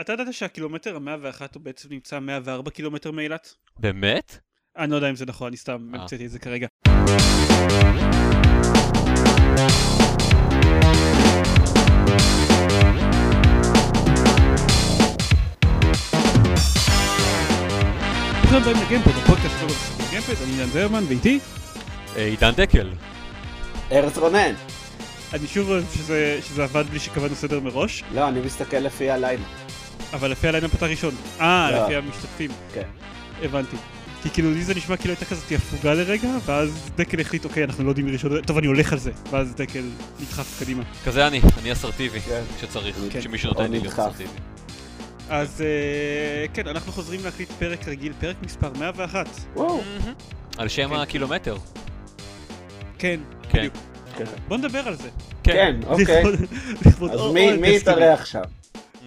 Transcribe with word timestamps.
אתה 0.00 0.12
ידעת 0.12 0.34
שהקילומטר 0.34 0.96
המאה 0.96 1.16
ואחת 1.20 1.54
הוא 1.54 1.62
בעצם 1.62 1.88
נמצא 1.90 2.18
104 2.18 2.70
קילומטר 2.70 3.10
מאילת? 3.10 3.54
באמת? 3.78 4.38
אני 4.76 4.90
לא 4.90 4.96
יודע 4.96 5.10
אם 5.10 5.16
זה 5.16 5.26
נכון, 5.26 5.48
אני 5.48 5.56
סתם 5.56 5.94
אה. 5.94 6.00
המצאתי 6.00 6.26
את 6.26 6.30
זה 6.30 6.38
כרגע. 6.38 6.66
ברוכים 18.40 18.62
הבאים 18.62 18.76
לגיימפוד, 18.86 19.12
הפודקאסט 19.22 19.54
שלו 19.58 19.68
במשחקים 19.68 20.06
גיימפד, 20.10 20.42
אני 20.42 20.52
עידן 20.52 20.70
זרמן 20.70 21.04
ואיתי. 21.08 21.38
אה, 22.16 22.24
עידן 22.24 22.50
דקל. 22.50 22.92
ארז 23.92 24.18
רונן. 24.18 24.54
אני 25.32 25.46
שוב 25.46 25.70
אוהב 25.70 25.84
שזה 25.94 26.38
שזה 26.42 26.64
עבד 26.64 26.84
בלי 26.90 26.98
שקבענו 26.98 27.34
סדר 27.34 27.60
מראש, 27.60 28.04
לא, 28.14 28.28
אני 28.28 28.40
מסתכל 28.40 28.76
לפי 28.76 29.10
הלילה. 29.10 29.44
אבל 30.14 30.30
לפי 30.30 30.48
ה 30.48 30.51
line-up 30.51 30.74
אתה 30.74 30.86
ראשון. 30.86 31.14
אה, 31.40 31.70
לא. 31.70 31.84
לפי 31.84 31.96
המשתתפים. 31.96 32.50
כן. 32.74 32.88
הבנתי. 33.42 33.76
כי 34.22 34.30
כאילו 34.30 34.50
לי 34.50 34.64
זה 34.64 34.74
נשמע 34.74 34.96
כאילו 34.96 35.14
הייתה 35.14 35.24
כזאת 35.24 35.52
הפוגה 35.52 35.94
לרגע, 35.94 36.28
ואז 36.44 36.90
דקל 36.96 37.20
החליט, 37.20 37.44
אוקיי, 37.44 37.64
אנחנו 37.64 37.84
לא 37.84 37.88
יודעים 37.88 38.06
מי 38.06 38.12
ראשון, 38.12 38.40
טוב, 38.40 38.58
אני 38.58 38.66
הולך 38.66 38.92
על 38.92 38.98
זה. 38.98 39.10
ואז 39.30 39.54
דקל 39.54 39.84
נדחף 40.20 40.60
קדימה. 40.60 40.82
כזה 41.04 41.26
אני, 41.26 41.40
אני 41.62 41.72
אסרטיבי, 41.72 42.20
כן. 42.20 42.42
כשצריך, 42.56 42.96
כן. 43.10 43.20
כשמישהו 43.20 43.48
נותן 43.48 43.70
לי 43.70 43.80
להיות. 43.80 43.92
אסרטיבי. 43.92 44.30
אז 45.30 45.62
אה, 45.62 46.46
כן, 46.54 46.68
אנחנו 46.68 46.92
חוזרים 46.92 47.20
להקליט 47.24 47.50
פרק 47.58 47.88
רגיל, 47.88 48.12
פרק 48.20 48.36
מספר 48.42 48.70
101. 48.78 49.26
וואו. 49.54 49.76
מהמם. 49.76 50.14
על 50.58 50.68
שם 50.68 50.88
כן. 50.88 50.94
הקילומטר. 50.94 51.56
כן. 52.98 53.20
בדיוק. 53.54 53.74
בוא 54.48 54.56
נדבר 54.56 54.88
על 54.88 54.94
זה. 54.94 55.08
כן, 55.42 55.76
אוקיי. 55.86 56.22
אז 57.12 57.32
מי. 57.32 57.76
יתארח 57.76 58.24
שם? 58.24 58.40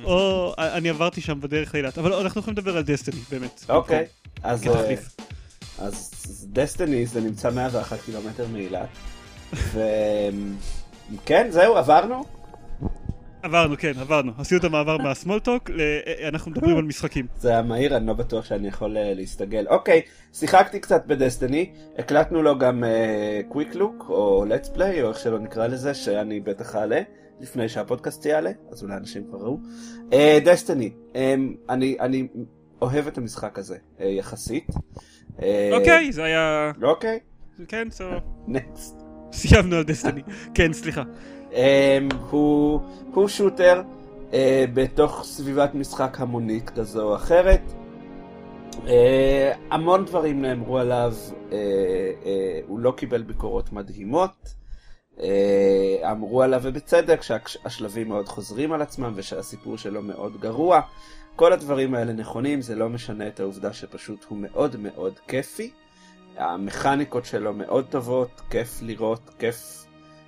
או, 0.04 0.54
אני 0.58 0.90
עברתי 0.90 1.22
שם 1.22 1.42
בדרך 1.42 1.74
לאילת, 1.74 1.98
אבל 1.98 2.14
אנחנו 2.14 2.42
יכולים 2.42 2.58
לדבר 2.58 2.78
על 2.78 2.84
דסטיני, 2.84 3.22
באמת. 3.32 3.66
אוקיי. 3.70 4.06
אז. 4.44 4.68
אה. 4.68 4.96
אז 5.80 6.48
דסטיני 6.54 7.06
זה 7.06 7.22
נמצא 7.22 7.50
101 7.50 8.02
קילומטר 8.06 8.48
מאילת. 8.48 8.88
וכן, 11.14 11.48
זהו, 11.50 11.78
עברנו? 11.78 12.24
עברנו, 13.44 13.78
כן, 13.78 13.92
עברנו. 14.00 14.32
עשינו 14.38 14.60
את 14.60 14.66
המעבר 14.66 14.98
מהסמולטוק, 14.98 15.70
אנחנו 16.28 16.52
מדברים 16.52 16.78
על 16.78 16.84
משחקים. 16.84 17.28
זה 17.40 17.50
היה 17.50 17.62
מהיר, 17.62 17.98
אני 17.98 18.08
לא 18.08 18.14
בטוח 18.14 18.46
שאני 18.46 18.68
יכול 18.68 18.98
אה, 18.98 19.14
להסתגל. 19.14 19.68
אוקיי, 19.68 20.02
שיחקתי 20.34 20.80
קצת 20.80 21.06
בדסטיני, 21.06 21.72
הקלטנו 21.98 22.42
לו 22.42 22.58
גם 22.58 22.84
קוויק 23.50 23.76
לוק, 23.76 24.06
או 24.10 24.46
let's 24.46 24.78
play, 24.78 25.02
או 25.02 25.10
איך 25.10 25.20
שלא 25.20 25.40
נקרא 25.40 25.68
לזה, 25.68 25.94
שאני 25.94 26.40
בטח 26.40 26.76
אעלה, 26.76 27.02
לפני 27.40 27.70
שהפודקאסט 27.70 28.26
יעלה, 28.26 28.52
אז 28.72 28.84
אולי 28.84 28.96
אנשים 28.96 29.24
כבר 29.28 29.38
ראו. 29.38 29.60
דסטיני, 30.44 30.92
אני 31.70 31.98
אני 32.00 32.28
אוהב 32.82 33.08
את 33.08 33.18
המשחק 33.18 33.60
הזה, 33.60 33.78
אה, 34.00 34.06
יחסית. 34.06 34.68
אה, 35.42 35.70
אוקיי, 35.74 36.12
זה 36.12 36.24
היה... 36.24 36.72
אוקיי, 36.84 37.20
כן, 37.68 37.88
סבבה. 37.92 38.20
נקסט. 38.48 38.96
סיימנו 39.32 39.76
על 39.76 39.84
דסטיני. 39.84 40.22
כן, 40.56 40.74
סליחה. 40.74 41.04
Um, 41.52 42.16
הוא, 42.30 43.28
שוטר 43.28 43.82
בתוך 44.74 45.24
סביבת 45.24 45.76
משחק 45.76 46.22
המונית 46.22 46.70
כזו 46.70 47.04
או 47.04 47.16
אחרת. 47.16 47.62
Uh, 48.74 48.88
המון 49.72 50.06
דברים 50.06 50.42
נאמרו 50.42 50.78
עליו, 50.78 51.14
uh, 51.30 51.52
uh, 51.52 51.54
הוא 52.68 52.80
לא 52.80 52.92
קיבל 52.98 53.22
ביקורות 53.22 53.74
מדהימות. 53.74 54.56
Uh, 55.18 55.22
אמרו 56.12 56.44
עליו 56.44 56.62
ובצדק 56.64 57.22
שהשלבים 57.22 58.08
מאוד 58.08 58.28
חוזרים 58.28 58.74
על 58.74 58.82
עצמם 58.82 59.14
ושהסיפור 59.16 59.78
שלו 59.78 60.02
מאוד 60.02 60.40
גרוע. 60.40 60.82
כל 61.36 61.54
הדברים 61.54 61.96
האלה 61.96 62.14
נכונים, 62.14 62.62
זה 62.62 62.76
לא 62.76 62.90
משנה 62.90 63.28
את 63.28 63.40
העובדה 63.40 63.74
שפשוט 63.74 64.26
הוא 64.30 64.38
מאוד 64.38 64.76
מאוד 64.76 65.20
כיפי. 65.28 65.72
המכניקות 66.38 67.26
שלו 67.26 67.54
מאוד 67.54 67.86
טובות, 67.90 68.42
כיף 68.50 68.82
לראות, 68.82 69.30
כיף 69.40 69.86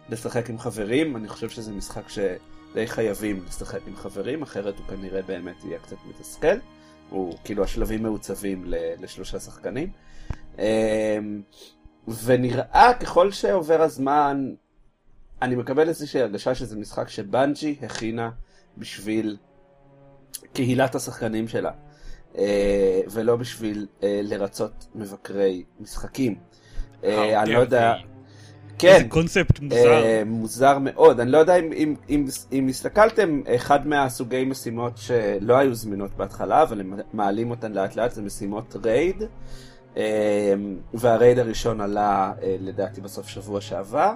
לשחק 0.10 0.50
עם 0.50 0.60
חברים, 0.60 1.16
אני 1.16 1.28
חושב 1.28 1.50
שזה 1.50 1.72
משחק 1.72 2.10
שדי 2.10 2.88
חייבים 2.88 3.44
לשחק 3.48 3.80
עם 3.88 3.96
חברים, 3.96 4.42
אחרת 4.42 4.78
הוא 4.78 4.86
כנראה 4.86 5.22
באמת 5.22 5.64
יהיה 5.64 5.80
קצת 5.80 5.98
מתסכל. 6.06 6.58
הוא 7.10 7.38
כאילו 7.44 7.64
השלבים 7.64 8.04
מעוצבים 8.04 8.64
לשלושה 9.00 9.40
שחקנים. 9.40 9.92
אמ, 10.60 10.64
ונראה 12.26 12.92
ככל 13.00 13.32
שעובר 13.32 13.82
הזמן, 13.82 14.54
אני 15.42 15.56
מקבל 15.56 15.90
איזושהי 15.90 16.22
הרגשה 16.22 16.56
שזה 16.56 16.76
משחק 16.76 17.10
שבנג'י 17.10 17.76
הכינה 17.82 18.30
בשביל 18.78 19.38
קהילת 20.54 20.96
השחקנים 20.96 21.48
שלה, 21.48 21.72
אה, 22.38 23.02
ולא 23.12 23.36
בשביל 23.36 23.88
אה, 24.04 24.20
לרצות 24.24 24.88
מבקרי 24.96 25.64
משחקים. 25.80 26.36
אה, 27.04 27.42
אני 27.42 27.54
לא 27.54 27.60
יודע... 27.60 27.94
כן, 28.80 28.96
איזה 28.96 29.08
קונספט 29.10 29.60
מוזר. 29.60 29.92
אה, 29.92 30.24
מוזר 30.26 30.78
מאוד. 30.80 31.20
אני 31.20 31.32
לא 31.32 31.38
יודע 31.38 31.56
אם, 31.56 31.74
אם, 31.74 31.96
אם, 32.10 32.26
אם 32.52 32.68
הסתכלתם, 32.68 33.42
אחד 33.56 33.88
מהסוגי 33.88 34.46
משימות 34.46 34.98
שלא 34.98 35.58
היו 35.58 35.76
זמינות 35.76 36.18
בהתחלה, 36.18 36.64
אבל 36.64 36.80
הם 36.80 36.94
מעלים 37.14 37.52
אותן 37.52 37.72
לאט 37.72 37.96
לאט, 37.96 38.12
זה 38.12 38.22
משימות 38.22 38.76
raid. 38.86 39.24
אה, 39.98 40.54
וה 40.94 41.09
raid 41.09 41.40
הראשון 41.40 41.82
עלה 41.82 42.32
אה, 42.44 42.56
לדעתי 42.60 43.02
בסוף 43.02 43.28
שבוע 43.28 43.62
שעבר. 43.62 44.14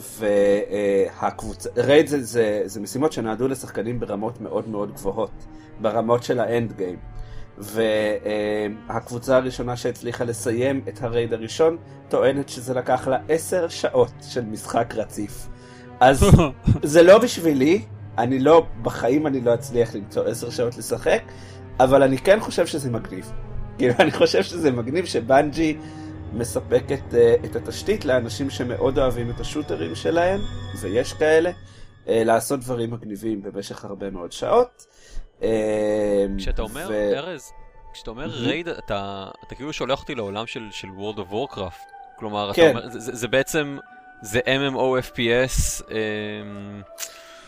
והקבוצה, 0.00 1.68
raid 1.76 2.06
זה, 2.06 2.22
זה, 2.22 2.62
זה 2.64 2.80
משימות 2.80 3.12
שנועדו 3.12 3.48
לשחקנים 3.48 4.00
ברמות 4.00 4.40
מאוד 4.40 4.68
מאוד 4.68 4.92
גבוהות, 4.92 5.46
ברמות 5.80 6.22
של 6.22 6.40
ה 6.40 6.48
end 6.48 6.72
game. 6.72 6.98
והקבוצה 7.58 9.36
הראשונה 9.36 9.76
שהצליחה 9.76 10.24
לסיים 10.24 10.80
את 10.88 11.02
ה 11.02 11.08
raid 11.08 11.32
הראשון 11.32 11.76
טוענת 12.08 12.48
שזה 12.48 12.74
לקח 12.74 13.08
לה 13.08 13.18
עשר 13.28 13.68
שעות 13.68 14.12
של 14.22 14.44
משחק 14.44 14.94
רציף. 14.96 15.48
אז 16.00 16.24
זה 16.82 17.02
לא 17.02 17.18
בשבילי, 17.18 17.82
אני 18.18 18.38
לא, 18.38 18.66
בחיים 18.82 19.26
אני 19.26 19.40
לא 19.40 19.54
אצליח 19.54 19.94
למצוא 19.94 20.24
עשר 20.24 20.50
שעות 20.50 20.78
לשחק, 20.78 21.22
אבל 21.80 22.02
אני 22.02 22.18
כן 22.18 22.40
חושב 22.40 22.66
שזה 22.66 22.90
מגניב. 22.90 23.32
כאילו, 23.78 23.94
אני 23.98 24.10
חושב 24.10 24.42
שזה 24.42 24.70
מגניב 24.70 25.04
שבנג'י 25.04 25.76
מספקת 26.32 27.00
uh, 27.12 27.16
את 27.46 27.56
התשתית 27.56 28.04
לאנשים 28.04 28.50
שמאוד 28.50 28.98
אוהבים 28.98 29.30
את 29.30 29.40
השוטרים 29.40 29.94
שלהם, 29.94 30.40
ויש 30.80 31.12
כאלה, 31.12 31.50
uh, 31.50 31.56
לעשות 32.10 32.60
דברים 32.60 32.90
מגניבים 32.90 33.42
במשך 33.42 33.84
הרבה 33.84 34.10
מאוד 34.10 34.32
שעות. 34.32 34.86
אה, 35.42 36.26
כשאתה 36.38 36.62
אומר, 36.62 36.86
ו- 36.90 37.12
ארז, 37.16 37.52
כשאתה 37.92 38.10
אומר 38.10 38.26
מהמם. 38.26 38.46
רייד, 38.46 38.68
אתה 38.68 39.28
אתה 39.46 39.54
כאילו 39.54 39.72
שולח 39.72 40.00
אותי 40.00 40.14
לעולם 40.14 40.46
של 40.46 40.68
של 40.70 40.88
World 40.88 41.18
of 41.18 41.32
Warcraft. 41.32 41.92
כלומר, 42.18 42.50
כן. 42.54 42.68
אומר, 42.76 42.88
זה- 42.88 43.16
זה 43.16 43.28
בעצם, 43.28 43.78
זה 44.22 44.40
MMO 44.40 44.78
FPS, 45.12 45.82
אמ, 45.90 46.82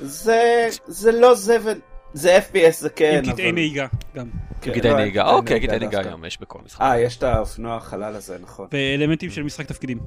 זה, 0.00 0.42
זה 0.86 1.12
לא 1.12 1.34
זה 1.34 1.56
ו... 1.64 1.70
זה 2.15 2.38
FPS 2.38 2.72
זה 2.72 2.91
כן, 2.91 3.21
עם 3.25 3.32
קטעי 3.32 3.53
נהיגה 3.53 3.87
גם. 4.15 4.26
כן, 4.60 4.72
קטעי 4.72 4.91
לא, 4.91 4.97
נהיגה, 4.97 5.31
אוקיי, 5.31 5.60
קטעי 5.60 5.78
נהיגה. 5.78 6.00
היום 6.00 6.25
יש 6.25 6.41
בכל 6.41 6.59
משחק. 6.65 6.81
אה, 6.81 7.00
יש 7.00 7.16
את 7.16 7.22
האופנוע 7.22 7.76
החלל 7.76 8.16
הזה, 8.16 8.37
נכון. 8.43 8.69
ואלמנטים 8.72 9.31
של 9.31 9.43
משחק 9.43 9.66
תפקידים. 9.66 9.98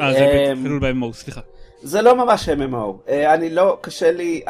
אה, 0.00 0.12
זה 0.12 0.52
אמ, 0.52 0.62
חילול 0.62 0.78
ב-MMO, 0.78 1.12
סליחה. 1.12 1.40
זה 1.82 2.02
לא 2.02 2.24
ממש 2.24 2.48
MMO. 2.48 3.08
אה, 3.08 3.34
אני 3.34 3.50
לא, 3.50 3.78
קשה 3.80 4.12
לי, 4.12 4.42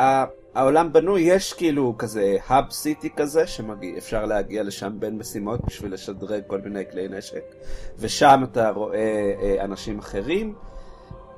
העולם 0.54 0.92
בנוי, 0.92 1.20
יש 1.20 1.52
כאילו 1.52 1.94
כזה 1.98 2.36
האב 2.46 2.70
סיטי 2.70 3.10
כזה, 3.16 3.46
שאפשר 3.46 4.24
להגיע 4.24 4.62
לשם 4.62 4.92
בין 4.98 5.18
משימות 5.18 5.60
בשביל 5.66 5.92
לשדרג 5.94 6.42
כל 6.46 6.60
מיני 6.60 6.84
כלי 6.90 7.08
נשק, 7.08 7.44
ושם 7.98 8.44
אתה 8.52 8.70
רואה 8.70 9.32
אה, 9.42 9.64
אנשים 9.64 9.98
אחרים. 9.98 10.54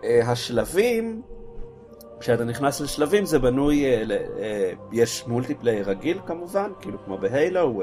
אה, 0.05 0.21
השלבים, 0.31 1.23
כשאתה 2.21 2.45
נכנס 2.45 2.81
לשלבים 2.81 3.25
זה 3.25 3.39
בנוי, 3.39 3.85
אה, 3.85 4.03
אה, 4.39 4.73
יש 4.93 5.25
multiplayer 5.27 5.91
רגיל 5.91 6.19
כמובן, 6.27 6.71
כאילו 6.81 6.99
כמו 7.05 7.19
בהיילו, 7.19 7.83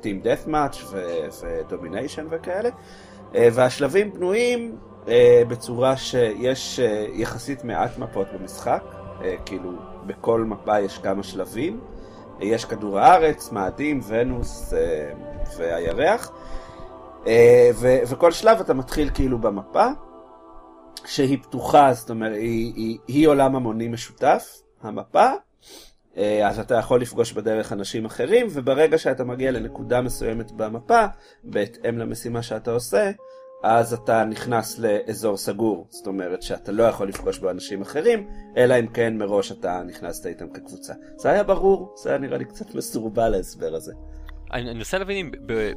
team 0.00 0.20
deathmatch 0.20 0.46
ו 0.46 0.78
domination 1.40 2.26
וכאלה, 2.30 2.68
אה, 3.34 3.48
והשלבים 3.52 4.12
בנויים 4.12 4.76
בצורה 5.48 5.96
שיש 5.96 6.80
יחסית 7.12 7.64
מעט 7.64 7.98
מפות 7.98 8.26
במשחק, 8.32 8.82
כאילו 9.46 9.70
בכל 10.06 10.44
מפה 10.44 10.80
יש 10.80 10.98
כמה 10.98 11.22
שלבים, 11.22 11.80
יש 12.40 12.64
כדור 12.64 12.98
הארץ, 12.98 13.52
מאדים, 13.52 14.00
ונוס 14.06 14.74
והירח, 15.56 16.32
וכל 18.08 18.32
שלב 18.32 18.60
אתה 18.60 18.74
מתחיל 18.74 19.10
כאילו 19.14 19.38
במפה, 19.38 19.86
שהיא 21.06 21.38
פתוחה, 21.42 21.92
זאת 21.92 22.10
אומרת, 22.10 22.36
היא, 22.36 22.72
היא, 22.76 22.98
היא 23.08 23.28
עולם 23.28 23.56
המוני 23.56 23.88
משותף, 23.88 24.60
המפה, 24.82 25.30
אה, 26.16 26.48
אז 26.48 26.58
אתה 26.58 26.74
יכול 26.74 27.00
לפגוש 27.00 27.32
בדרך 27.32 27.72
אנשים 27.72 28.04
אחרים, 28.04 28.46
וברגע 28.50 28.98
שאתה 28.98 29.24
מגיע 29.24 29.50
לנקודה 29.50 30.00
מסוימת 30.00 30.52
במפה, 30.52 31.04
בהתאם 31.44 31.98
למשימה 31.98 32.42
שאתה 32.42 32.70
עושה, 32.70 33.10
אז 33.62 33.92
אתה 33.92 34.24
נכנס 34.24 34.78
לאזור 34.78 35.36
סגור, 35.36 35.86
זאת 35.90 36.06
אומרת 36.06 36.42
שאתה 36.42 36.72
לא 36.72 36.82
יכול 36.82 37.08
לפגוש 37.08 37.38
בו 37.38 37.50
אנשים 37.50 37.82
אחרים, 37.82 38.28
אלא 38.56 38.74
אם 38.80 38.86
כן 38.86 39.18
מראש 39.18 39.52
אתה 39.52 39.82
נכנסת 39.86 40.26
איתם 40.26 40.48
כקבוצה. 40.48 40.94
זה 41.16 41.30
היה 41.30 41.42
ברור, 41.42 41.94
זה 42.02 42.10
היה 42.10 42.18
נראה 42.18 42.38
לי 42.38 42.44
קצת 42.44 42.74
מסורבל 42.74 43.34
ההסבר 43.34 43.74
הזה. 43.74 43.92
אני 44.52 44.74
מנסה 44.74 44.98
להבין 44.98 45.16
אם 45.16 45.30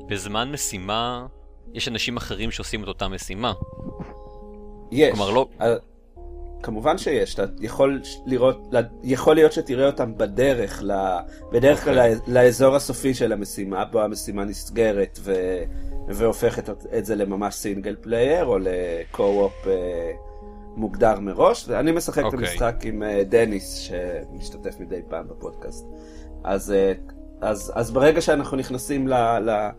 בזמן 0.08 0.52
משימה 0.52 1.26
יש 1.74 1.88
אנשים 1.88 2.18
אחרים 2.18 2.52
שעושים 2.52 2.84
את 2.84 2.88
אותה 2.88 3.08
משימה. 3.08 3.54
יש. 4.94 5.14
כלומר, 5.14 5.30
לא- 5.32 5.48
כמובן 6.64 6.98
שיש, 6.98 7.34
אתה 7.34 7.44
יכול 7.60 8.02
לראות, 8.26 8.74
יכול 9.04 9.36
להיות 9.36 9.54
שתראה 9.54 9.86
אותם 9.86 10.18
בדרך, 10.18 10.82
ל, 10.84 10.92
בדרך 11.52 11.84
כלל 11.84 12.00
אוקיי. 12.00 12.16
okay. 12.16 12.20
לאזור 12.28 12.76
הסופי 12.76 13.14
של 13.14 13.32
המשימה, 13.32 13.86
בו 13.86 14.02
המשימה 14.02 14.44
נסגרת 14.44 15.20
ו, 15.22 15.34
והופכת 16.08 16.70
את 16.98 17.06
זה 17.06 17.16
לממש 17.16 17.56
single 17.56 17.96
player 18.02 18.46
או 18.46 18.58
ל 18.60 18.78
co-op 18.78 19.68
אה, 19.68 20.12
מוגדר 20.76 21.20
מראש. 21.20 21.70
אני 21.70 21.92
משחק 21.92 22.24
okay. 22.24 22.28
את 22.28 22.34
אוקיי. 22.34 22.50
המשחק 22.50 22.76
עם 22.84 23.04
אה, 23.04 23.24
דניס 23.24 23.76
שמשתתף 23.76 24.80
מדי 24.80 25.02
פעם 25.10 25.28
בפודקאסט. 25.28 25.86
אז, 26.44 26.72
אה, 26.72 26.94
אז, 27.42 27.72
אז 27.76 27.92
ברגע 27.92 28.22
שאנחנו 28.22 28.58
נכנסים 28.58 29.08
ל... 29.08 29.14
ל 29.40 29.70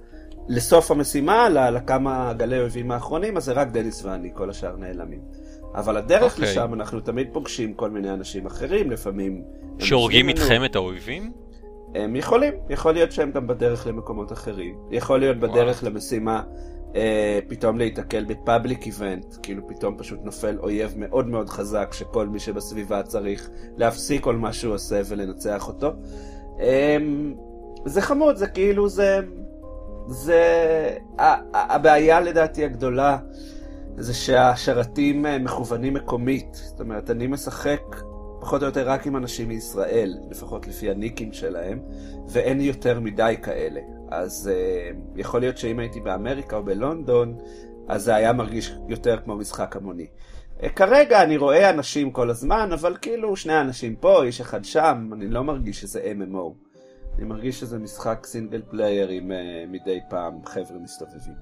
לסוף 0.48 0.90
המשימה, 0.90 1.48
לכמה 1.48 2.32
גלי 2.32 2.60
אויבים 2.60 2.90
האחרונים, 2.90 3.36
אז 3.36 3.44
זה 3.44 3.52
רק 3.52 3.68
דניס 3.68 4.04
ואני, 4.04 4.30
כל 4.34 4.50
השאר 4.50 4.76
נעלמים. 4.76 5.20
אבל 5.74 5.96
הדרך 5.96 6.32
אוקיי. 6.32 6.50
לשם 6.50 6.74
אנחנו 6.74 7.00
תמיד 7.00 7.28
פוגשים 7.32 7.74
כל 7.74 7.90
מיני 7.90 8.10
אנשים 8.10 8.46
אחרים, 8.46 8.90
לפעמים... 8.90 9.42
שהורגים 9.78 10.28
לנו. 10.28 10.36
איתכם 10.36 10.64
את 10.64 10.76
האויבים? 10.76 11.32
הם 11.94 12.16
יכולים, 12.16 12.54
יכול 12.70 12.92
להיות 12.92 13.12
שהם 13.12 13.30
גם 13.30 13.46
בדרך 13.46 13.86
למקומות 13.86 14.32
אחרים. 14.32 14.74
יכול 14.90 15.20
להיות 15.20 15.36
בדרך 15.36 15.82
וואלה. 15.82 15.94
למשימה 15.94 16.42
אה, 16.96 17.38
פתאום 17.48 17.78
להיתקל 17.78 18.24
בפאבליק 18.24 18.86
איבנט, 18.86 19.26
כאילו 19.42 19.68
פתאום 19.68 19.94
פשוט 19.98 20.18
נופל 20.24 20.58
אויב 20.58 20.94
מאוד 20.96 21.26
מאוד 21.28 21.48
חזק 21.48 21.92
שכל 21.92 22.26
מי 22.28 22.40
שבסביבה 22.40 23.02
צריך 23.02 23.50
להפסיק 23.76 24.22
כל 24.22 24.36
מה 24.36 24.52
שהוא 24.52 24.74
עושה 24.74 25.00
ולנצח 25.08 25.68
אותו. 25.68 25.92
אה, 26.60 26.96
זה 27.84 28.02
חמוד, 28.02 28.36
זה 28.36 28.46
כאילו 28.46 28.88
זה... 28.88 29.20
זה... 30.06 30.42
הבעיה 31.54 32.20
לדעתי 32.20 32.64
הגדולה 32.64 33.18
זה 33.96 34.14
שהשרתים 34.14 35.26
אה, 35.26 35.38
מכוונים 35.38 35.94
מקומית. 35.94 36.54
זאת 36.54 36.80
אומרת, 36.80 37.10
אני 37.10 37.26
משחק 37.26 37.80
פחות 38.44 38.62
או 38.62 38.66
יותר 38.66 38.88
רק 38.88 39.06
עם 39.06 39.16
אנשים 39.16 39.48
מישראל, 39.48 40.14
לפחות 40.30 40.66
לפי 40.66 40.90
הניקים 40.90 41.32
שלהם, 41.32 41.78
ואין 42.28 42.60
יותר 42.60 43.00
מדי 43.00 43.34
כאלה. 43.42 43.80
אז 44.10 44.50
uh, 44.50 44.96
יכול 45.16 45.40
להיות 45.40 45.58
שאם 45.58 45.78
הייתי 45.78 46.00
באמריקה 46.00 46.56
או 46.56 46.62
בלונדון, 46.62 47.38
אז 47.88 48.04
זה 48.04 48.14
היה 48.14 48.32
מרגיש 48.32 48.74
יותר 48.88 49.18
כמו 49.24 49.36
משחק 49.36 49.76
המוני. 49.76 50.06
אה, 50.60 50.68
כרגע 50.68 51.22
אני 51.22 51.36
רואה 51.36 51.70
אנשים 51.70 52.10
כל 52.10 52.30
הזמן, 52.30 52.68
אבל 52.72 52.96
כאילו 53.02 53.36
שני 53.36 53.60
אנשים 53.60 53.96
פה, 53.96 54.22
איש 54.24 54.40
אחד 54.40 54.64
שם, 54.64 55.10
אני 55.12 55.28
לא 55.28 55.44
מרגיש 55.44 55.80
שזה 55.80 56.12
MMO. 56.18 56.63
אני 57.18 57.24
מרגיש 57.24 57.60
שזה 57.60 57.78
משחק 57.78 58.26
single 58.26 58.62
player 58.70 59.08
עם 59.08 59.30
אה, 59.30 59.34
מדי 59.72 60.00
פעם 60.10 60.44
חבר'ה 60.46 60.78
מסתובבים. 60.78 61.34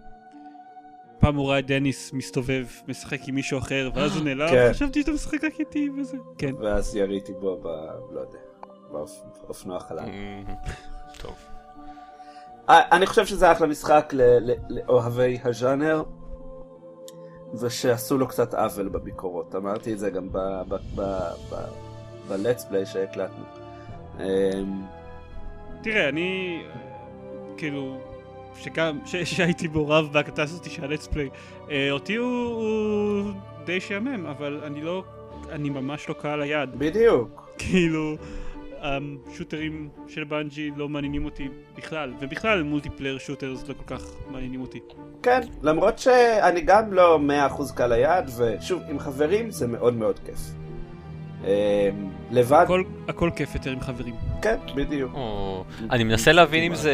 פעם 1.19 1.37
הוא 1.37 1.49
ראה 1.49 1.59
את 1.59 1.67
דניס 1.67 2.13
מסתובב, 2.13 2.67
משחק 2.89 3.19
עם 3.29 3.35
מישהו 3.35 3.59
אחר, 3.59 3.91
ואז 3.95 4.17
הוא 4.17 4.25
נעלם, 4.29 4.49
כן. 4.49 4.69
חשבתי 4.73 5.01
שאתה 5.01 5.13
משחק 5.13 5.45
רק 5.45 5.61
איתי 5.61 5.89
וזה. 5.99 6.17
כן. 6.39 6.55
ואז 6.61 6.97
יריתי 6.97 7.33
בו 7.33 7.57
ב... 7.63 7.67
לא 8.15 8.21
יודע, 8.21 8.39
באופ- 8.93 9.25
באופנוע 9.47 9.81
חלל. 9.81 9.99
אמ, 9.99 10.45
טוב. 11.19 11.35
אה, 12.69 12.97
אני 12.97 13.07
חושב 13.07 13.27
שזה 13.27 13.53
אחלה 13.53 13.67
משחק 13.67 14.11
ל- 14.13 14.51
ל- 14.51 14.57
לאוהבי 14.69 15.39
הז'אנר, 15.45 16.03
ושעשו 17.55 18.19
לו 18.19 18.29
קצת 18.29 18.55
עוול 18.55 18.89
בביקורות. 18.89 19.55
אמרתי 19.55 19.93
את 19.93 19.99
זה 19.99 20.11
גם 20.11 20.29
ב-let's 22.29 22.61
play 22.71 22.85
שהקלטנו. 22.85 23.45
תראה, 25.83 26.09
אני, 26.09 26.63
כאילו, 27.57 27.99
שגם, 28.57 28.99
ש- 29.07 29.17
שהייתי 29.17 29.69
מעורב 29.69 30.09
בהקלטה 30.13 30.43
הזאת 30.43 30.71
של 30.71 30.85
ה-let's 30.85 31.07
play, 31.07 31.29
אה, 31.71 31.91
אותי 31.91 32.15
הוא, 32.17 32.27
הוא 32.47 33.33
די 33.65 33.81
שעמם, 33.81 34.27
אבל 34.27 34.61
אני 34.67 34.83
לא, 34.83 35.05
אני 35.51 35.71
ממש 35.71 36.09
לא 36.09 36.15
קהל 36.15 36.43
היעד. 36.43 36.77
בדיוק. 36.79 37.53
כאילו, 37.59 38.17
השוטרים 38.81 39.89
של 40.09 40.25
בנג'י 40.25 40.71
לא 40.77 40.89
מעניינים 40.89 41.25
אותי 41.25 41.49
בכלל, 41.77 42.13
ובכלל 42.21 42.63
multiplayer 42.63 43.19
shooters 43.19 43.69
לא 43.69 43.75
כל 43.75 43.97
כך 43.97 44.05
מעניינים 44.31 44.61
אותי. 44.61 44.81
כן, 45.23 45.41
למרות 45.63 45.99
שאני 45.99 46.61
גם 46.61 46.93
לא 46.93 47.19
100% 47.59 47.73
קל 47.75 47.93
היעד, 47.93 48.31
ושוב, 48.39 48.83
עם 48.91 48.99
חברים 48.99 49.51
זה 49.51 49.67
מאוד 49.67 49.95
מאוד 49.95 50.19
כיף. 50.27 50.39
אמ, 51.45 51.49
לבד, 52.31 52.63
הכל, 52.65 52.83
הכל 53.09 53.31
כיף 53.37 53.55
יותר 53.55 53.71
עם 53.71 53.81
חברים. 53.81 54.15
כן, 54.43 54.57
בדיוק. 54.75 55.13
או, 55.15 55.65
אני 55.91 56.05
מנסה 56.05 56.33
להבין 56.33 56.65
אם 56.65 56.75
זה... 56.75 56.93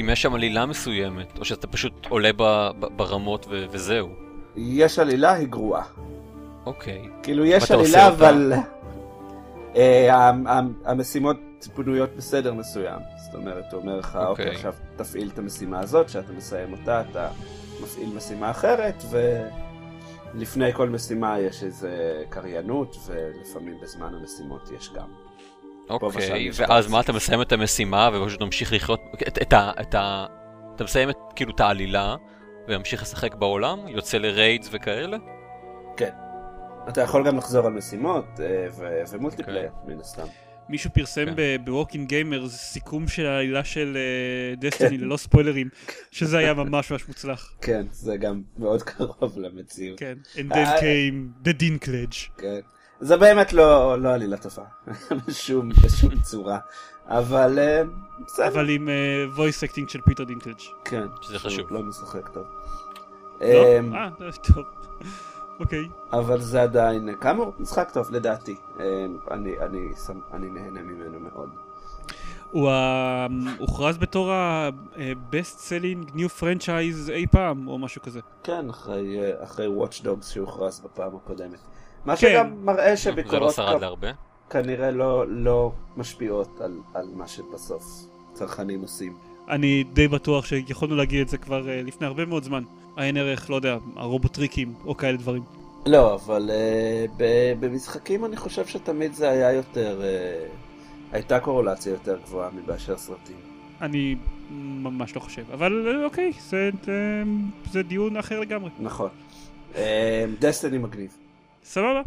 אם 0.00 0.08
יש 0.12 0.22
שם 0.22 0.34
עלילה 0.34 0.66
מסוימת, 0.66 1.38
או 1.38 1.44
שאתה 1.44 1.66
פשוט 1.66 2.06
עולה 2.08 2.30
ב- 2.36 2.70
ב- 2.78 2.96
ברמות 2.96 3.46
ו- 3.50 3.64
וזהו. 3.70 4.08
יש 4.56 4.98
עלילה, 4.98 5.32
היא 5.32 5.48
גרועה. 5.48 5.82
אוקיי. 6.66 7.02
כאילו 7.22 7.44
יש 7.44 7.70
עלילה? 7.70 8.08
אבל 8.08 8.52
אה, 9.76 10.30
המשימות 10.84 11.36
בנויות 11.76 12.10
בסדר 12.16 12.54
מסוים. 12.54 13.00
זאת 13.24 13.34
אומרת, 13.34 13.64
הוא 13.72 13.80
אומר 13.80 13.96
לך, 13.96 14.16
אוקיי. 14.16 14.28
אוקיי, 14.44 14.56
עכשיו 14.56 14.72
תפעיל 14.96 15.30
את 15.32 15.38
המשימה 15.38 15.80
הזאת, 15.80 16.06
כשאתה 16.06 16.32
מסיים 16.32 16.72
אותה, 16.72 17.02
אתה 17.10 17.28
מפעיל 17.82 18.08
משימה 18.16 18.50
אחרת, 18.50 19.02
ולפני 20.34 20.72
כל 20.72 20.88
משימה 20.88 21.38
יש 21.38 21.62
איזה 21.62 22.22
קריינות, 22.28 22.96
ולפעמים 23.06 23.80
בזמן 23.82 24.14
המשימות 24.14 24.70
יש 24.76 24.90
גם. 24.94 25.08
אוקיי, 25.90 26.50
ואז. 26.54 26.90
מה, 26.90 27.00
אתה 27.00 27.12
מסיים 27.12 27.42
את 27.42 27.52
המשימה 27.52 28.10
ופשוט 28.12 28.42
ממשיך 28.42 28.72
לחיות, 28.72 29.00
את, 29.28 29.38
את 29.42 29.52
ה... 29.52 29.70
את 29.80 29.94
ה... 29.94 30.26
אתה 30.74 30.84
מסיים 30.84 31.10
את, 31.10 31.16
כאילו 31.36 31.52
את 31.54 31.60
העלילה, 31.60 32.16
וממשיך 32.68 33.02
לשחק 33.02 33.34
בעולם, 33.34 33.88
יוצא 33.88 34.18
לריידס 34.18 34.68
וכאלה? 34.72 35.16
אתה 36.88 37.00
יכול 37.00 37.26
גם 37.26 37.36
לחזור 37.36 37.66
על 37.66 37.72
משימות, 37.72 38.24
אה, 38.40 38.66
ו- 38.70 39.02
ו-multiplayer, 39.10 39.70
אוקיי. 39.80 39.94
מן 39.94 40.00
הסתם. 40.00 40.26
מישהו 40.70 40.90
פרסם 40.94 41.26
כן. 41.36 41.56
ב-Working 41.64 42.08
Gamers 42.08 42.56
סיכום 42.56 43.08
של 43.08 43.26
העלילה 43.26 43.64
של 43.64 43.98
Destiny 44.58 44.98
ללא 44.98 45.16
ספוילרים, 45.16 45.68
שזה 46.10 46.38
היה 46.38 46.54
ממש 46.54 46.90
ממש 46.90 47.08
מוצלח. 47.08 47.52
כן, 47.60 47.86
זה 47.90 48.16
גם 48.16 48.42
מאוד 48.58 48.82
קרוב 48.82 49.38
למציאות. 49.38 49.98
כן. 49.98 50.14
And 50.34 50.52
then 50.52 50.56
אה, 50.56 50.78
came 50.78 51.46
the 51.46 51.52
Dinklage. 51.62 52.40
כן. 52.40 52.60
זה 53.00 53.16
באמת 53.16 53.52
לא, 53.52 53.98
לא 54.02 54.14
עלילה 54.14 54.36
טובה, 54.36 54.64
בשום, 55.26 55.68
בשום 55.68 56.20
צורה. 56.22 56.58
אבל 57.06 57.58
אה, 57.58 57.82
בסדר, 58.26 58.48
אבל 58.48 58.70
עם 58.70 58.88
אה, 58.88 59.24
voice 59.36 59.68
acting 59.68 59.92
של 59.92 60.00
פיטר 60.00 60.24
דינקלג'. 60.24 60.60
כן. 60.84 61.06
שזה 61.22 61.38
חשוב. 61.38 61.72
לא 61.72 61.82
משחק 61.82 62.28
טוב. 62.28 62.46
לא? 63.40 63.78
אמ, 63.78 63.94
אה, 63.94 64.08
טוב. 64.42 64.64
אוקיי. 65.60 65.88
אבל 66.12 66.40
זה 66.40 66.62
עדיין, 66.62 67.08
כאמור, 67.20 67.52
משחק 67.58 67.90
טוב 67.90 68.10
לדעתי. 68.10 68.56
אמ, 68.80 68.82
אני, 69.30 69.52
אני, 69.60 69.88
אני 70.34 70.50
נהנה 70.50 70.82
ממנו 70.82 71.20
מאוד. 71.20 71.50
הוא 72.50 72.68
אה, 72.70 73.26
הוכרז 73.58 73.98
בתור 73.98 74.32
ה-best 74.32 75.58
selling 75.68 76.10
new 76.16 76.40
franchise 76.40 77.10
אי 77.10 77.26
פעם, 77.26 77.68
או 77.68 77.78
משהו 77.78 78.02
כזה. 78.02 78.20
כן, 78.44 78.70
אחרי, 78.70 79.20
אה, 79.20 79.44
אחרי 79.44 79.66
Watch 79.66 80.04
Dogs 80.04 80.22
שהוכרז 80.24 80.80
בפעם 80.80 81.16
הקודמת. 81.16 81.58
מה 82.04 82.16
כן. 82.16 82.28
שגם 82.32 82.64
מראה 82.64 82.84
זה 82.84 82.90
לא 82.90 82.96
שביקורות 82.96 83.54
שרד 83.54 83.78
כ- 83.78 83.80
להרבה. 83.80 84.08
כנראה 84.50 84.90
לא, 84.90 85.24
לא 85.28 85.72
משפיעות 85.96 86.60
על, 86.60 86.78
על 86.94 87.06
מה 87.14 87.28
שבסוף 87.28 87.84
צרכנים 88.32 88.80
עושים. 88.80 89.16
אני 89.48 89.84
די 89.92 90.08
בטוח 90.08 90.44
שיכולנו 90.46 90.96
להגיד 90.96 91.20
את 91.20 91.28
זה 91.28 91.38
כבר 91.38 91.68
אה, 91.68 91.82
לפני 91.82 92.06
הרבה 92.06 92.24
מאוד 92.26 92.42
זמן. 92.44 92.62
העין 93.00 93.16
ערך, 93.16 93.50
לא 93.50 93.56
יודע, 93.56 93.76
הרובוטריקים 93.96 94.74
או 94.84 94.96
כאלה 94.96 95.16
דברים. 95.16 95.42
לא, 95.86 96.14
אבל 96.14 96.50
uh, 96.50 97.10
ב- 97.16 97.52
במשחקים 97.60 98.24
אני 98.24 98.36
חושב 98.36 98.66
שתמיד 98.66 99.12
זה 99.12 99.30
היה 99.30 99.52
יותר, 99.52 100.00
uh, 100.00 101.14
הייתה 101.14 101.40
קורולציה 101.40 101.92
יותר 101.92 102.18
גבוהה 102.24 102.50
מבאשר 102.50 102.96
סרטים. 102.96 103.36
אני 103.80 104.16
ממש 104.50 105.16
לא 105.16 105.20
חושב, 105.20 105.50
אבל 105.52 105.88
אה, 105.88 106.04
אוקיי, 106.04 106.32
זה, 106.48 106.70
זה, 106.84 107.22
זה 107.70 107.82
דיון 107.82 108.16
אחר 108.16 108.40
לגמרי. 108.40 108.70
נכון. 108.78 109.08
דסטיני 110.38 110.78
מגניב. 110.78 111.16
סבבה. 111.64 112.02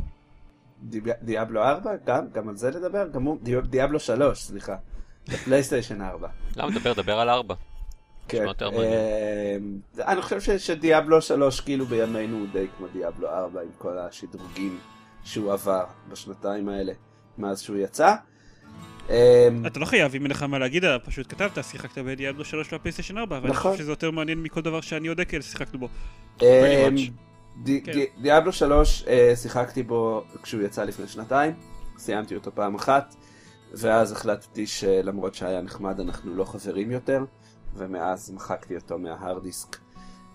דיאבלו 1.22 1.64
4, 1.64 1.92
גם, 2.06 2.26
גם 2.34 2.50
על 2.50 2.56
זה 2.56 2.72
לדבר? 2.72 3.08
גם 3.08 3.24
הוא, 3.24 3.38
דיאבלו 3.70 4.00
3, 4.00 4.40
סליחה. 4.40 4.76
פלייסטיישן 5.46 6.02
4. 6.02 6.28
למה 6.56 6.70
לדבר? 6.70 6.94
דבר 6.94 7.20
על 7.20 7.30
4. 7.30 7.56
כן. 8.38 8.48
יותר 8.48 8.70
מעניין. 8.70 8.94
אה, 10.00 10.12
אני 10.14 10.22
חושב 10.22 10.58
שדיאבלו 10.58 11.22
3 11.22 11.62
כאילו 11.62 11.86
בימינו 11.86 12.38
הוא 12.38 12.48
די 12.54 12.66
כמו 12.78 12.88
דיאבלו 12.88 13.30
4 13.30 13.62
עם 13.62 13.68
כל 13.78 13.98
השדרוגים 13.98 14.80
שהוא 15.24 15.54
עבר 15.54 15.84
בשנתיים 16.10 16.70
האלה 16.70 16.94
מאז 17.38 17.62
שהוא 17.62 17.78
יצא. 17.78 18.16
אמ, 19.10 19.66
אתה 19.68 19.80
לא 19.80 19.86
חייב, 19.86 20.16
אם 20.16 20.24
אין 20.24 20.32
לך 20.32 20.44
מה 20.44 20.60
להגיד 20.60 20.86
עליו, 20.86 21.00
פשוט 21.06 21.28
כתבת, 21.30 21.64
שיחקת 21.64 21.98
בדיאבלו 21.98 22.46
3 22.46 22.74
והפייסטיישן 22.74 23.18
4, 23.18 23.38
אבל 23.38 23.46
אני 23.46 23.54
נכון. 23.54 23.72
חושב 23.72 23.84
שזה 23.84 23.92
יותר 23.92 24.12
מעניין 24.12 24.44
מכל 24.44 24.62
דבר 24.62 24.82
שאני 24.82 25.08
יודע 25.08 25.24
אקל 25.24 25.42
שיחקנו 25.42 25.80
בו. 25.80 25.90
אמ, 26.42 26.48
כן. 27.66 27.92
דיאבלו 28.22 28.54
3 28.54 29.04
אה, 29.08 29.34
שיחקתי 29.36 29.84
בו 29.84 30.24
כשהוא 30.44 30.62
יצא 30.62 30.84
לפני 30.84 31.08
שנתיים, 31.08 31.54
סיימתי 31.98 32.36
אותו 32.36 32.52
פעם 32.56 32.76
אחת, 32.76 33.16
ואז 33.74 34.12
החלטתי 34.12 34.68
שלמרות 34.68 35.36
שהיה 35.36 35.62
נחמד 35.62 36.00
אנחנו 36.00 36.36
לא 36.36 36.46
חברים 36.46 36.92
יותר, 36.92 37.24
ומאז 37.76 38.32
מחקתי 38.32 38.76
אותו 38.76 39.00
מההארד 39.00 39.44
דיסק. 39.44 39.78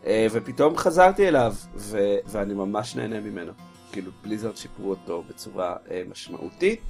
אה, 0.06 0.26
ופתאום 0.32 0.76
חזרתי 0.76 1.28
אליו, 1.28 1.54
ו- 1.74 2.16
ואני 2.26 2.54
ממש 2.54 2.96
נהנה 2.96 3.20
ממנו. 3.20 3.52
כאילו 3.92 4.12
Blizzard 4.22 4.56
שיפרו 4.56 4.90
אותו 4.90 5.22
בצורה 5.28 5.76
אה, 5.90 6.02
משמעותית. 6.10 6.80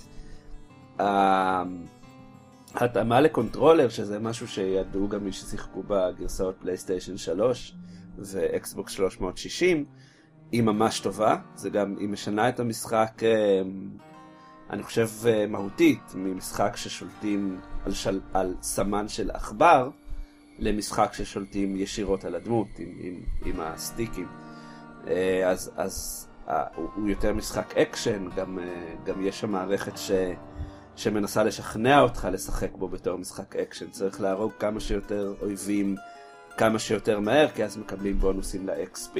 ה- 1.01 1.63
התאמה 2.75 3.21
ל-controller, 3.21 3.89
שזה 3.89 4.19
משהו 4.19 4.49
שידעו 4.49 5.09
גם 5.09 5.25
מי 5.25 5.33
ששיחקו 5.33 5.83
בגרסאות 5.87 6.57
פלייסטיישן 6.61 7.17
3 7.17 7.75
ואקסבוקס 8.19 8.93
360, 8.93 9.85
היא 10.53 10.63
ממש 10.63 11.01
טובה. 11.01 11.37
זה 11.55 11.71
גם, 11.71 11.95
היא 11.99 12.09
משנה 12.09 12.49
את 12.49 12.61
המשחק, 12.61 13.23
אה, 13.23 13.63
אני 14.71 14.83
חושב, 14.83 15.09
מהותית, 15.49 16.01
ממשחק 16.15 16.77
ששולטים 16.77 17.61
על, 17.85 17.93
של, 17.93 18.21
על 18.35 18.55
סמן 18.63 19.09
של 19.09 19.31
עכבר, 19.31 19.91
למשחק 20.59 21.13
ששולטים 21.13 21.77
ישירות 21.77 22.25
על 22.25 22.35
הדמות, 22.35 22.69
עם, 22.79 22.89
עם, 23.01 23.21
עם 23.45 23.61
הסטיקים. 23.61 24.29
אה, 25.07 25.51
אז, 25.51 25.71
אז 25.77 26.27
אה, 26.49 26.65
הוא 26.75 27.09
יותר 27.09 27.35
משחק 27.35 27.77
אקשן, 27.77 28.29
גם, 28.37 28.59
אה, 28.59 28.65
גם 29.05 29.27
יש 29.27 29.41
שם 29.41 29.51
מערכת 29.51 29.99
ש... 29.99 30.11
שמנסה 30.97 31.45
לשכנע 31.45 32.01
אותך 32.01 32.29
לשחק 32.33 32.71
בו 32.73 32.89
בתור 32.89 33.17
משחק 33.17 33.57
אקשן. 33.57 33.91
צריך 33.91 34.21
להרוג 34.21 34.53
כמה 34.59 34.81
שיותר 34.81 35.35
אויבים 35.43 35.97
כמה 36.57 36.79
שיותר 36.79 37.21
מהר, 37.21 37.49
כי 37.49 37.65
אז 37.65 37.77
מקבלים 37.77 38.19
בונוסים 38.19 38.67
ל-XP. 38.67 39.19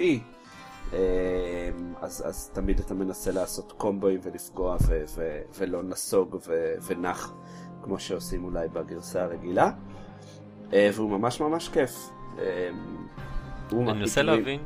אז, 2.01 2.23
אז 2.27 2.51
תמיד 2.55 2.79
אתה 2.79 2.95
מנסה 2.95 3.33
לעשות 3.33 3.73
קומבואים 3.73 4.21
ולפגוע 4.23 4.77
ו- 4.87 5.05
ו- 5.15 5.41
ולא 5.59 5.83
נסוג 5.83 6.35
ו- 6.47 6.75
ונח, 6.87 7.35
כמו 7.83 7.99
שעושים 7.99 8.45
אולי 8.45 8.69
בגרסה 8.69 9.23
הרגילה. 9.23 9.71
אה, 10.73 10.91
והוא 10.95 11.11
ממש 11.11 11.41
ממש 11.41 11.69
כיף. 11.69 12.11
הוא 13.71 13.91
אני 13.91 13.99
מנסה 13.99 14.15
כאילו- 14.21 14.37
להבין, 14.37 14.61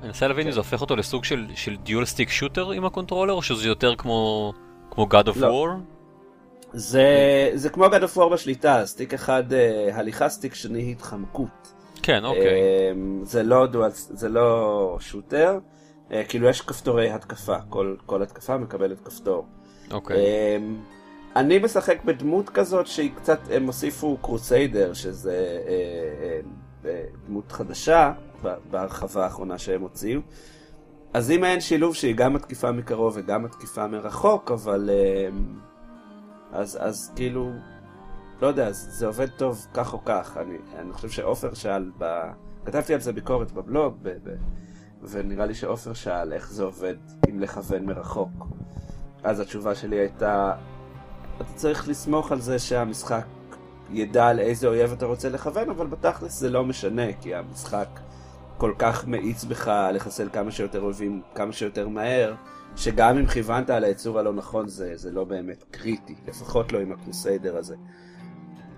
אני 0.00 0.06
מנסה 0.06 0.28
להבין 0.28 0.46
אם 0.46 0.50
כן. 0.50 0.54
זה 0.54 0.60
הופך 0.60 0.80
אותו 0.80 0.96
לסוג 0.96 1.24
של, 1.24 1.46
של 1.54 1.76
dual 1.76 2.04
stick 2.04 2.30
shooter 2.30 2.70
עם 2.70 2.84
הקונטרולר, 2.84 3.32
או 3.32 3.42
שזה 3.42 3.68
יותר 3.68 3.96
כמו, 3.96 4.52
כמו 4.90 5.06
God 5.10 5.26
of 5.26 5.38
לא. 5.40 5.66
War? 5.66 5.80
זה, 6.72 7.04
זה 7.54 7.70
כמו 7.70 7.86
God 7.86 8.02
of 8.02 8.16
War 8.16 8.28
בשליטה, 8.32 8.86
סטיק 8.86 9.14
אחד 9.14 9.52
אה, 9.52 9.88
הליכה, 9.92 10.28
סטיק 10.28 10.54
שני 10.54 10.92
התחמקות. 10.92 11.72
כן, 12.02 12.24
אוקיי. 12.24 12.60
אמ, 12.92 13.20
זה 13.24 13.42
לא 13.42 13.66
dual, 13.66 13.90
זה 13.92 14.28
לא 14.28 14.96
shooter, 15.00 15.58
אה, 16.12 16.22
כאילו 16.28 16.48
יש 16.48 16.60
כפתורי 16.60 17.10
התקפה, 17.10 17.56
כל, 17.68 17.96
כל 18.06 18.22
התקפה 18.22 18.56
מקבלת 18.56 19.00
כפתור. 19.00 19.46
אוקיי. 19.90 20.16
אמ, 20.56 20.76
אני 21.36 21.58
משחק 21.58 22.04
בדמות 22.04 22.48
כזאת 22.50 22.86
שהיא 22.86 23.10
קצת, 23.16 23.38
הם 23.50 23.66
הוסיפו 23.66 24.16
Crusader, 24.22 24.92
שזה 24.92 25.32
אה, 25.32 25.72
אה, 25.72 26.40
אה, 26.90 27.04
דמות 27.26 27.52
חדשה 27.52 28.12
בהרחבה 28.70 29.24
האחרונה 29.24 29.58
שהם 29.58 29.82
הוציאו. 29.82 30.20
אז 31.14 31.30
היא 31.30 31.44
מין 31.44 31.60
שילוב 31.60 31.94
שהיא 31.94 32.14
גם 32.14 32.34
מתקיפה 32.34 32.72
מקרוב 32.72 33.14
וגם 33.16 33.42
מתקיפה 33.42 33.86
מרחוק, 33.86 34.50
אבל... 34.50 34.90
אז, 36.52 36.78
אז 36.80 37.12
כאילו, 37.16 37.50
לא 38.42 38.46
יודע, 38.46 38.72
זה 38.72 39.06
עובד 39.06 39.28
טוב 39.28 39.66
כך 39.74 39.92
או 39.92 40.04
כך. 40.04 40.36
אני, 40.36 40.56
אני 40.78 40.92
חושב 40.92 41.08
שעופר 41.08 41.54
שאל, 41.54 41.90
ב... 41.98 42.04
כתבתי 42.64 42.94
על 42.94 43.00
זה 43.00 43.12
ביקורת 43.12 43.52
בבלוג, 43.52 43.96
ב... 44.02 44.08
ב... 44.08 44.34
ונראה 45.02 45.46
לי 45.46 45.54
שעופר 45.54 45.92
שאל 45.92 46.32
איך 46.32 46.52
זה 46.52 46.64
עובד 46.64 46.96
עם 47.28 47.40
לכוון 47.40 47.84
מרחוק. 47.84 48.46
אז 49.24 49.40
התשובה 49.40 49.74
שלי 49.74 49.96
הייתה, 49.96 50.52
אתה 51.36 51.52
צריך 51.54 51.88
לסמוך 51.88 52.32
על 52.32 52.40
זה 52.40 52.58
שהמשחק 52.58 53.24
ידע 53.90 54.26
על 54.26 54.38
איזה 54.40 54.68
אויב 54.68 54.92
אתה 54.92 55.06
רוצה 55.06 55.28
לכוון, 55.28 55.70
אבל 55.70 55.86
בתכלס 55.86 56.40
זה 56.40 56.50
לא 56.50 56.64
משנה, 56.64 57.12
כי 57.20 57.34
המשחק 57.34 57.88
כל 58.58 58.72
כך 58.78 59.06
מאיץ 59.06 59.44
בך 59.44 59.72
לחסל 59.92 60.28
כמה 60.32 60.50
שיותר 60.50 60.80
אויבים 60.80 61.22
כמה 61.34 61.52
שיותר 61.52 61.88
מהר, 61.88 62.34
שגם 62.76 63.18
אם 63.18 63.26
כיוונת 63.26 63.70
על 63.70 63.84
היצור 63.84 64.18
הלא 64.18 64.32
נכון 64.32 64.68
זה, 64.68 64.96
זה 64.96 65.10
לא 65.10 65.24
באמת 65.24 65.64
קריטי, 65.70 66.14
לפחות 66.26 66.72
לא 66.72 66.78
עם 66.78 66.92
הקרוסיידר 66.92 67.56
הזה. 67.56 67.76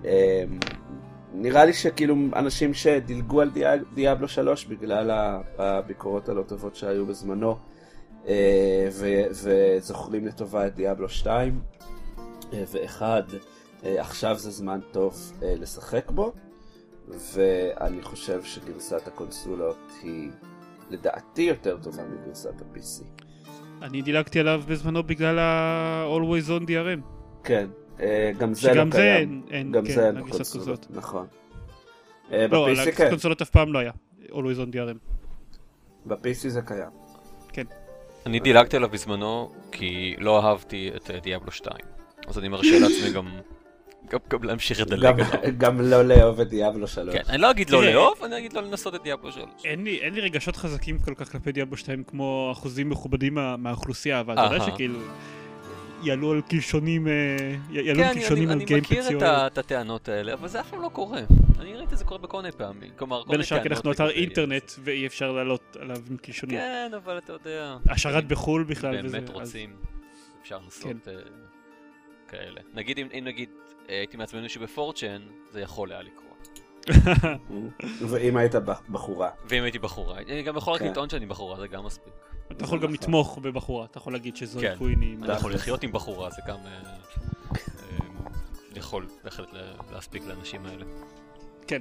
אמ, 0.05 0.09
נראה 1.33 1.65
לי 1.65 1.73
שכאילו 1.73 2.17
אנשים 2.37 2.75
שדילגו 2.75 3.41
על 3.41 3.51
דיאב, 3.51 3.81
דיאבלו 3.95 4.29
3 4.29 4.65
בגלל 4.65 5.11
הביקורות 5.59 6.29
הלא 6.29 6.43
טובות 6.43 6.77
שהיו 6.77 7.07
בזמנו, 7.07 7.57
אה, 8.29 8.89
ו- 8.93 9.25
וזוכרים 9.33 10.27
לטובה 10.27 10.67
את 10.67 10.75
דיאבלו 10.75 11.09
2 11.09 11.61
אה, 12.53 12.65
ו-1, 12.67 13.03
עכשיו 13.83 14.39
זה 14.39 14.51
זמן 14.51 14.81
טוב 14.93 15.33
אה, 15.43 15.55
לשחק 15.57 16.11
בו, 16.11 16.33
ואני 17.09 18.03
חושב 18.03 18.45
שגרסת 18.45 19.07
הקונסולות 19.07 19.93
היא 20.03 20.31
לדעתי 20.91 21.43
יותר 21.43 21.77
טובה 21.83 22.03
מגרסת 22.05 22.61
ה-PC. 22.61 23.25
אני 23.83 24.03
דילגתי 24.03 24.41
עליו 24.41 24.63
בזמנו 24.69 25.03
בגלל 25.03 25.39
ה-Always 25.39 26.49
on 26.49 26.65
DRM. 26.67 27.01
כן, 27.45 27.67
אה, 28.01 28.31
גם 28.39 28.55
זה 28.55 28.75
לא 28.75 28.85
זה 28.85 28.91
קיים. 28.91 29.43
אין, 29.51 29.73
גם 29.73 29.87
כן, 29.87 29.95
זה 29.95 30.07
אין 30.07 30.15
בקונסולות, 30.15 30.53
קונסולות. 30.53 30.87
נכון. 30.91 31.27
אה, 32.33 32.47
לא, 32.51 32.69
על 32.69 32.77
כן, 32.97 33.11
קונסולות 33.11 33.43
אף 33.43 33.51
פעם 33.51 33.73
לא 33.73 33.79
היה. 33.79 33.93
Always 34.29 34.59
on 34.59 34.73
DRM. 34.73 34.99
ב-PC 36.07 36.49
זה 36.49 36.63
קיים. 36.63 36.91
אני 38.27 38.41
דילגתי 38.41 38.77
עליו 38.77 38.89
בזמנו, 38.89 39.53
כי 39.73 40.17
לא 40.19 40.45
אהבתי 40.45 40.91
את 40.97 41.11
אה, 41.11 41.21
דיאבלו 41.21 41.53
2. 41.53 41.77
אז 42.29 42.39
אני 42.39 42.49
מרשה 42.49 42.79
לעצמי 42.79 43.13
גם, 43.15 43.29
גם, 44.11 44.19
גם 44.29 44.45
להמשיך 44.45 44.81
לדלג 44.81 45.23
גם- 45.59 45.81
לא 45.81 46.03
לאהוב 46.05 46.41
את 46.41 46.49
דיאבלו 46.49 46.87
3. 46.89 47.15
כן, 47.15 47.23
אני 47.29 47.39
לא 47.43 47.51
אגיד 47.51 47.71
לא 47.71 47.85
לאהוב, 47.85 48.25
אני 48.25 48.39
אגיד 48.39 48.53
לא 48.53 48.63
לנסות 48.63 48.95
את 48.95 49.03
דיאבלו 49.03 49.33
3. 49.33 49.45
אין 49.65 49.85
לי, 49.85 49.99
אין 50.01 50.15
לי 50.15 50.21
רגשות 50.21 50.57
חזקים 50.57 50.99
כל 50.99 51.15
כך 51.15 51.33
כלפי 51.33 51.53
דיאבלו 51.53 51.77
2 51.77 52.03
כמו 52.07 52.49
אחוזים 52.53 52.89
מכובדים 52.89 53.35
מה, 53.35 53.57
מהאוכלוסייה, 53.57 54.21
אבל 54.21 54.35
אתה 54.35 54.55
יודע. 54.55 54.67
שכאילו 54.67 54.99
יעלו 56.03 56.33
על 56.33 56.41
קלשונים, 56.49 57.09
אה, 57.09 57.13
יעלו 57.71 57.99
כן, 57.99 58.05
על 58.05 58.11
אני, 58.11 58.21
קלשונים 58.21 58.45
אני, 58.45 58.53
על 58.53 58.59
אני 58.59 58.65
גיים 58.65 58.81
מכיר 58.81 59.01
את, 59.01 59.05
פציון. 59.07 59.23
ה, 59.23 59.47
את 59.47 59.59
הטענות 59.59 60.09
האלה, 60.09 60.33
אבל 60.33 60.49
זה 60.49 60.61
אף 60.61 60.71
פעם 60.71 60.83
לא 60.83 60.89
קורה. 60.89 61.21
אני 61.61 61.75
ראיתי 61.77 61.93
את 61.93 61.99
זה 61.99 62.05
קורה 62.05 62.19
בכל 62.21 62.37
מיני 62.37 62.53
פעמים. 62.53 62.91
כלומר, 62.97 63.17
כל 63.23 63.25
בין 63.25 63.31
מיני 63.31 63.43
השאר 63.45 63.57
כי 63.63 63.69
טענות 63.69 63.77
אנחנו 63.87 63.93
אתר 63.93 64.11
אינטרנט 64.11 64.73
ואי 64.85 65.07
אפשר 65.07 65.33
לעלות 65.33 65.77
עליו 65.81 65.97
עם 66.11 66.17
קלשונים. 66.17 66.57
כן, 66.59 66.91
אבל 67.05 67.19
אתה 67.19 67.33
יודע. 67.33 67.77
השרת 67.91 68.27
בחו"ל 68.29 68.63
בכלל 68.65 68.97
וזה. 69.05 69.19
באמת 69.19 69.31
אז- 69.31 69.37
רוצים, 69.37 69.71
אפשר 70.43 70.59
לעשות 70.65 70.83
כן. 71.05 71.11
אה, 71.11 71.17
כאלה. 72.29 72.61
נגיד, 72.75 72.99
אם, 72.99 73.09
אם 73.19 73.25
נגיד 73.25 73.49
אה, 73.89 73.95
הייתי 73.99 74.17
מעצבן 74.17 74.41
מישהו 74.43 74.61
בפורצ'ן, 74.63 75.23
זה 75.53 75.61
יכול 75.61 75.93
היה 75.93 76.03
לקרות. 76.03 76.49
ואם 78.11 78.37
היית 78.37 78.55
בחורה. 78.89 79.31
ואם 79.45 79.63
הייתי 79.63 79.79
בחורה, 79.79 80.19
אני 80.19 80.43
גם 80.43 80.57
יכול 80.57 80.73
רק 80.75 80.81
כן. 80.81 80.91
לטעון 80.91 81.09
שאני 81.11 81.27
בחורה, 81.27 81.61
זה 81.61 81.69
גם 81.69 81.85
מספיק. 81.87 82.13
אתה 82.53 82.65
יכול 82.65 82.79
גם 82.79 82.85
נכון. 82.85 82.95
לתמוך 82.95 83.39
בבחורה, 83.43 83.85
אתה 83.85 83.99
יכול 83.99 84.13
להגיד 84.13 84.37
שזו 84.37 84.61
כן. 84.61 84.75
קוויני. 84.79 85.17
אני 85.23 85.33
יכול 85.33 85.55
לחיות 85.55 85.83
עם 85.83 85.93
בחורה, 85.93 86.31
זה 86.31 86.43
גם 86.47 86.57
אה, 86.67 86.71
אה, 87.55 87.59
יכול 88.77 89.07
בהחלט 89.25 89.53
לה- 89.53 89.61
להספיק 89.93 90.23
לאנשים 90.27 90.67
האלה. 90.67 90.85
כן. 91.69 91.81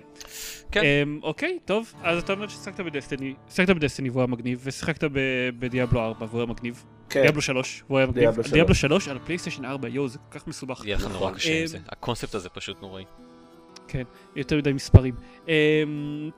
כן. 0.72 0.82
אמ, 0.84 1.20
אוקיי, 1.24 1.60
טוב, 1.66 1.94
אז 2.04 2.24
אתה 2.24 2.34
אומר 2.34 2.48
ששיחקת 2.48 2.80
בדסטיני, 2.80 3.34
שיחקת 3.50 3.76
בדסטיני 3.76 4.10
והוא 4.10 4.22
היה 4.22 4.28
מגניב, 4.28 4.62
ושיחקת 4.64 5.04
בדיאבלו 5.60 6.02
4 6.02 6.26
והוא 6.30 6.40
היה 6.40 6.46
מגניב. 6.46 6.84
כן, 7.10 7.22
Diablo 7.22 7.42
3 7.42 7.84
והוא 7.88 7.98
היה 7.98 8.08
מגניב. 8.08 8.20
Diablo 8.24 8.44
3. 8.44 8.54
Diablo 8.54 8.76
3 8.76 9.08
על 9.08 9.20
פלייסטיישן 9.26 9.66
4, 9.66 9.88
יואו, 9.88 10.08
זה 10.08 10.18
כל 10.18 10.40
כך 10.40 10.48
מסובך. 10.48 10.86
יהיה 10.86 10.96
לך 10.96 11.04
נורא 11.04 11.16
נכון. 11.16 11.34
קשה 11.34 11.54
עם 11.56 11.62
אה, 11.62 11.68
זה. 11.68 11.78
הקונספט 11.90 12.36
הזה 12.36 12.50
פשוט 12.50 12.82
נוראי. 12.82 13.04
כן, 13.88 14.04
יותר 14.36 14.58
מדי 14.58 14.74
מספרים. 14.74 15.16
אמ, 15.48 15.54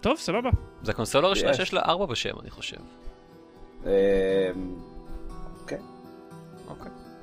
טוב, 0.02 0.18
סבבה. 0.18 0.50
זה 0.84 0.92
הקונסולה 0.92 1.28
הראשונה 1.28 1.52
יש. 1.52 1.58
שיש 1.58 1.74
לה 1.74 1.82
ארבע 1.82 2.06
בשם, 2.06 2.40
אני 2.42 2.50
חושב. 2.50 2.78
אמ, 3.86 3.90
אוקיי. 5.62 5.78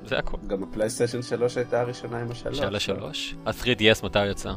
זה 0.05 0.17
הכל. 0.17 0.37
גם 0.47 0.63
הפלייסטיישן 0.63 1.21
3 1.21 1.57
הייתה 1.57 1.81
הראשונה 1.81 2.21
עם 2.21 2.31
השלוש. 2.31 2.57
שאלה 2.57 2.79
שלוש. 2.79 3.35
ה-3DS 3.45 4.05
מתי 4.05 4.25
יצא? 4.27 4.51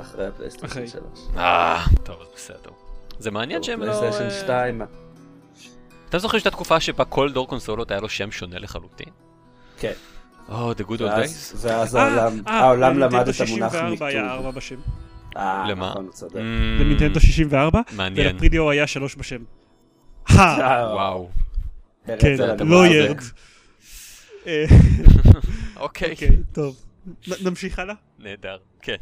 אחרי 0.00 0.26
הפלייסטיישן 0.26 0.66
אחרי. 0.66 0.88
3. 0.88 1.02
אה, 1.36 1.84
טוב, 2.04 2.16
אז 2.20 2.26
בסדר. 2.36 2.70
זה 3.18 3.30
מעניין 3.30 3.62
שהם 3.62 3.82
לא... 3.82 3.92
פלייסטיישן 3.92 4.24
אה, 4.24 4.30
2, 4.30 4.82
אתם 6.08 6.18
זוכרים 6.18 6.40
שהייתה 6.40 6.56
תקופה 6.56 6.80
שבה 6.80 7.04
כל 7.04 7.32
דור 7.32 7.48
קונסולות 7.48 7.90
היה 7.90 8.00
לו 8.00 8.08
שם 8.08 8.30
שונה 8.30 8.58
לחלוטין? 8.58 9.08
כן. 9.78 9.92
או, 10.48 10.72
The 10.72 10.84
Good 10.90 10.98
Old 10.98 11.00
Days? 11.00 11.56
ואז 11.56 11.96
אה, 11.96 12.02
העולם- 12.02 12.42
אה, 12.48 12.74
למד 12.74 13.28
את 13.28 13.40
המונח 13.40 13.72
64 13.72 14.06
היה 14.06 14.22
מיתוג. 14.22 14.36
4 14.38 14.50
בשם. 14.50 14.76
אה, 15.36 15.64
למה? 15.68 15.90
נכון. 15.90 16.08
Mm, 16.30 16.34
לנינטנדו 16.80 17.20
64, 17.20 17.80
מעניין. 17.92 18.26
ולפרידיו 18.26 18.70
היה 18.70 18.86
3 18.86 19.14
בשם. 19.16 19.42
וואו. 20.30 21.28
כן, 22.06 22.34
אתה 22.54 22.64
לא. 22.64 22.86
ירד. 22.86 23.16
אוקיי. 25.76 26.12
אוקיי, 26.12 26.36
טוב. 26.52 26.76
נמשיך 27.44 27.78
הלאה? 27.78 27.94
נהדר. 28.18 28.56
כן. 28.82 28.96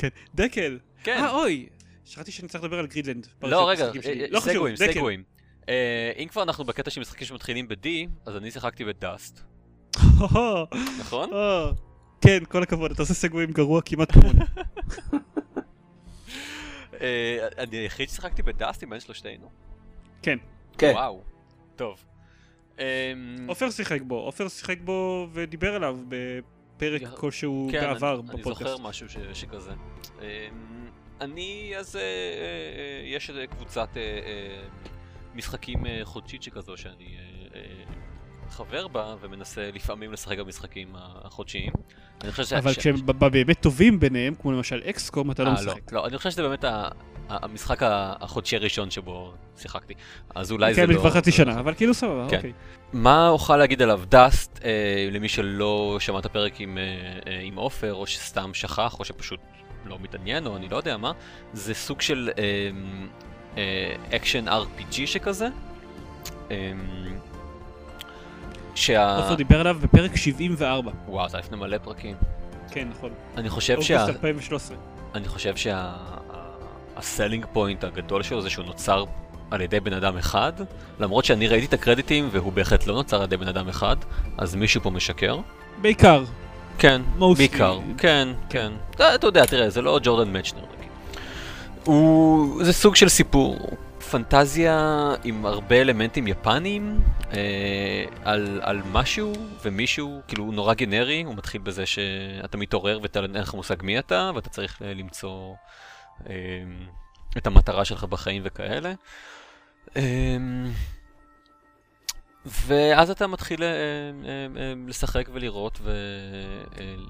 כן. 0.00 0.08
דקל. 0.34 0.78
כן. 1.04 1.16
אה, 1.16 1.30
אוי. 1.30 1.68
שכחתי 2.04 2.32
שאני 2.32 2.48
צריך 2.48 2.64
לדבר 2.64 2.78
על 2.78 2.86
גרידלנד. 2.86 3.26
לא, 3.42 3.68
רגע, 3.70 3.84
המשחקים 3.84 4.02
שלי. 4.02 4.22
אה, 4.22 4.26
לא 4.30 4.40
חשוב, 4.40 4.52
סגווים, 4.52 4.74
דקל. 4.74 4.92
סגווים. 4.92 5.22
אה, 5.68 6.12
אם 6.18 6.28
כבר 6.28 6.42
אנחנו 6.42 6.64
בקטע 6.64 6.90
של 6.90 7.00
משחקים 7.00 7.26
שמתחילים 7.26 7.68
ב-D, 7.68 7.86
אז 8.26 8.36
אני 8.36 8.50
שיחקתי 8.50 8.84
בדאסט. 8.84 9.40
נכון? 11.00 11.30
כן, 12.20 12.44
כל 12.44 12.62
הכבוד, 12.62 12.90
אתה 12.90 13.02
עושה 13.02 13.14
סגווים 13.14 13.52
גרוע 13.52 13.82
כמעט 13.82 14.12
כמוני. 14.12 14.40
אה, 17.00 17.48
אני 17.58 17.76
היחיד 17.76 18.08
ששיחקתי 18.08 18.42
בדאסט 18.42 18.82
עם 18.82 18.90
בין 18.90 19.00
שלושתנו. 19.00 19.50
כן. 20.22 20.38
כן. 20.78 20.92
וואו. 20.94 21.22
טוב. 21.76 22.04
אמ, 22.78 22.84
עופר 23.48 23.70
שיחק 23.70 24.00
בו, 24.02 24.14
עופר 24.14 24.48
שיחק 24.48 24.78
בו 24.84 25.28
ודיבר 25.32 25.74
עליו 25.74 25.98
בפרק 26.80 27.02
יה- 27.02 27.10
כלשהו 27.10 27.68
כן, 27.72 27.80
בעבר 27.80 28.20
אני- 28.20 28.30
אני 28.30 28.40
בפודקאסט. 28.40 28.70
זוכר 28.70 28.88
משהו 28.88 29.08
ש- 29.08 29.16
שכזה. 29.32 29.70
אמ, 30.22 30.26
אני, 31.20 31.72
אז 31.78 31.96
אה, 31.96 32.00
אה, 32.02 32.06
יש 33.04 33.30
קבוצת 33.50 33.88
אה, 33.96 34.62
משחקים 35.34 35.76
חודשית 36.04 36.42
שכזו 36.42 36.76
שאני 36.76 37.16
חבר 38.50 38.88
בה 38.88 39.14
ומנסה 39.20 39.70
לפעמים 39.74 40.12
לשחק 40.12 40.38
במשחקים 40.38 40.88
החודשיים. 40.94 41.72
אני 42.24 42.32
ש... 42.44 42.52
אבל 42.52 42.72
ש- 42.72 42.78
כשהם 42.78 42.96
ב- 43.06 43.26
באמת 43.28 43.60
טובים 43.62 44.00
ביניהם, 44.00 44.34
כמו 44.34 44.52
למשל 44.52 44.82
אקסקום, 44.90 45.30
אתה 45.30 45.42
לא 45.44 45.48
אה, 45.48 45.54
משחק. 45.54 45.92
לא, 45.92 46.06
אני 46.06 46.16
חושב 46.18 46.30
שזה 46.30 46.42
באמת 46.42 46.64
ה- 46.64 46.88
המשחק 47.30 47.78
החודשי 48.20 48.56
הראשון 48.56 48.90
שבו 48.90 49.32
שיחקתי. 49.56 49.94
אז 50.34 50.52
אולי 50.52 50.74
זה 50.74 50.80
כן, 50.80 50.90
לא... 50.90 50.98
כבר 50.98 51.10
חצי 51.10 51.32
שנה, 51.32 51.60
אבל 51.60 51.74
כאילו 51.74 51.94
סבבה, 51.94 52.26
כן. 52.30 52.36
אוקיי. 52.36 52.52
מה 52.92 53.28
אוכל 53.28 53.56
להגיד 53.56 53.82
עליו? 53.82 54.00
דאסט, 54.08 54.60
אה, 54.64 55.08
למי 55.12 55.28
שלא 55.28 55.96
שמע 56.00 56.18
את 56.18 56.26
הפרק 56.26 56.60
עם, 56.60 56.78
אה, 56.78 56.82
אה, 57.32 57.40
עם 57.42 57.56
עופר, 57.56 57.94
או 57.94 58.06
שסתם 58.06 58.50
שכח, 58.54 58.98
או 58.98 59.04
שפשוט 59.04 59.40
לא 59.84 59.98
מתעניין, 60.02 60.46
או 60.46 60.56
אני 60.56 60.68
לא 60.68 60.76
יודע 60.76 60.96
מה, 60.96 61.12
זה 61.52 61.74
סוג 61.74 62.00
של 62.00 62.30
אקשן 64.12 64.48
RPG 64.48 65.06
שכזה. 65.06 65.48
שה... 68.74 69.16
עופר 69.16 69.34
דיבר 69.34 69.60
עליו 69.60 69.76
בפרק 69.82 70.16
74. 70.16 70.92
וואו, 71.08 71.28
זה 71.28 71.38
לפני 71.38 71.56
מלא 71.56 71.78
פרקים. 71.78 72.16
כן, 72.70 72.88
נכון. 72.88 73.10
אני 73.36 73.48
חושב 73.48 73.82
שה... 73.82 74.02
אוגוסט 74.02 74.16
2013. 74.16 74.76
אני 75.14 75.28
חושב 75.28 75.56
שה-selling 77.00 77.46
point 77.52 77.84
הגדול 77.84 78.22
שלו 78.22 78.42
זה 78.42 78.50
שהוא 78.50 78.64
נוצר 78.64 79.04
על 79.50 79.60
ידי 79.60 79.80
בן 79.80 79.92
אדם 79.92 80.16
אחד, 80.16 80.52
למרות 81.00 81.24
שאני 81.24 81.48
ראיתי 81.48 81.66
את 81.66 81.72
הקרדיטים 81.72 82.28
והוא 82.32 82.52
בהחלט 82.52 82.86
לא 82.86 82.94
נוצר 82.94 83.16
על 83.16 83.22
ידי 83.22 83.36
בן 83.36 83.48
אדם 83.48 83.68
אחד, 83.68 83.96
אז 84.38 84.54
מישהו 84.54 84.80
פה 84.80 84.90
משקר. 84.90 85.38
בעיקר. 85.80 86.24
כן, 86.78 87.02
Mostly. 87.18 87.36
בעיקר, 87.36 87.78
כן, 87.98 88.28
כן. 88.48 88.72
אתה, 88.90 89.14
אתה 89.14 89.26
יודע, 89.26 89.46
תראה, 89.46 89.70
זה 89.70 89.82
לא 89.82 90.00
ג'ורדן 90.02 90.36
מצ'נר 90.36 90.60
נגיד. 90.76 90.90
הוא... 91.84 92.64
זה 92.64 92.72
סוג 92.72 92.96
של 92.96 93.08
סיפור, 93.08 93.58
פנטזיה 94.10 95.14
עם 95.24 95.46
הרבה 95.46 95.80
אלמנטים 95.80 96.28
יפניים, 96.28 97.00
אה, 97.32 98.04
על, 98.24 98.60
על 98.62 98.82
משהו 98.92 99.32
ומישהו, 99.64 100.20
כאילו 100.28 100.44
הוא 100.44 100.54
נורא 100.54 100.74
גנרי, 100.74 101.22
הוא 101.22 101.34
מתחיל 101.34 101.60
בזה 101.60 101.86
שאתה 101.86 102.56
מתעורר 102.56 102.98
ואתה 103.02 103.20
אין 103.20 103.34
לך 103.34 103.54
מושג 103.54 103.76
מי 103.82 103.98
אתה, 103.98 104.30
ואתה 104.34 104.48
צריך 104.48 104.82
אה, 104.82 104.94
למצוא 104.94 105.54
את 107.36 107.46
המטרה 107.46 107.84
שלך 107.84 108.04
בחיים 108.04 108.42
וכאלה. 108.44 108.92
אה, 109.96 110.36
ואז 112.46 113.10
אתה 113.10 113.26
מתחיל 113.26 113.62
אה, 113.62 113.68
אה, 113.68 114.46
אה, 114.56 114.72
לשחק 114.86 115.28
ולראות 115.32 115.80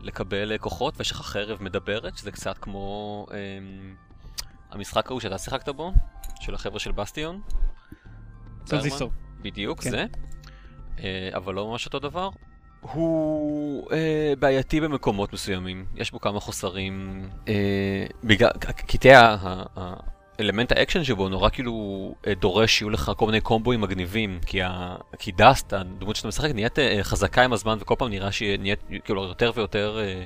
ולקבל 0.02 0.59
כוחות, 0.59 0.95
ויש 0.97 1.11
לך 1.11 1.17
חרב 1.17 1.62
מדברת, 1.62 2.19
שזה 2.19 2.33
קצת 2.33 2.59
כמו 2.59 3.26
אה, 3.31 3.37
המשחק 4.71 5.07
ההוא 5.07 5.21
שאתה 5.21 5.38
שיחקת 5.38 5.69
בו, 5.69 5.93
של 6.40 6.55
החבר'ה 6.55 6.79
של 6.79 6.93
בסטיון. 6.93 7.40
ברמן. 8.71 8.83
בדיוק, 9.43 9.81
כן. 9.81 9.90
זה. 9.90 10.07
אבל 11.37 11.55
לא 11.55 11.69
ממש 11.69 11.87
אותו 11.87 11.99
דבר. 11.99 12.31
הוא 12.80 13.92
אה, 13.92 14.32
בעייתי 14.38 14.80
במקומות 14.80 15.32
מסוימים, 15.32 15.84
יש 15.96 16.10
בו 16.10 16.20
כמה 16.20 16.40
חוסרים. 16.40 17.22
אה, 17.49 18.06
בגלל, 18.25 18.50
קטעי 18.87 19.12
האלמנט 20.38 20.72
האקשן 20.72 21.04
שבו 21.04 21.28
נורא 21.28 21.49
כאילו 21.50 22.14
אה, 22.26 22.34
דורש 22.34 22.78
שיהיו 22.78 22.90
לך 22.90 23.12
כל 23.16 23.26
מיני 23.26 23.40
קומבואים 23.40 23.80
מגניבים, 23.80 24.38
כי, 24.47 24.62
ה, 24.62 24.97
כי 25.19 25.32
Dust, 25.32 25.73
הדמות 25.73 26.16
שאתה 26.16 26.28
משחק, 26.28 26.50
נהיית 26.54 26.78
אה, 26.78 26.99
חזקה 27.02 27.43
עם 27.43 27.52
הזמן, 27.52 27.78
וכל 27.80 27.95
פעם 27.99 28.08
נראה 28.08 28.32
שהיא 28.32 28.58
נהיית 28.58 28.80
כאילו 29.04 29.23
יותר 29.25 29.52
ויותר 29.54 29.99
אה, 30.00 30.23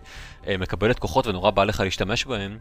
אה, 0.47 0.57
מקבלת 0.59 0.99
כוחות 0.99 1.27
ונורא 1.27 1.51
בא 1.51 1.65
לך 1.65 1.81
להשתמש 1.81 2.25
בהם, 2.25 2.59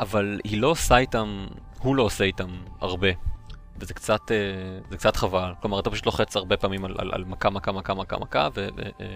אבל 0.00 0.40
היא 0.44 0.60
לא 0.60 0.68
עושה 0.68 0.96
איתם, 0.96 1.46
הוא 1.78 1.96
לא 1.96 2.02
עושה 2.02 2.24
איתם 2.24 2.50
הרבה. 2.80 3.08
וזה 3.76 3.94
קצת, 3.94 4.30
אה, 4.30 4.36
זה 4.90 4.96
קצת 4.96 5.16
חבל. 5.16 5.52
כלומר, 5.60 5.80
אתה 5.80 5.90
פשוט 5.90 6.06
לוחץ 6.06 6.36
הרבה 6.36 6.56
פעמים 6.56 6.84
על, 6.84 6.94
על, 6.98 7.10
על 7.12 7.24
מכה, 7.24 7.50
מכה, 7.50 7.72
מכה, 7.72 7.94
מכה, 7.94 8.18
מכה, 8.18 8.48
ו, 8.54 8.68
ו, 8.76 8.82
אה, 9.00 9.06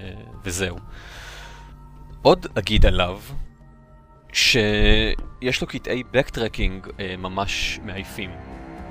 וזהו. 0.45 0.77
עוד 2.23 2.47
אגיד 2.59 2.87
עליו, 2.87 3.21
שיש 4.33 5.61
לו 5.61 5.67
קטעי 5.67 6.03
backtracking 6.11 6.87
אה, 7.01 7.17
ממש 7.17 7.81
מעייפים. 7.83 8.31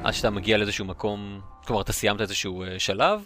עד 0.03 0.13
שאתה 0.13 0.29
מגיע 0.29 0.57
לאיזשהו 0.57 0.85
מקום, 0.85 1.41
כלומר, 1.65 1.81
אתה 1.81 1.93
סיימת 1.93 2.21
איזשהו 2.21 2.63
שלב, 2.77 3.25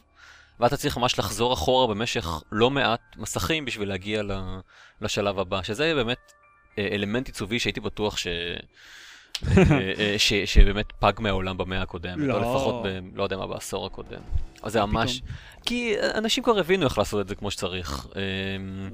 ואתה 0.59 0.77
צריך 0.77 0.97
ממש 0.97 1.19
לחזור 1.19 1.53
אחורה 1.53 1.87
במשך 1.87 2.43
לא 2.51 2.69
מעט 2.69 3.01
מסכים 3.17 3.65
בשביל 3.65 3.89
להגיע 3.89 4.23
לשלב 5.01 5.39
הבא, 5.39 5.63
שזה 5.63 5.93
באמת 5.95 6.31
אלמנט 6.77 7.27
עיצובי 7.27 7.59
שהייתי 7.59 7.79
בטוח 7.79 8.17
ש... 8.17 8.27
אה, 9.57 9.63
אה, 9.99 10.15
ש, 10.17 10.33
שבאמת 10.33 10.85
פג 10.99 11.13
מהעולם 11.19 11.57
במאה 11.57 11.81
הקודמת, 11.81 12.17
לא. 12.27 12.33
או 12.33 12.39
לפחות, 12.39 12.83
ב, 12.85 12.87
לא 13.15 13.23
יודע 13.23 13.37
מה, 13.37 13.47
בעשור 13.47 13.85
הקודם. 13.85 14.21
אז 14.63 14.71
זה 14.73 14.85
ממש... 14.85 15.21
כי 15.65 15.93
אנשים 16.13 16.43
כבר 16.43 16.59
הבינו 16.59 16.85
איך 16.85 16.97
לעשות 16.97 17.21
את 17.21 17.27
זה 17.27 17.35
כמו 17.35 17.51
שצריך. 17.51 18.07
אה, 18.15 18.21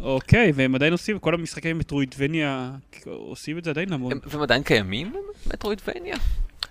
אוקיי, 0.03 0.51
והם 0.55 0.75
עדיין 0.75 0.91
עושים, 0.93 1.19
כל 1.19 1.33
המשחקי 1.33 1.73
מטרואידבניה 1.73 2.71
עושים 3.05 3.57
את 3.57 3.63
זה 3.63 3.69
עדיין 3.69 3.93
המון. 3.93 4.11
הם- 4.11 4.19
והם 4.25 4.41
עדיין 4.41 4.63
קיימים 4.63 5.13
מטרואידבניה? 5.53 6.15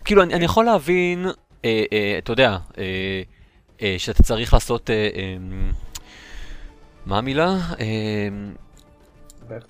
כאילו, 0.04 0.22
אני, 0.22 0.34
אני 0.34 0.44
יכול 0.44 0.64
להבין, 0.64 1.26
אה, 1.64 1.84
אה, 1.92 2.14
אתה 2.18 2.32
יודע, 2.32 2.58
אה, 2.78 3.22
אה, 3.82 3.94
שאתה 3.98 4.22
צריך 4.22 4.54
לעשות... 4.54 4.90
אה, 4.90 5.08
אה, 5.14 5.36
מה 7.06 7.18
המילה? 7.18 7.48
אה, 7.80 8.28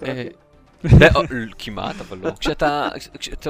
אה, 0.07 0.25
כמעט, 1.59 1.97
אבל 2.01 2.19
לא. 2.19 2.31
כשאתה, 2.41 2.89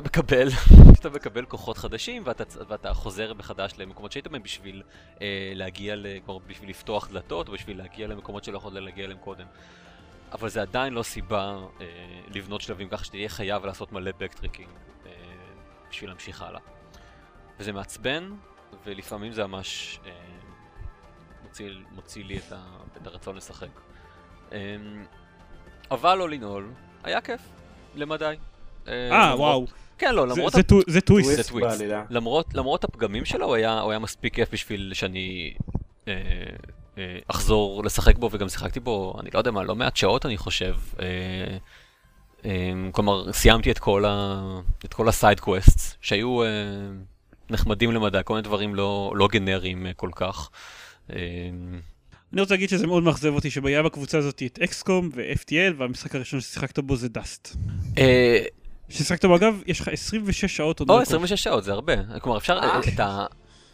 מקבל, 0.05 0.49
כשאתה 0.93 1.11
מקבל 1.11 1.45
כוחות 1.45 1.79
חדשים 1.79 2.23
ואתה, 2.25 2.95
חוזר 2.95 3.35
מחדש 3.35 3.73
למקומות 3.79 4.13
שהיית 4.13 4.29
בהם 4.29 4.43
בשביל 4.43 4.83
אה, 5.23 5.53
להגיע, 5.55 5.95
בשביל 6.47 6.71
לפתוח 6.71 7.09
דלתות, 7.09 7.49
או 7.49 7.53
בשביל 7.53 7.79
להגיע 7.79 8.07
למקומות 8.07 8.45
שלא 8.45 8.57
יכולת 8.57 8.83
להגיע 8.83 9.05
אליהם 9.05 9.19
קודם. 9.19 9.47
אבל 10.33 10.49
זה 10.49 10.63
עדיין 10.63 10.93
לא 10.93 11.03
סיבה 11.03 11.59
אה, 11.81 11.87
לבנות 12.35 12.61
שלבים 12.61 12.89
ככה 12.89 13.05
שתהיה 13.05 13.29
חייב 13.29 13.65
לעשות 13.65 13.93
מלא 13.93 14.11
backtracking 14.19 14.69
אה, 15.07 15.13
בשביל 15.91 16.11
להמשיך 16.11 16.43
הלאה. 16.43 16.61
וזה 17.59 17.73
מעצבן, 17.73 18.31
ולפעמים 18.85 19.33
זה 19.33 19.47
ממש 19.47 20.01
אה, 20.07 20.13
מוציא, 21.43 21.71
מוציא 21.93 22.25
לי 22.25 22.39
את, 22.39 22.53
ה, 22.53 22.63
את 22.97 23.07
הרצון 23.07 23.37
לשחק. 23.37 23.81
אה, 24.53 24.77
אבל 25.91 26.13
all 26.13 26.35
in 26.35 26.43
all, 26.43 26.84
היה 27.05 27.21
כיף, 27.21 27.41
למדי. 27.97 28.35
אה, 28.89 29.09
למרות- 29.11 29.39
וואו. 29.39 29.67
כן, 29.99 30.15
לא, 30.15 30.27
זה- 30.29 30.35
למרות... 30.35 30.53
זה 30.53 30.63
טו- 30.63 30.81
זה 30.87 31.01
טוויסט. 31.01 31.29
זה 31.31 31.35
טוויסט 31.37 31.51
טוויסט. 31.51 31.79
בעלילה. 31.79 32.05
למרות, 32.11 32.55
למרות 32.55 32.85
הפגמים 32.85 33.25
שלו, 33.25 33.47
הוא 33.47 33.55
היה, 33.55 33.81
הוא 33.81 33.91
היה 33.91 33.99
מספיק 33.99 34.35
כיף 34.35 34.49
בשביל 34.53 34.91
שאני 34.95 35.55
אה, 36.09 36.13
אה, 36.99 37.19
אחזור 37.29 37.85
לשחק 37.85 38.17
בו, 38.19 38.29
וגם 38.33 38.49
שיחקתי 38.49 38.81
בו, 38.81 39.15
אני 39.21 39.31
לא 39.35 39.39
יודע 39.39 39.51
מה, 39.51 39.63
לא 39.63 39.75
מעט 39.77 39.97
שעות 39.97 40.27
אני 40.27 40.37
חושב. 40.37 40.75
אה, 41.01 41.07
אה, 42.45 42.51
כלומר, 42.93 43.33
סיימתי 43.33 43.71
את 43.71 43.79
כל, 43.79 44.05
ה, 44.05 44.41
את 44.85 44.95
כל 44.95 45.09
ה-side 45.09 45.41
quests, 45.41 45.97
שהיו 46.01 46.43
אה, 46.43 46.49
נחמדים 47.51 47.93
למדי, 47.93 48.19
כל 48.25 48.35
מיני 48.35 48.43
דברים 48.45 48.75
לא, 48.75 49.13
לא 49.17 49.29
גנריים 49.33 49.87
אה, 49.87 49.93
כל 49.97 50.11
כך. 50.17 50.51
אה, 51.13 51.17
אני 52.35 52.41
רוצה 52.41 52.55
להגיד 52.55 52.69
שזה 52.69 52.87
מאוד 52.87 53.03
מאכזב 53.03 53.35
אותי 53.35 53.51
שהיה 53.51 53.83
בקבוצה 53.83 54.19
הזאת 54.19 54.43
את 54.47 54.59
XCOM 54.59 55.11
ו-FTL 55.15 55.75
והמשחק 55.77 56.15
הראשון 56.15 56.41
ששיחקת 56.41 56.79
בו 56.79 56.97
זה 56.97 57.09
Dust. 57.09 57.57
אה, 57.99 58.45
ששיחקת 58.89 59.25
בו 59.25 59.37
אגב, 59.37 59.63
יש 59.67 59.81
לך 59.81 59.89
26 59.89 60.57
שעות 60.57 60.81
on 60.81 60.91
record. 60.91 61.07
26 61.07 61.43
שעות, 61.43 61.65
זה 61.65 61.73
הרבה. 61.73 61.93
כלומר, 62.21 62.39
אפשר, 62.39 62.59
אה. 62.59 62.81
את, 62.95 63.01
ה, 63.01 63.27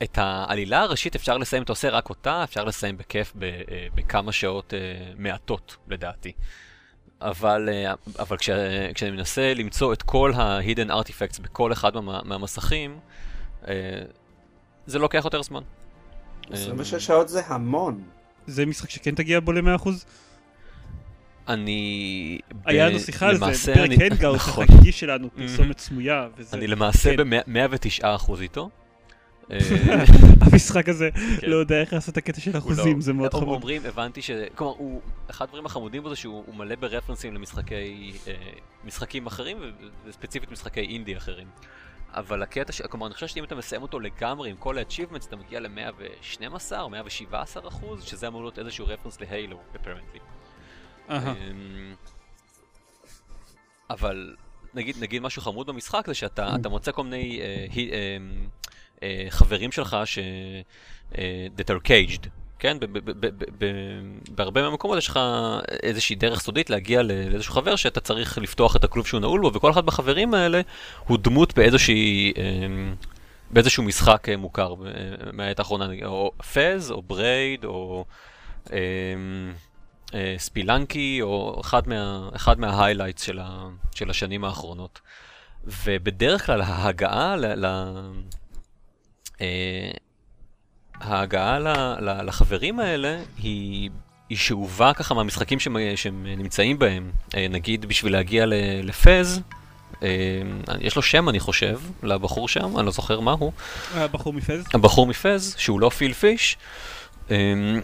את 0.02 0.18
העלילה 0.18 0.80
הראשית 0.80 1.14
אפשר 1.14 1.38
לסיים, 1.38 1.62
אתה 1.62 1.72
עושה 1.72 1.90
רק 1.90 2.10
אותה, 2.10 2.44
אפשר 2.44 2.64
לסיים 2.64 2.96
בכיף 2.96 3.32
ב, 3.38 3.42
אה, 3.42 3.86
בכמה 3.94 4.32
שעות 4.32 4.74
מעטות, 5.18 5.76
לדעתי. 5.88 6.32
אבל, 7.20 7.68
אבל 8.18 8.36
כש, 8.36 8.50
כשאני 8.94 9.10
מנסה 9.10 9.54
למצוא 9.54 9.92
את 9.92 10.02
כל 10.02 10.32
ה-hidden 10.34 10.90
artifacts 10.90 11.42
בכל 11.42 11.72
אחד 11.72 11.96
מה, 11.96 12.20
מהמסכים, 12.24 12.98
זה 14.86 14.98
לוקח 14.98 15.20
יותר 15.24 15.42
זמן. 15.42 15.62
26 16.50 17.06
שעות 17.06 17.28
זה 17.28 17.46
המון. 17.46 18.02
זה 18.46 18.66
משחק 18.66 18.90
שכן 18.90 19.14
תגיע 19.14 19.40
בו 19.40 19.52
ל-100%? 19.52 19.88
אני... 21.48 22.38
היה 22.64 22.88
לנו 22.88 22.98
שיחה 23.00 23.28
על 23.28 23.54
זה, 23.54 23.74
אני- 23.74 24.04
הנגאוט 24.04 24.36
נכון. 24.48 24.64
החגיגי 24.64 24.92
שלנו, 24.92 25.28
פרסומת 25.36 25.78
סמויה, 25.78 26.28
וזה... 26.36 26.56
אני 26.56 26.66
למעשה 26.66 27.16
כן. 27.16 27.30
ב-109% 27.30 28.40
איתו. 28.40 28.70
אה, 29.50 29.58
המשחק 30.40 30.88
הזה 30.88 31.10
כן. 31.40 31.50
לא 31.50 31.56
יודע 31.56 31.80
איך 31.80 31.92
לעשות 31.92 32.12
את 32.12 32.16
הקטע 32.18 32.40
של 32.40 32.50
הוא 32.50 32.58
אחוזים, 32.58 32.96
לא- 32.96 33.02
זה 33.02 33.12
מאוד 33.12 33.34
חמוד. 33.34 33.48
אומרים, 33.48 33.82
הבנתי 33.86 34.22
ש... 34.22 34.30
כלומר, 34.54 34.72
הוא... 34.78 35.00
אחד 35.30 35.44
הדברים 35.44 35.66
החמודים 35.66 36.02
בו 36.02 36.08
זה 36.08 36.16
שהוא 36.16 36.44
הוא 36.46 36.54
מלא 36.54 36.74
ברפרנסים 36.74 37.34
למשחקי... 37.34 38.12
אה, 38.26 38.34
אחרים, 39.26 39.56
וספציפית 40.06 40.52
משחקי 40.52 40.80
אינדי 40.80 41.16
אחרים. 41.16 41.46
אבל 42.14 42.42
הקטע 42.42 42.72
ש... 42.72 42.82
כלומר, 42.82 43.06
אני 43.06 43.14
חושב 43.14 43.26
שאם 43.26 43.44
אתה 43.44 43.54
מסיים 43.54 43.82
אותו 43.82 44.00
לגמרי 44.00 44.50
עם 44.50 44.56
כל 44.56 44.78
ה-achievements, 44.78 45.26
אתה 45.28 45.36
מגיע 45.36 45.60
ל-112 45.60 46.72
או 46.80 46.90
117 46.90 47.68
אחוז, 47.68 48.04
שזה 48.04 48.28
אמור 48.28 48.42
להיות 48.42 48.58
איזשהו 48.58 48.86
רפרנס 48.86 49.20
להיילו, 49.20 49.60
apparently. 49.74 50.18
אמ, 51.10 51.94
אבל 53.90 54.36
נגיד, 54.74 54.96
נגיד 55.00 55.22
משהו 55.22 55.42
חמוד 55.42 55.66
במשחק 55.66 56.06
זה 56.06 56.14
שאתה 56.14 56.56
אתה 56.60 56.68
מוצא 56.68 56.92
כל 56.92 57.04
מיני 57.04 57.40
אה, 57.40 57.66
הי- 57.72 57.90
אה, 57.92 58.16
אה, 59.02 59.26
חברים 59.30 59.72
שלך 59.72 59.96
ש... 60.04 60.18
אה, 61.18 61.46
that 61.58 61.70
are 61.70 61.86
caged, 61.88 62.28
כן? 62.60 62.76
בהרבה 64.30 64.62
מהמקומות 64.62 64.98
יש 64.98 65.08
לך 65.08 65.20
איזושהי 65.82 66.16
דרך 66.16 66.40
סודית 66.40 66.70
להגיע 66.70 67.02
לאיזשהו 67.02 67.54
חבר 67.54 67.76
שאתה 67.76 68.00
צריך 68.00 68.38
לפתוח 68.38 68.76
את 68.76 68.84
הכלוב 68.84 69.06
שהוא 69.06 69.20
נעול 69.20 69.40
בו, 69.40 69.54
וכל 69.54 69.70
אחד 69.70 69.86
בחברים 69.86 70.34
האלה 70.34 70.60
הוא 71.06 71.18
דמות 71.18 71.54
באיזושהי... 71.54 72.32
אה, 72.38 72.42
באיזשהו 73.50 73.82
משחק 73.82 74.28
אה, 74.28 74.36
מוכר 74.36 74.74
אה, 74.86 75.32
מהעת 75.32 75.58
האחרונה, 75.58 75.88
או 76.04 76.32
פז, 76.52 76.90
או 76.90 77.02
Braid, 77.02 77.64
או 77.64 78.04
אה, 78.72 78.78
אה, 80.14 80.34
ספילנקי, 80.38 81.18
או 81.22 81.60
אחד, 81.60 81.88
מה, 81.88 82.28
אחד 82.36 82.60
מההיילייטס 82.60 83.22
של, 83.22 83.40
של 83.94 84.10
השנים 84.10 84.44
האחרונות. 84.44 85.00
ובדרך 85.64 86.46
כלל 86.46 86.60
ההגעה 86.62 87.36
ל... 87.36 87.66
ל 87.66 87.66
אה, 89.40 89.90
ההגעה 91.00 91.58
לחברים 92.22 92.80
האלה 92.80 93.18
היא, 93.38 93.90
היא 94.28 94.38
שאובה 94.38 94.92
ככה 94.94 95.14
מהמשחקים 95.14 95.60
שהם, 95.60 95.76
שהם 95.96 96.26
נמצאים 96.26 96.78
בהם. 96.78 97.10
אה, 97.36 97.46
נגיד 97.50 97.86
בשביל 97.86 98.12
להגיע 98.12 98.44
לפז, 98.82 99.40
אה, 100.02 100.08
יש 100.80 100.96
לו 100.96 101.02
שם 101.02 101.28
אני 101.28 101.40
חושב, 101.40 101.80
לבחור 102.02 102.48
שם, 102.48 102.78
אני 102.78 102.86
לא 102.86 102.92
זוכר 102.92 103.20
מהו. 103.20 103.52
הבחור 103.94 104.32
מפז? 104.32 104.64
הבחור 104.74 105.06
מפז, 105.06 105.54
שהוא 105.58 105.80
לא 105.80 105.88
פיל 105.88 106.12
פיש, 106.12 106.56
אמ, 107.30 107.80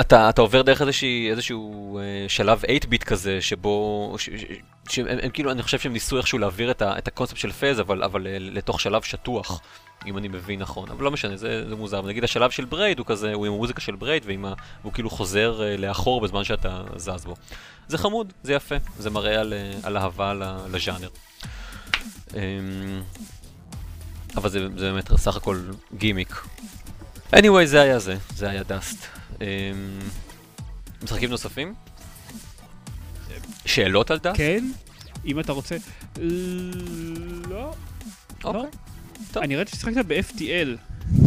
אתה, 0.00 0.28
אתה 0.28 0.42
עובר 0.42 0.62
דרך 0.62 0.82
איזשהו 1.30 1.98
אה, 1.98 2.02
שלב 2.28 2.60
8 2.60 2.78
ביט 2.88 3.02
כזה, 3.04 3.42
שבו, 3.42 4.14
ש, 4.18 4.30
ש, 4.36 4.44
שהם, 4.88 5.06
הם, 5.22 5.30
כאילו, 5.30 5.50
אני 5.50 5.62
חושב 5.62 5.78
שהם 5.78 5.92
ניסו 5.92 6.18
איכשהו 6.18 6.38
להעביר 6.38 6.70
את, 6.70 6.82
ה, 6.82 6.98
את 6.98 7.08
הקונספט 7.08 7.36
של 7.36 7.52
פז, 7.52 7.80
אבל, 7.80 8.02
אבל 8.02 8.26
אה, 8.26 8.36
לתוך 8.38 8.80
שלב 8.80 9.02
שטוח, 9.02 9.60
אם 10.06 10.18
אני 10.18 10.28
מבין 10.28 10.60
נכון. 10.60 10.90
אבל 10.90 11.04
לא 11.04 11.10
משנה, 11.10 11.36
זה, 11.36 11.68
זה 11.68 11.76
מוזר. 11.76 12.02
נגיד 12.02 12.24
השלב 12.24 12.50
של 12.50 12.64
Braid 12.64 12.98
הוא 12.98 13.06
כזה, 13.06 13.32
הוא 13.32 13.46
עם 13.46 13.52
המוזיקה 13.52 13.80
של 13.80 13.94
Braid, 13.94 14.22
ועם 14.26 14.44
ה, 14.44 14.52
והוא 14.80 14.92
כאילו 14.92 15.10
חוזר 15.10 15.62
אה, 15.62 15.76
לאחור 15.76 16.20
בזמן 16.20 16.44
שאתה 16.44 16.82
זז 16.96 17.24
בו. 17.24 17.34
זה 17.88 17.98
חמוד, 17.98 18.32
זה 18.42 18.52
יפה, 18.52 18.74
זה 18.98 19.10
מראה 19.10 19.40
על, 19.40 19.52
אה, 19.52 19.72
על 19.82 19.96
אהבה 19.96 20.34
לז'אנר. 20.72 21.08
אמ, 22.34 22.38
אבל 24.36 24.50
זה, 24.50 24.68
זה 24.76 24.92
באמת 24.92 25.12
סך 25.16 25.36
הכל 25.36 25.60
גימיק. 25.96 26.46
anyway, 27.32 27.64
זה 27.64 27.80
היה 27.80 27.98
זה, 27.98 28.16
זה 28.36 28.50
היה 28.50 28.62
דאסט. 28.62 29.06
Um, 29.32 29.42
משחקים 31.02 31.30
נוספים? 31.30 31.74
שאלות 33.66 34.10
על 34.10 34.18
דאסט? 34.18 34.36
כן, 34.36 34.64
אם 35.24 35.40
אתה 35.40 35.52
רוצה. 35.52 35.76
לא. 37.48 37.74
אוקיי. 38.44 38.70
טוב. 39.34 39.42
אני 39.42 39.56
ראיתי 39.56 39.76
ששיחקת 39.76 40.04
ב-FTL, 40.06 40.68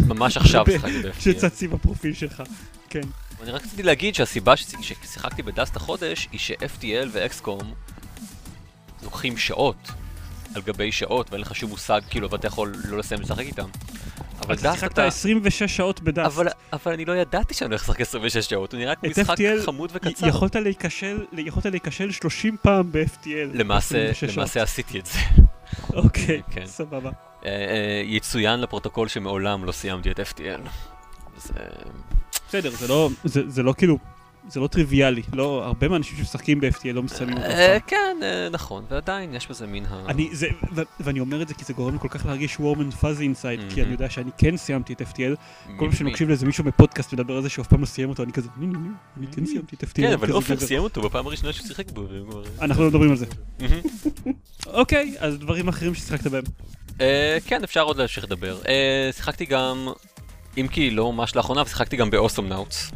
ממש 0.07 0.37
עכשיו 0.37 0.65
שיחקתי 0.71 1.01
ב-FTL. 1.03 1.21
שצצי 1.21 1.67
בפרופיל 1.67 2.13
שלך. 2.13 2.43
כן. 2.89 3.01
אני 3.43 3.51
רק 3.51 3.61
רציתי 3.63 3.83
להגיד 3.83 4.15
שהסיבה 4.15 4.57
שש- 4.57 4.65
ששיחקתי 4.81 5.41
בדאסט 5.43 5.75
החודש 5.75 6.27
היא 6.31 6.39
ש-FTL 6.39 7.07
ו-XCOM 7.11 7.63
לוקחים 9.03 9.37
שעות 9.37 9.91
על 10.55 10.61
גבי 10.61 10.91
שעות 10.91 11.29
ואין 11.31 11.41
לך 11.41 11.55
שום 11.55 11.69
מושג 11.69 12.01
כאילו 12.09 12.29
ואתה 12.31 12.47
יכול 12.47 12.75
לא 12.89 12.97
לסיים 12.97 13.21
לשחק 13.21 13.39
איתם. 13.45 13.67
אבל 14.41 14.53
אתה 14.55 14.63
דאסט 14.63 14.79
שיחקת 14.79 14.93
אתה... 14.93 15.05
26 15.05 15.63
שעות 15.63 16.01
בדאסט. 16.01 16.25
אבל, 16.35 16.47
אבל 16.73 16.93
אני 16.93 17.05
לא 17.05 17.13
ידעתי 17.13 17.53
שאני 17.53 17.67
הולך 17.69 17.81
לשחק 17.83 18.01
26 18.01 18.37
שעות, 18.49 18.73
הוא 18.73 18.79
נראה 18.79 18.95
כמו 18.95 19.09
משחק 19.09 19.37
FTL 19.37 19.65
חמוד 19.65 19.91
וקצר. 19.93 20.27
יכולת 20.27 20.55
להיכשל, 20.55 21.25
יכולת 21.37 21.65
להיכשל 21.65 22.11
30 22.11 22.57
פעם 22.61 22.91
ב-FTL. 22.91 23.27
למעשה, 23.53 23.97
26 24.09 24.19
שעות. 24.19 24.37
למעשה 24.37 24.63
עשיתי 24.63 24.99
את 24.99 25.05
זה. 25.05 25.19
אוקיי, 25.97 26.41
כן. 26.51 26.65
סבבה. 26.65 27.09
אה, 27.45 27.49
אה, 27.51 28.01
יצוין 28.05 28.59
לפרוטוקול 28.61 29.07
שמעולם 29.07 29.65
לא 29.65 29.71
סיימתי 29.71 30.11
את 30.11 30.19
FTL. 30.19 30.41
אה, 31.57 31.63
בסדר, 32.47 32.69
זה 32.69 32.87
לא, 32.87 33.09
זה, 33.23 33.49
זה 33.49 33.63
לא 33.63 33.73
כאילו, 33.77 33.97
זה 34.49 34.59
לא 34.59 34.67
טריוויאלי. 34.67 35.21
לא, 35.33 35.63
הרבה 35.65 35.87
מהאנשים 35.87 36.17
שמשחקים 36.17 36.59
ב-FTL 36.61 36.93
לא 36.93 37.03
מסיימים 37.03 37.37
אותו. 37.37 37.47
אה. 37.49 37.77
כן, 37.87 38.17
אה, 38.23 38.49
נכון, 38.51 38.83
ועדיין 38.89 39.33
יש 39.35 39.47
בזה 39.47 39.67
מין 39.67 39.85
ה... 39.85 40.03
אני, 40.07 40.29
זה, 40.31 40.47
ו- 40.75 40.81
ואני 40.99 41.19
אומר 41.19 41.41
את 41.41 41.47
זה 41.47 41.53
כי 41.53 41.65
זה 41.65 41.73
גורם 41.73 41.93
לי 41.93 41.99
כל 41.99 42.07
כך 42.07 42.25
להרגיש 42.25 42.55
warm 42.55 42.77
and 42.77 43.01
fuzzy 43.01 43.03
inside, 43.35 43.73
כי. 43.73 43.81
אני 43.83 43.91
יודע 43.91 44.09
שאני 44.09 44.31
כן 44.37 44.57
סיימתי 44.57 44.93
את 44.93 45.01
FTL. 45.01 45.35
מ- 45.69 45.77
כל 45.77 45.85
פעם 45.85 45.95
שאני 45.95 46.09
מקשיב 46.09 46.27
לאיזה 46.29 46.45
מישהו 46.45 46.63
בפודקאסט 46.63 47.13
מדבר 47.13 47.35
על 47.35 47.41
זה 47.41 47.49
שהוא 47.49 47.63
אף 47.63 47.69
פעם 47.69 47.81
לא 47.81 47.85
סיים 47.85 48.09
אותו, 48.09 48.23
אני 48.23 48.31
כזה, 48.31 48.49
ני 48.57 48.67
ני 48.67 48.77
ני, 48.77 48.87
אני 49.17 49.27
כן 49.27 49.45
סיימתי 49.45 49.75
את 49.75 49.83
FTL. 49.83 49.87
כן, 49.93 50.11
אבל 50.13 50.31
עופר 50.31 50.55
גבר." 50.55 50.65
סיים 50.65 50.81
אותו 50.81 51.01
בפעם 51.01 51.27
הראשונה 51.27 51.53
שהוא 51.53 51.67
שיחק 51.67 51.91
בו. 51.91 52.07
אנחנו 52.61 52.83
לא 52.83 52.89
מדברים 52.89 53.11
על 53.11 53.17
זה. 53.17 53.25
אוקיי, 54.67 55.15
אז 55.19 55.37
דברים 55.37 55.67
אחרים 55.67 55.95
ששיחקת 55.95 56.27
בהם. 56.27 56.43
אה, 57.01 57.37
כן, 57.45 57.63
אפשר 57.63 57.81
עוד 57.81 57.97
להמשיך 57.97 58.23
לדבר. 58.23 58.57
שיחקתי 59.11 59.45
גם, 59.45 59.87
אם 60.57 60.67
כי 60.67 60.89
לא 60.91 61.13
ממש 61.13 61.35
לאחרונה, 61.35 61.65
שיחקתי 61.65 61.97
גם 61.97 62.09
ב 62.09 62.47
Awesomenauts. 62.47 62.91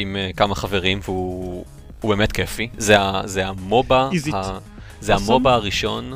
עם 0.00 0.16
אה, 0.16 0.30
כמה 0.36 0.54
חברים, 0.54 1.00
והוא 1.04 1.64
הוא 2.00 2.10
באמת 2.14 2.32
כיפי. 2.32 2.68
זה 2.78 3.00
ה- 3.00 3.22
זה 3.24 3.46
ה 3.46 3.56
MOBA, 3.56 4.08
ה- 4.34 4.58
זה 5.00 5.14
awesome? 5.14 5.18
ה 5.18 5.25
MOBA 5.25 5.54
הראשון 5.54 6.12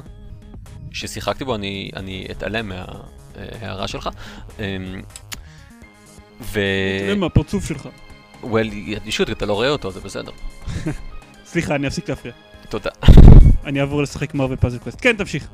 ששיחקתי 0.93 1.45
בו, 1.45 1.55
אני 1.55 1.91
אני 1.97 2.27
אתעלם 2.31 2.69
מההערה 2.69 3.89
שלך. 3.89 4.09
אמ, 4.59 4.65
ו... 6.41 6.61
תראה 7.01 7.15
מהפרצוף 7.15 7.69
שלך. 7.69 7.89
well, 8.43 8.47
אדישות, 8.97 9.31
אתה 9.31 9.47
לא 9.47 9.53
רואה 9.55 9.69
אותו, 9.69 9.91
זה 9.91 10.01
בסדר. 10.01 10.33
סליחה, 11.51 11.75
אני 11.75 11.87
אפסיק 11.87 12.09
להפריע. 12.09 12.35
תודה. 12.69 12.91
אני 13.65 13.81
אעבור 13.81 14.03
לשחק 14.03 14.35
Marvel 14.35 14.59
Puzzle 14.59 14.79
Quest. 14.79 14.99
כן, 15.01 15.17
תמשיך. 15.17 15.49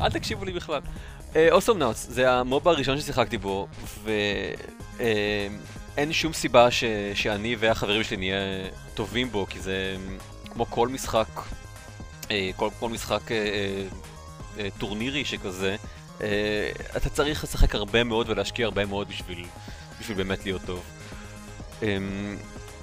אל 0.00 0.10
תקשיבו 0.10 0.44
לי 0.44 0.52
בכלל. 0.52 0.80
אוסום 1.50 1.78
נאוטס, 1.78 2.06
זה 2.10 2.32
המובה 2.32 2.70
הראשון 2.70 3.00
ששיחקתי 3.00 3.38
בו, 3.38 3.68
ואין 5.96 6.12
שום 6.12 6.32
סיבה 6.32 6.70
ש... 6.70 6.84
שאני 7.14 7.56
והחברים 7.56 8.04
שלי 8.04 8.16
נהיה 8.16 8.38
טובים 8.94 9.30
בו, 9.30 9.46
כי 9.50 9.60
זה 9.60 9.96
כמו 10.50 10.66
כל 10.66 10.88
משחק, 10.88 11.28
אה, 12.30 12.50
כל, 12.56 12.68
כל 12.80 12.88
משחק 12.88 13.32
אה, 13.32 13.36
אה, 14.58 14.68
טורנירי 14.78 15.24
שכזה, 15.24 15.76
אתה 16.96 17.08
צריך 17.12 17.44
לשחק 17.44 17.74
הרבה 17.74 18.04
מאוד 18.04 18.28
ולהשקיע 18.28 18.66
הרבה 18.66 18.86
מאוד 18.86 19.08
בשביל, 19.08 19.44
בשביל 20.00 20.16
באמת 20.16 20.44
להיות 20.44 20.62
טוב. 20.66 20.82
אה, 21.82 21.96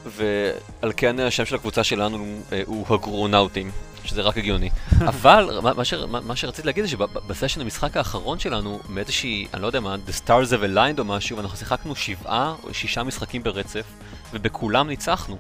ועל 0.06 0.94
כן 0.98 1.20
השם 1.20 1.46
של 1.46 1.56
הקבוצה 1.56 1.84
שלנו 1.84 2.42
הוא 2.66 2.86
הגרונאוטים, 2.90 3.72
שזה 4.04 4.22
רק 4.22 4.38
הגיוני. 4.38 4.70
אבל 5.12 5.60
מה, 5.64 5.74
מה, 5.74 5.86
ש, 5.86 5.94
מה, 5.94 6.20
מה 6.20 6.36
שרציתי 6.36 6.68
להגיד 6.68 6.84
זה 6.84 6.90
שבסשן 6.90 7.62
המשחק 7.62 7.98
האחרון 7.98 8.40
שלנו, 8.40 8.80
מאיזושהי, 8.90 9.48
אני 9.54 9.62
לא 9.62 9.68
יודע 9.68 9.80
מה, 9.80 9.96
The 10.08 10.28
Stars 10.28 10.52
have 10.52 10.76
aligned 10.76 11.00
או 11.00 11.06
משהו, 11.06 11.38
ואנחנו 11.38 11.58
שיחקנו 11.58 11.96
שבעה 11.96 12.56
או 12.64 12.74
שישה 12.74 13.04
משחקים 13.04 13.44
ברצף, 13.44 13.86
ובכולם 14.34 14.88
ניצחנו. 14.88 15.38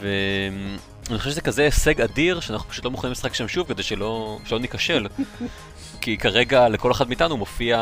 ואני 0.00 1.18
חושב 1.18 1.30
שזה 1.30 1.40
כזה 1.40 1.62
הישג 1.62 2.00
אדיר, 2.00 2.40
שאנחנו 2.40 2.70
פשוט 2.70 2.84
לא 2.84 2.90
מוכנים 2.90 3.12
לשחק 3.12 3.34
שם 3.34 3.48
שוב 3.48 3.68
כדי 3.68 3.82
שלא, 3.82 4.38
שלא 4.44 4.58
ניכשל. 4.58 5.06
כי 6.00 6.18
כרגע 6.18 6.68
לכל 6.68 6.92
אחד 6.92 7.08
מאיתנו 7.08 7.36
מופיע 7.36 7.78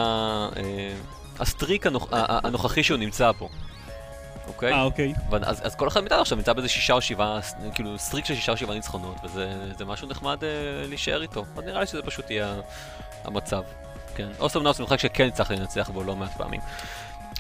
אה, 0.56 0.94
הסטריק 1.38 1.86
הנוכ, 1.86 2.08
הנוכחי 2.12 2.82
שהוא 2.82 2.98
נמצא 2.98 3.32
פה. 3.38 3.48
אוקיי? 4.48 4.72
אה, 4.72 4.82
אוקיי. 4.82 5.14
אז, 5.42 5.66
אז 5.66 5.74
כל 5.74 5.88
אחד 5.88 6.00
מאיתנו 6.00 6.20
עכשיו 6.20 6.38
נמצא 6.38 6.52
באיזה 6.52 6.68
שישה 6.68 6.92
או 6.94 7.00
שבעה, 7.00 7.40
כאילו 7.74 7.98
streak 7.98 8.24
של 8.24 8.34
שישה 8.34 8.52
או 8.52 8.56
שבעה 8.56 8.74
ניצחונות, 8.76 9.16
וזה 9.24 9.74
זה 9.78 9.84
משהו 9.84 10.08
נחמד 10.08 10.44
אה, 10.44 10.86
להישאר 10.86 11.22
איתו. 11.22 11.44
אז 11.56 11.64
נראה 11.64 11.80
לי 11.80 11.86
שזה 11.86 12.02
פשוט 12.02 12.30
יהיה 12.30 12.54
המצב. 13.24 13.62
כן. 14.14 14.28
Awesomenauts 14.38 14.78
הוא 14.78 14.84
משחק 14.84 14.98
שכן 14.98 15.26
הצלחתי 15.28 15.56
לנצח 15.56 15.90
בו 15.90 16.04
לא 16.04 16.16
מעט 16.16 16.36
פעמים. 16.36 16.60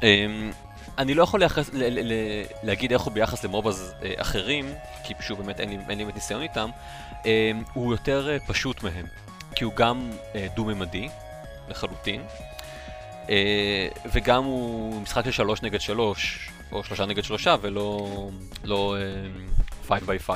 אמ, 0.02 0.52
אני 0.98 1.14
לא 1.14 1.22
יכול 1.22 1.40
לייחס, 1.40 1.70
ל, 1.72 1.78
ל, 1.78 2.12
ל, 2.12 2.12
להגיד 2.62 2.92
איך 2.92 3.02
הוא 3.02 3.12
ביחס 3.12 3.44
ל 3.44 3.53
MOBAs 3.53 3.94
אה, 4.02 4.12
אחרים, 4.16 4.74
כי 5.04 5.14
פשוט 5.14 5.38
באמת 5.38 5.60
אין 5.60 5.68
לי, 5.68 5.78
אין 5.88 5.98
לי 5.98 6.04
באמת 6.04 6.14
ניסיון 6.14 6.42
איתם. 6.42 6.70
אמ, 7.24 7.30
הוא 7.72 7.92
יותר 7.92 8.30
אה, 8.30 8.36
פשוט 8.46 8.82
מהם, 8.82 9.06
כי 9.54 9.64
הוא 9.64 9.72
גם 9.74 10.10
אה, 10.34 10.46
דו-ממדי, 10.54 11.08
לחלוטין. 11.68 12.22
אה, 13.30 13.88
וגם 14.12 14.44
הוא 14.44 15.00
משחק 15.00 15.24
של 15.24 15.30
שלוש 15.30 15.62
נגד 15.62 15.80
שלוש, 15.80 16.50
או 16.72 16.84
שלושה 16.84 17.06
נגד 17.06 17.24
שלושה, 17.24 17.56
ולא 17.62 18.30
לא, 18.64 18.96
5x5. 19.88 20.30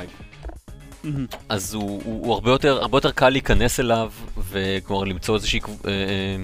מהמם. 1.05 1.27
אז 1.49 1.75
הוא, 1.75 2.03
הוא, 2.05 2.27
הוא 2.27 2.35
הרבה, 2.35 2.51
יותר, 2.51 2.79
הרבה 2.83 2.97
יותר 2.97 3.11
קל 3.11 3.29
להיכנס 3.29 3.81
אליו, 3.81 4.12
וכלומר 4.51 5.05
למצוא 5.05 5.35
איזושהי, 5.35 5.61
אה, 5.61 5.91
אה, 5.91 6.37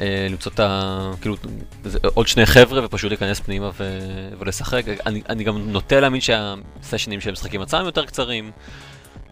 אה, 0.00 0.26
למצוא 0.30 0.52
את 0.54 0.60
ה... 0.60 1.10
כאילו, 1.20 1.36
זה, 1.84 1.98
עוד 2.14 2.28
שני 2.28 2.46
חבר'ה 2.46 2.84
ופשוט 2.84 3.10
להיכנס 3.10 3.40
פנימה 3.40 3.70
ו, 3.74 3.98
ולשחק. 4.38 4.82
אני, 5.06 5.22
אני 5.28 5.44
גם 5.44 5.72
נוטה 5.72 6.00
להאמין 6.00 6.20
שהסשנים 6.20 7.20
של 7.20 7.30
המשחקים 7.30 7.62
עצמם 7.62 7.84
יותר 7.84 8.06
קצרים, 8.06 8.50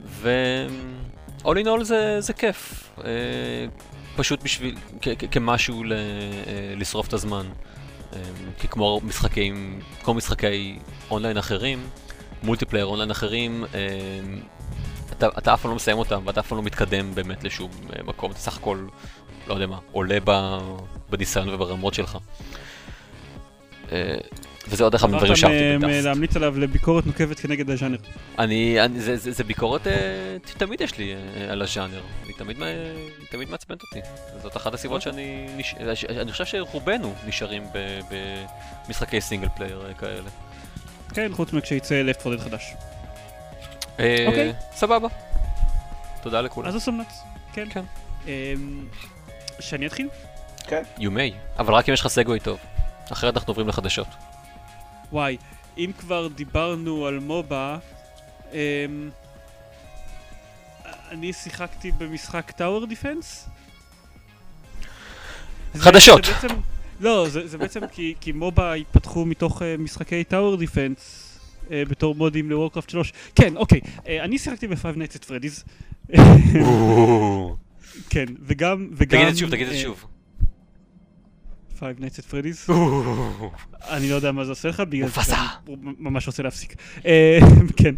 ו... 0.07 0.31
all 1.43 1.57
in 1.65 1.67
all 1.67 1.85
זה, 1.85 2.21
זה 2.21 2.33
כיף. 2.33 2.91
אה, 3.05 3.11
פשוט 4.17 4.43
בשביל, 4.43 4.77
כ- 5.03 5.09
כ- 5.19 5.25
כמשהו 5.31 5.85
ל, 5.85 5.93
אה, 5.93 5.99
לשרוף 6.77 7.09
את 7.09 7.13
הזמן. 7.13 7.47
אה, 8.13 8.21
כי 8.59 8.69
כמו 8.69 9.01
משחקים, 9.05 9.81
כמו 10.05 10.15
משחקי 10.15 10.79
אונליין 11.11 11.37
אחרים, 11.37 11.89
multiplayer 12.43 12.87
online 12.87 13.11
אחרים, 13.11 13.65
אה, 13.75 13.81
אתה, 15.13 15.29
אתה 15.39 15.55
אף 15.55 15.63
פעם 15.63 15.71
לא 15.71 15.77
מסיים 15.77 15.99
אותם 15.99 16.23
ואתה 16.25 16.41
אף 16.41 16.49
פעם 16.49 16.59
לא 16.59 16.65
מתקדם 16.65 17.15
באמת 17.15 17.45
לשום 17.45 17.71
אה, 17.97 18.03
מקום, 18.03 18.31
אתה 18.31 18.41
סך 18.41 18.57
הכל, 18.57 18.87
לא 19.47 19.55
יודע 19.55 19.67
מה, 19.67 19.79
עולה 19.93 20.19
בניסיון 21.11 21.49
וברמות 21.49 21.95
שלך. 21.95 22.19
אה, 24.65 24.69
וזה 24.69 24.85
עוד 24.85 24.95
אחד 24.95 25.11
מהדברים 25.11 25.37
שאהבתי 25.37 25.79
ב 25.79 25.83
Dust. 25.83 26.03
מלהמליץ 26.05 26.37
עליו 26.37 26.59
לביקורת 26.59 27.07
נוקבת 27.07 27.41
כנגד 27.41 27.71
הז'אנר. 27.71 27.99
אני, 28.39 28.81
אני 28.81 29.01
זה, 29.01 29.17
זה, 29.17 29.33
זה 29.33 29.45
ביקורת 29.45 29.87
אה, 29.87 29.93
תמיד 30.59 30.81
יש 30.81 30.99
לי 30.99 31.15
אה, 31.15 31.53
על 31.53 31.63
הז'אנר, 31.63 32.01
היא 32.27 32.35
תמיד, 32.39 32.63
היא 32.63 33.27
תמיד 33.31 33.51
מעצבנת 33.51 33.83
אותי. 33.83 34.01
זאת 34.43 34.57
אחת 34.57 34.75
הסיבות 34.75 35.03
שאני, 35.03 35.47
נש... 35.57 35.75
ש- 35.95 36.05
אני 36.05 36.33
חושב 36.33 36.45
שרובנו 36.45 37.15
נשארים 37.27 37.63
ב- 37.75 38.01
במשחקי 38.87 39.21
single 39.21 39.49
player 39.57 39.87
אה, 39.89 39.95
כאלה. 39.95 40.31
כן, 41.15 41.33
חוץ 41.35 41.53
מכשיצא 41.53 41.95
4 42.27 42.37
Dead 42.37 42.41
חדש. 42.45 42.73
אה, 44.01 44.25
אוקיי. 44.27 44.53
סבבה. 44.75 45.09
תודה 46.23 46.41
לכולם. 46.41 46.69
אז 46.69 46.89
נאץ. 46.89 47.23
כן. 47.53 47.67
כן. 47.71 47.85
אמ, 48.27 48.85
שאני 49.61 49.87
אתחיל? 49.87 50.09
כן. 50.67 50.83
You 50.99 51.01
may, 51.03 51.59
אבל 51.59 51.75
רק 51.75 51.89
אם 51.89 51.95
יש 51.95 52.01
לך 52.01 52.09
segue 52.09 52.41
טוב. 52.41 52.59
אחרת 53.13 53.37
אנחנו 53.37 53.51
עוברים 53.51 53.69
לחדשות. 53.69 54.07
וואי, 55.13 55.37
אם 55.79 55.91
כבר 55.99 56.29
דיברנו 56.29 57.07
על 57.07 57.19
MOBA, 57.19 57.79
אמ, 58.53 59.11
אני 61.11 61.33
שיחקתי 61.33 61.93
במשחק 61.93 62.51
tower 62.51 62.87
defense? 62.87 63.49
חדשות. 65.77 66.25
זה 66.25 66.33
בעצם, 66.33 66.49
לא, 67.01 67.29
זה, 67.29 67.47
זה 67.47 67.59
בעצם 67.59 67.81
כי, 67.93 68.15
כי 68.21 68.33
MOBA 68.33 68.75
התפתחו 68.75 69.25
מתוך 69.25 69.63
אה, 69.63 69.65
משחקי 69.79 70.25
tower 70.25 70.57
defense 70.57 71.39
אה, 71.67 71.71
בתור 71.89 72.15
מודים 72.15 72.51
ל 72.51 72.55
Warcraft 72.55 72.91
3. 72.91 73.13
כן, 73.35 73.57
אוקיי, 73.57 73.81
אה, 73.81 74.07
אני 74.21 74.39
שיחקתי 74.39 74.67
ב-Five 74.69 74.97
Nights 74.97 75.17
at 75.17 75.25
Freddy's. 75.25 75.65
כן, 78.11 78.27
וגם, 78.43 78.89
וגם... 78.93 79.19
תגיד 79.19 79.29
את 79.29 79.35
זה 79.35 79.41
שוב, 79.41 79.51
תגיד 79.51 79.67
את 79.67 79.73
זה 79.73 79.79
אה, 79.79 79.83
שוב. 79.83 80.05
Five 81.81 82.01
Nights 82.01 82.19
at 82.19 82.33
Freddy's. 82.33 82.73
אני 83.89 84.11
לא 84.11 84.15
יודע 84.15 84.33
מה 84.33 84.45
זה 84.45 84.51
עושה 84.53 84.69
לך, 84.69 84.81
בגלל 84.81 85.05
מופסה. 85.07 85.37
הוא 85.67 85.79
ממש 85.99 86.27
רוצה 86.27 86.43
להפסיק. 86.43 86.75
אה, 87.07 87.39
כן. 87.83 87.95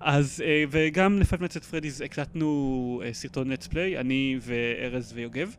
אז, 0.00 0.42
אה, 0.46 0.64
וגם 0.70 1.18
ל-Five 1.18 1.40
Nights 1.40 1.56
at 1.56 1.70
Freddy's 1.72 2.04
הקלטנו 2.04 3.02
אה, 3.04 3.12
סרטון 3.12 3.52
נטס 3.52 3.66
פליי, 3.66 3.98
אני 3.98 4.38
וארז 4.42 5.12
ויוגב. 5.14 5.54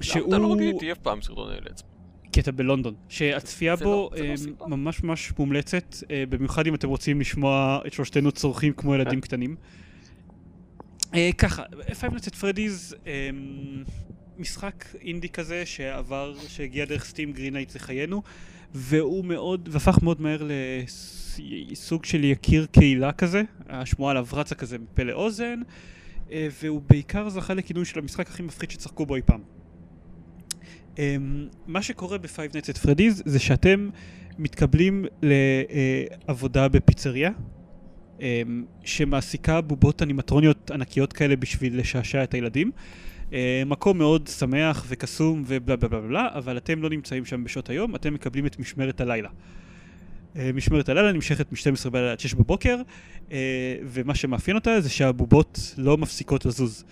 שהוא... 0.00 0.28
אתה 0.28 0.38
לא 0.38 0.54
מגיד 0.56 0.74
איתי 0.74 0.92
אף 0.92 0.98
פעם 0.98 1.22
סרטון 1.22 1.50
אלה. 1.50 1.60
קטע 2.32 2.50
בלונדון, 2.50 2.94
שהצפייה 3.08 3.76
זה 3.76 3.84
בו 3.84 3.90
לא- 4.12 4.18
זה 4.18 4.28
לא 4.28 4.36
סיבה. 4.36 4.66
ממש 4.66 5.02
ממש 5.02 5.32
מומלצת, 5.38 5.96
במיוחד 6.28 6.66
אם 6.66 6.74
אתם 6.74 6.88
רוצים 6.88 7.20
לשמוע 7.20 7.80
את 7.86 7.92
שלושתנו 7.92 8.32
צורכים 8.32 8.72
כמו 8.72 8.94
ילדים 8.94 9.20
קטנים. 9.26 9.56
ככה, 11.38 11.62
Five 12.00 12.12
Nights 12.12 12.26
at 12.28 12.34
Freddy's, 12.34 12.94
אה, 13.06 13.30
משחק 14.38 14.84
אינדי 15.00 15.28
כזה 15.28 15.66
שעבר, 15.66 16.34
שהגיע 16.48 16.84
דרך 16.84 17.04
Steam 17.04 17.32
Greenlight 17.32 17.74
לחיינו, 17.74 18.22
והוא 18.74 19.24
מאוד, 19.24 19.68
והפך 19.72 19.98
מאוד 20.02 20.20
מהר 20.20 20.48
לסוג 21.38 22.04
של 22.04 22.24
יקיר 22.24 22.66
קהילה 22.72 23.12
כזה, 23.12 23.42
השמועה 23.68 24.10
עליו 24.10 24.26
רצה 24.32 24.54
כזה 24.54 24.78
מפה 24.78 25.02
לאוזן, 25.02 25.60
אה, 26.30 26.48
והוא 26.62 26.82
בעיקר 26.88 27.28
זכה 27.28 27.54
לכינוי 27.54 27.84
של 27.84 27.98
המשחק 27.98 28.28
הכי 28.28 28.42
מפחיד 28.42 28.70
ששיחקו 28.70 29.06
בו 29.06 29.16
אי 29.16 29.22
פעם. 29.22 29.40
אמ, 30.96 30.98
מה 31.66 31.82
שקורה 31.82 32.18
ב-Five 32.18 32.52
Nights 32.52 32.76
at 32.76 32.86
Freddy's 32.86 33.22
זה 33.24 33.38
שאתם 33.38 33.88
מתקבלים 34.38 35.04
לעבודה 35.22 36.68
בפיצריה 36.68 37.30
um, 38.18 38.22
שמעסיקה 38.84 39.60
בובות 39.60 40.02
אנימטרוניות 40.02 40.70
ענקיות 40.70 41.12
כאלה 41.12 41.36
בשביל 41.36 41.78
לשעשע 41.78 42.24
את 42.24 42.34
הילדים. 42.34 42.70
Uh, 43.30 43.34
מקום 43.66 43.98
מאוד 43.98 44.26
שמח 44.38 44.84
וקסום 44.88 45.42
ובלה 45.46 45.76
בלה 45.76 45.88
בלה 45.88 46.00
בלה, 46.00 46.28
אבל 46.34 46.56
אתם 46.56 46.82
לא 46.82 46.90
נמצאים 46.90 47.24
שם 47.24 47.44
בשעות 47.44 47.70
היום, 47.70 47.94
אתם 47.94 48.14
מקבלים 48.14 48.46
את 48.46 48.58
משמרת 48.58 49.00
הלילה. 49.00 49.28
Uh, 50.34 50.38
משמרת 50.54 50.88
הלילה 50.88 51.12
נמשכת 51.12 51.52
מ-12 51.52 51.90
בלילה 51.90 52.12
עד 52.12 52.20
6 52.20 52.34
בבוקר, 52.34 52.80
uh, 53.28 53.32
ומה 53.84 54.14
שמאפיין 54.14 54.56
אותה 54.56 54.80
זה 54.80 54.90
שהבובות 54.90 55.74
לא 55.78 55.96
מפסיקות 55.96 56.44
לזוז. 56.46 56.84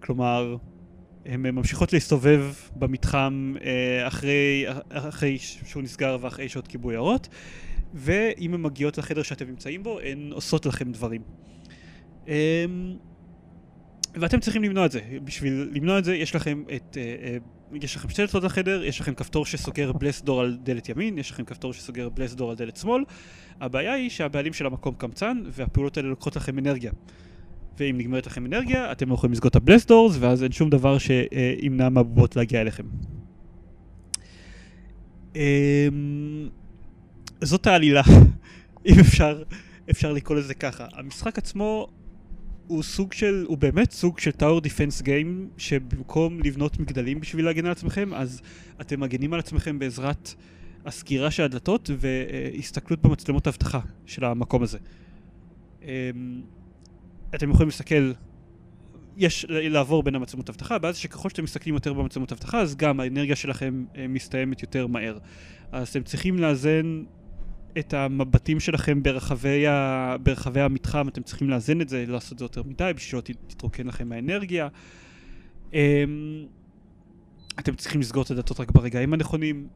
כלומר, 0.00 0.56
הן 1.26 1.42
ממשיכות 1.46 1.92
להסתובב 1.92 2.44
במתחם 2.76 3.54
אה, 3.64 4.06
אחרי, 4.06 4.64
אחרי 4.90 5.38
שהוא 5.38 5.82
נסגר 5.82 6.18
ואחרי 6.20 6.48
שעות 6.48 6.66
כיבוי 6.66 6.96
האורות, 6.96 7.28
ואם 7.94 8.54
הן 8.54 8.62
מגיעות 8.62 8.98
לחדר 8.98 9.22
שאתם 9.22 9.46
נמצאים 9.46 9.82
בו, 9.82 10.00
הן 10.00 10.30
עושות 10.32 10.66
לכם 10.66 10.92
דברים. 10.92 11.22
ואתם 14.14 14.40
צריכים 14.40 14.62
למנוע 14.62 14.86
את 14.86 14.92
זה. 14.92 15.00
בשביל 15.24 15.70
למנוע 15.72 15.98
את 15.98 16.04
זה, 16.04 16.16
יש 16.16 16.34
לכם 16.34 16.62
את... 16.76 16.96
אה, 16.96 17.14
אה, 17.22 17.36
יש 17.72 17.96
לכם 17.96 18.08
שתי 18.08 18.22
דלתות 18.22 18.44
לחדר, 18.44 18.84
יש 18.84 19.00
לכם 19.00 19.14
כפתור 19.14 19.46
שסוגר 19.46 19.92
בלס 19.92 20.22
דור 20.22 20.40
על 20.40 20.58
דלת 20.62 20.88
ימין, 20.88 21.18
יש 21.18 21.30
לכם 21.30 21.44
כפתור 21.44 21.72
שסוגר 21.72 22.08
בלס 22.08 22.34
דור 22.34 22.50
על 22.50 22.56
דלת 22.56 22.76
שמאל. 22.76 23.04
הבעיה 23.60 23.92
היא 23.92 24.10
שהבעלים 24.10 24.52
של 24.52 24.66
המקום 24.66 24.94
קמצן, 24.94 25.42
והפעולות 25.50 25.96
האלה 25.96 26.08
לוקחות 26.08 26.36
לכם 26.36 26.58
אנרגיה. 26.58 26.92
ואם 27.78 27.98
נגמרת 27.98 28.26
לכם 28.26 28.46
אנרגיה, 28.46 28.92
אתם 28.92 29.08
לא 29.08 29.14
יכולים 29.14 29.32
לסגור 29.32 29.48
את 29.48 29.56
הבלסט 29.56 29.88
דורס, 29.88 30.16
ואז 30.20 30.42
אין 30.42 30.52
שום 30.52 30.70
דבר 30.70 30.96
שימנע 30.98 31.88
מהבובות 31.88 32.36
להגיע 32.36 32.60
אליכם. 32.60 32.84
אמ, 35.36 36.48
זאת 37.40 37.66
העלילה, 37.66 38.02
אם 38.88 38.94
אפשר, 39.00 39.42
אפשר 39.90 40.12
לקרוא 40.12 40.36
לזה 40.36 40.54
ככה. 40.54 40.86
המשחק 40.92 41.38
עצמו 41.38 41.88
הוא 42.66 42.82
סוג 42.82 43.12
של, 43.12 43.44
הוא 43.48 43.58
באמת 43.58 43.90
סוג 43.90 44.18
של 44.18 44.30
טאור 44.30 44.60
דיפנס 44.60 45.02
גיים, 45.02 45.48
שבמקום 45.56 46.40
לבנות 46.40 46.78
מגדלים 46.78 47.20
בשביל 47.20 47.44
להגן 47.44 47.66
על 47.66 47.72
עצמכם, 47.72 48.14
אז 48.14 48.42
אתם 48.80 49.00
מגנים 49.00 49.32
על 49.32 49.38
עצמכם 49.38 49.78
בעזרת 49.78 50.34
הסגירה 50.86 51.30
של 51.30 51.42
הדלתות 51.42 51.90
והסתכלות 51.98 53.02
במצלמות 53.02 53.46
האבטחה 53.46 53.80
של 54.06 54.24
המקום 54.24 54.62
הזה. 54.62 54.78
אמ, 55.82 55.88
אתם 57.34 57.50
יכולים 57.50 57.68
להסתכל, 57.68 58.12
יש 59.16 59.46
לעבור 59.48 60.02
בין 60.02 60.14
המצלמות 60.14 60.48
אבטחה, 60.48 60.76
ואז 60.82 60.96
שככל 60.96 61.28
שאתם 61.28 61.44
מסתכלים 61.44 61.74
יותר 61.74 61.92
במצלמות 61.92 62.32
אבטחה, 62.32 62.60
אז 62.60 62.76
גם 62.76 63.00
האנרגיה 63.00 63.36
שלכם 63.36 63.84
אה, 63.96 64.08
מסתיימת 64.08 64.62
יותר 64.62 64.86
מהר. 64.86 65.18
אז 65.72 65.88
אתם 65.88 66.02
צריכים 66.02 66.38
לאזן 66.38 67.04
את 67.78 67.94
המבטים 67.94 68.60
שלכם 68.60 69.02
ברחבי, 69.02 69.66
ה... 69.66 70.16
ברחבי 70.22 70.60
המתחם, 70.60 71.08
אתם 71.08 71.22
צריכים 71.22 71.50
לאזן 71.50 71.80
את 71.80 71.88
זה, 71.88 72.04
לעשות 72.08 72.32
את 72.32 72.38
זה 72.38 72.44
יותר 72.44 72.62
מדי, 72.62 72.90
בשביל 72.96 73.22
שלא 73.22 73.36
תתרוקן 73.46 73.86
לכם 73.86 74.12
האנרגיה. 74.12 74.68
אמ, 75.72 75.78
אתם 77.58 77.74
צריכים 77.74 78.00
לסגור 78.00 78.22
את 78.22 78.30
הדלתות 78.30 78.60
רק 78.60 78.70
ברגעים 78.70 79.14
הנכונים. 79.14 79.68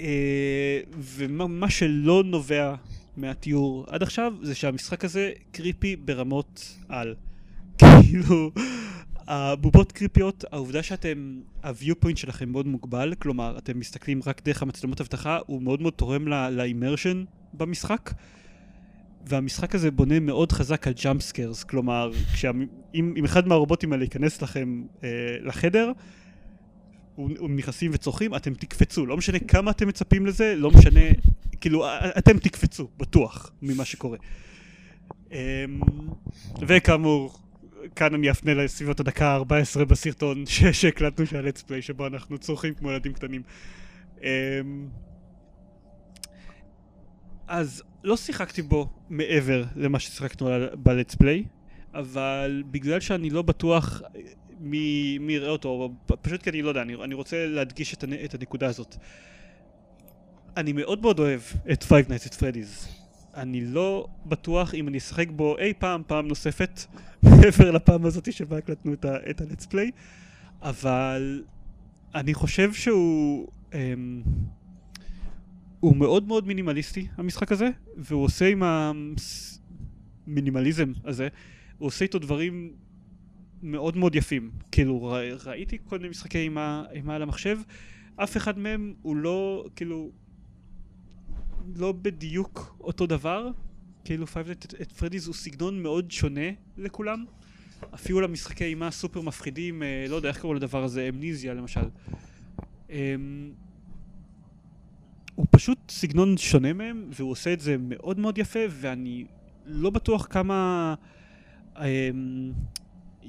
אה, 0.00 0.80
ומה 0.98 1.46
מה 1.46 1.70
שלא 1.70 2.22
נובע 2.26 2.74
מהתיאור 3.16 3.86
עד 3.88 4.02
עכשיו 4.02 4.32
זה 4.42 4.54
שהמשחק 4.54 5.04
הזה 5.04 5.32
קריפי 5.52 5.96
ברמות 5.96 6.76
על. 6.88 7.14
כאילו, 7.78 8.50
הבובות 9.30 9.92
קריפיות, 9.92 10.44
העובדה 10.52 10.82
שאתם, 10.82 11.40
ה-viewpoint 11.62 12.16
שלכם 12.16 12.48
מאוד 12.48 12.66
מוגבל, 12.66 13.14
כלומר, 13.18 13.58
אתם 13.58 13.78
מסתכלים 13.78 14.20
רק 14.26 14.42
דרך 14.44 14.62
המצלמות 14.62 15.00
אבטחה, 15.00 15.38
הוא 15.46 15.62
מאוד 15.62 15.82
מאוד 15.82 15.92
תורם 15.92 16.28
לאימרשן 16.28 17.24
במשחק. 17.54 18.10
והמשחק 19.26 19.74
הזה 19.74 19.90
בונה 19.90 20.20
מאוד 20.20 20.52
חזק 20.52 20.86
על 20.86 20.92
jump 21.04 21.22
scares, 21.22 21.64
כלומר, 21.64 22.10
כשהמ- 22.34 22.94
אם, 22.94 23.14
אם 23.16 23.24
אחד 23.24 23.48
מהרובוטים 23.48 23.92
האלה 23.92 24.04
ייכנס 24.04 24.42
לכם 24.42 24.82
אה, 25.04 25.08
לחדר, 25.42 25.92
הם 27.18 27.56
נכנסים 27.56 27.90
וצורחים, 27.94 28.34
אתם 28.34 28.54
תקפצו, 28.54 29.06
לא 29.06 29.16
משנה 29.16 29.38
כמה 29.38 29.70
אתם 29.70 29.88
מצפים 29.88 30.26
לזה, 30.26 30.54
לא 30.56 30.70
משנה, 30.70 31.00
כאילו, 31.60 31.86
אתם 32.18 32.38
תקפצו, 32.38 32.88
בטוח, 32.96 33.52
ממה 33.62 33.84
שקורה. 33.84 34.18
אמ, 35.32 35.36
וכאמור, 36.66 37.40
כאן 37.96 38.14
אני 38.14 38.30
אפנה 38.30 38.54
לסביבות 38.54 39.00
הדקה 39.00 39.36
ה-14 39.36 39.84
בסרטון 39.84 40.44
שהקלטנו 40.72 41.26
של 41.26 41.36
ה 41.36 41.40
let's 41.40 41.62
play, 41.62 41.82
שבו 41.82 42.06
אנחנו 42.06 42.38
צורחים 42.38 42.74
כמו 42.74 42.90
ילדים 42.90 43.12
קטנים. 43.12 43.42
אמ, 44.22 44.88
אז 47.48 47.82
לא 48.04 48.16
שיחקתי 48.16 48.62
בו 48.62 48.88
מעבר 49.10 49.64
למה 49.76 49.98
ששיחקנו 49.98 50.48
בלטס 50.74 51.14
פליי, 51.14 51.44
אבל 51.94 52.62
בגלל 52.70 53.00
שאני 53.00 53.30
לא 53.30 53.42
בטוח 53.42 54.02
מי, 54.60 55.18
מי 55.18 55.32
יראה 55.32 55.50
אותו, 55.50 55.92
פשוט 56.22 56.42
כי 56.42 56.50
אני 56.50 56.62
לא 56.62 56.68
יודע, 56.68 56.82
אני, 56.82 56.94
אני 56.94 57.14
רוצה 57.14 57.46
להדגיש 57.46 57.94
את, 57.94 58.04
הנ, 58.04 58.12
את 58.24 58.34
הנקודה 58.34 58.66
הזאת. 58.66 58.96
אני 60.56 60.72
מאוד 60.72 61.00
מאוד 61.00 61.18
אוהב 61.18 61.40
את 61.72 61.82
Five 61.82 62.08
Nights 62.08 62.28
at 62.28 62.34
Freddy's. 62.34 62.99
אני 63.34 63.60
לא 63.60 64.06
בטוח 64.26 64.74
אם 64.74 64.88
אני 64.88 64.98
אשחק 64.98 65.28
בו 65.30 65.58
אי 65.58 65.72
פעם, 65.78 66.02
פעם 66.06 66.28
נוספת, 66.28 66.80
מעבר 67.22 67.70
לפעם 67.70 68.06
הזאת 68.06 68.32
שבה 68.32 68.58
הקלטנו 68.58 68.92
את 68.92 69.40
ה-let's 69.40 69.66
play, 69.66 69.90
אבל 70.62 71.44
אני 72.14 72.34
חושב 72.34 72.72
שהוא... 72.72 73.48
אמ, 73.74 74.22
הוא 75.80 75.96
מאוד 75.96 76.28
מאוד 76.28 76.46
מינימליסטי, 76.46 77.06
המשחק 77.16 77.52
הזה, 77.52 77.70
והוא 77.96 78.24
עושה 78.24 78.48
עם 78.48 78.62
המינימליזם 80.26 80.92
הזה, 81.04 81.28
הוא 81.78 81.86
עושה 81.86 82.04
איתו 82.04 82.18
דברים 82.18 82.72
מאוד 83.62 83.96
מאוד 83.96 84.14
יפים. 84.14 84.50
כאילו, 84.72 85.12
ר, 85.12 85.36
ראיתי 85.46 85.78
כל 85.84 85.98
מיני 85.98 86.08
משחקי 86.08 86.38
אימה 86.38 87.14
על 87.14 87.22
המחשב, 87.22 87.58
אף 88.16 88.36
אחד 88.36 88.58
מהם 88.58 88.94
הוא 89.02 89.16
לא, 89.16 89.64
כאילו, 89.76 90.10
לא 91.76 91.92
בדיוק 91.92 92.76
אותו 92.80 93.06
דבר. 93.06 93.48
כאילו, 94.04 94.26
Five 94.26 94.50
at 94.50 94.92
Freddy's 94.92 95.26
הוא 95.26 95.34
סגנון 95.34 95.82
מאוד 95.82 96.10
שונה 96.10 96.50
לכולם. 96.76 97.24
אפילו 97.94 98.20
למשחקי 98.20 98.64
אימה 98.64 98.90
סופר 98.90 99.20
מפחידים, 99.20 99.82
אה, 99.82 100.06
לא 100.08 100.16
יודע 100.16 100.28
איך 100.28 100.38
קראו 100.38 100.54
לדבר 100.54 100.84
הזה, 100.84 101.08
אמניזיה 101.08 101.54
למשל. 101.54 101.88
אה, 102.90 103.14
הוא 105.34 105.46
פשוט 105.50 105.78
סגנון 105.88 106.36
שונה 106.36 106.72
מהם, 106.72 107.08
והוא 107.10 107.30
עושה 107.30 107.52
את 107.52 107.60
זה 107.60 107.76
מאוד 107.78 108.18
מאוד 108.18 108.38
יפה, 108.38 108.60
ואני 108.70 109.24
לא 109.66 109.90
בטוח 109.90 110.26
כמה 110.30 110.94
אה, 111.76 112.10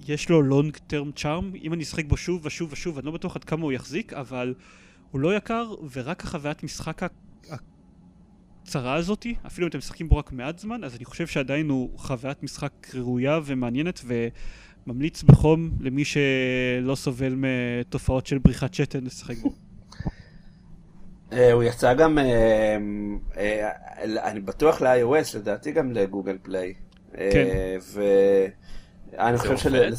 יש 0.08 0.30
לו 0.30 0.42
לונג 0.42 0.78
טרם 0.88 1.12
צ'ארם. 1.12 1.52
אם 1.64 1.74
אני 1.74 1.84
אשחק 1.84 2.06
בו 2.06 2.18
שוב 2.18 2.46
ושוב 2.46 2.72
ושוב, 2.72 2.98
אני 2.98 3.06
לא 3.06 3.12
בטוח 3.12 3.36
עד 3.36 3.44
כמה 3.44 3.64
הוא 3.64 3.72
יחזיק, 3.72 4.14
אבל 4.14 4.54
הוא 5.12 5.22
לא 5.22 5.36
יקר, 5.36 5.74
ורק 5.92 6.24
החוויית 6.24 6.64
משחק 6.64 7.02
הקצרה 8.64 8.96
הזאתי, 8.96 9.36
אפילו 9.48 9.66
אם 9.66 9.70
אתם 9.70 9.78
משחקים 9.78 10.10
בו 10.10 10.18
רק 10.18 10.32
מעט 10.32 10.60
זמן, 10.60 10.84
אז 10.84 10.96
אני 10.96 11.06
חושב 11.06 11.28
שעדיין 11.28 11.70
הוא 11.70 11.90
חוויית 11.98 12.44
משחק 12.44 12.72
ראויה 12.94 13.40
ומעניינת, 13.46 14.02
וממליץ 14.86 15.24
בחום 15.24 15.72
למי 15.80 16.04
שלא 16.06 16.96
סובל 16.96 17.36
מתופעות 17.38 18.28
של 18.28 18.38
בריחת 18.38 18.74
שתן 18.74 19.04
לשחק 19.04 19.38
בו. 19.38 19.54
אה, 21.34 21.52
הוא 21.52 21.64
יצא 21.64 21.94
גם, 21.94 22.18
אה, 22.18 22.78
אה, 23.38 23.72
אני 24.32 24.40
בטוח 24.40 24.82
ל-iOS, 24.82 25.38
לדעתי 25.38 25.72
גם 25.72 25.92
לגוגל 25.92 26.38
פליי. 26.44 26.74
כן. 27.14 27.48
ואני 29.18 29.38
חושב 29.38 29.58
של... 29.58 29.94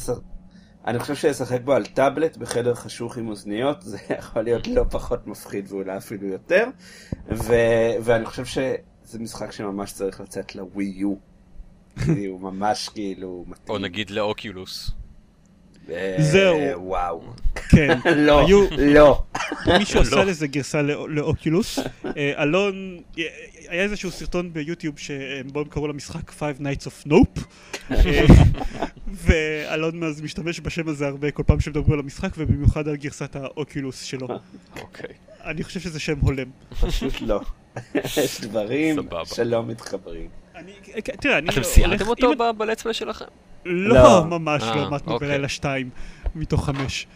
אני 0.87 0.99
חושב 0.99 1.15
שלשחק 1.15 1.61
בו 1.61 1.73
על 1.73 1.85
טאבלט 1.85 2.37
בחדר 2.37 2.75
חשוך 2.75 3.17
עם 3.17 3.27
אוזניות 3.27 3.81
זה 3.81 3.97
יכול 4.19 4.41
להיות 4.41 4.67
לא 4.67 4.83
פחות 4.89 5.27
מפחיד 5.27 5.71
ואולי 5.71 5.97
אפילו 5.97 6.27
יותר 6.27 6.65
ו... 7.29 7.53
ואני 8.01 8.25
חושב 8.25 8.45
שזה 8.45 9.19
משחק 9.19 9.51
שממש 9.51 9.91
צריך 9.91 10.21
לצאת 10.21 10.55
לווי 10.55 10.93
יו. 10.95 11.15
הוא 12.29 12.41
ממש 12.41 12.89
כאילו 12.89 13.45
מתאים. 13.47 13.75
או 13.75 13.77
נגיד 13.77 14.09
לאוקיולוס. 14.09 14.91
זהו. 16.17 16.57
וואו. 16.75 17.21
כן. 17.69 17.97
לא, 18.27 18.47
לא. 18.77 19.23
מישהו 19.77 20.01
עשה 20.01 20.23
לזה 20.23 20.47
גרסה 20.47 20.81
לאוקילוס. 21.07 21.79
אה, 22.05 22.43
אלון, 22.43 22.99
אה, 23.19 23.23
היה 23.73 23.83
איזשהו 23.83 24.11
סרטון 24.11 24.53
ביוטיוב 24.53 24.99
שבו 24.99 25.59
הם 25.59 25.67
קראו 25.69 25.87
למשחק 25.87 26.29
Five 26.29 26.59
Nights 26.59 26.85
of 26.85 27.07
Nope. 27.07 27.41
אה, 27.91 28.25
ואלון 29.25 30.03
אז 30.03 30.21
משתמש 30.21 30.59
בשם 30.59 30.87
הזה 30.87 31.07
הרבה 31.07 31.31
כל 31.31 31.43
פעם 31.43 31.59
שמדברים 31.59 31.93
על 31.93 31.99
המשחק, 31.99 32.29
ובמיוחד 32.37 32.87
על 32.87 32.95
גרסת 32.95 33.35
האוקילוס 33.35 34.03
שלו. 34.03 34.27
אוקיי. 34.81 35.09
אני 35.45 35.63
חושב 35.63 35.79
שזה 35.79 35.99
שם 35.99 36.19
הולם. 36.19 36.47
פשוט 36.81 37.21
לא. 37.21 37.41
יש 37.95 38.41
דברים 38.41 38.99
שלא 39.25 39.63
מתחברים. 39.63 40.29
תראה, 41.03 41.37
אני... 41.37 41.49
אתם 41.49 41.63
סיימתם 41.63 42.07
אותו 42.07 42.31
בלצפלי 42.57 42.93
שלכם? 42.93 43.25
לא, 43.65 43.95
לא, 43.95 44.25
ממש 44.25 44.63
לא, 44.63 44.91
מתנו 44.91 45.13
אוקיי. 45.13 45.27
בלילה 45.27 45.49
שתיים 45.49 45.89
מתוך 46.35 46.65
חמש. 46.65 47.07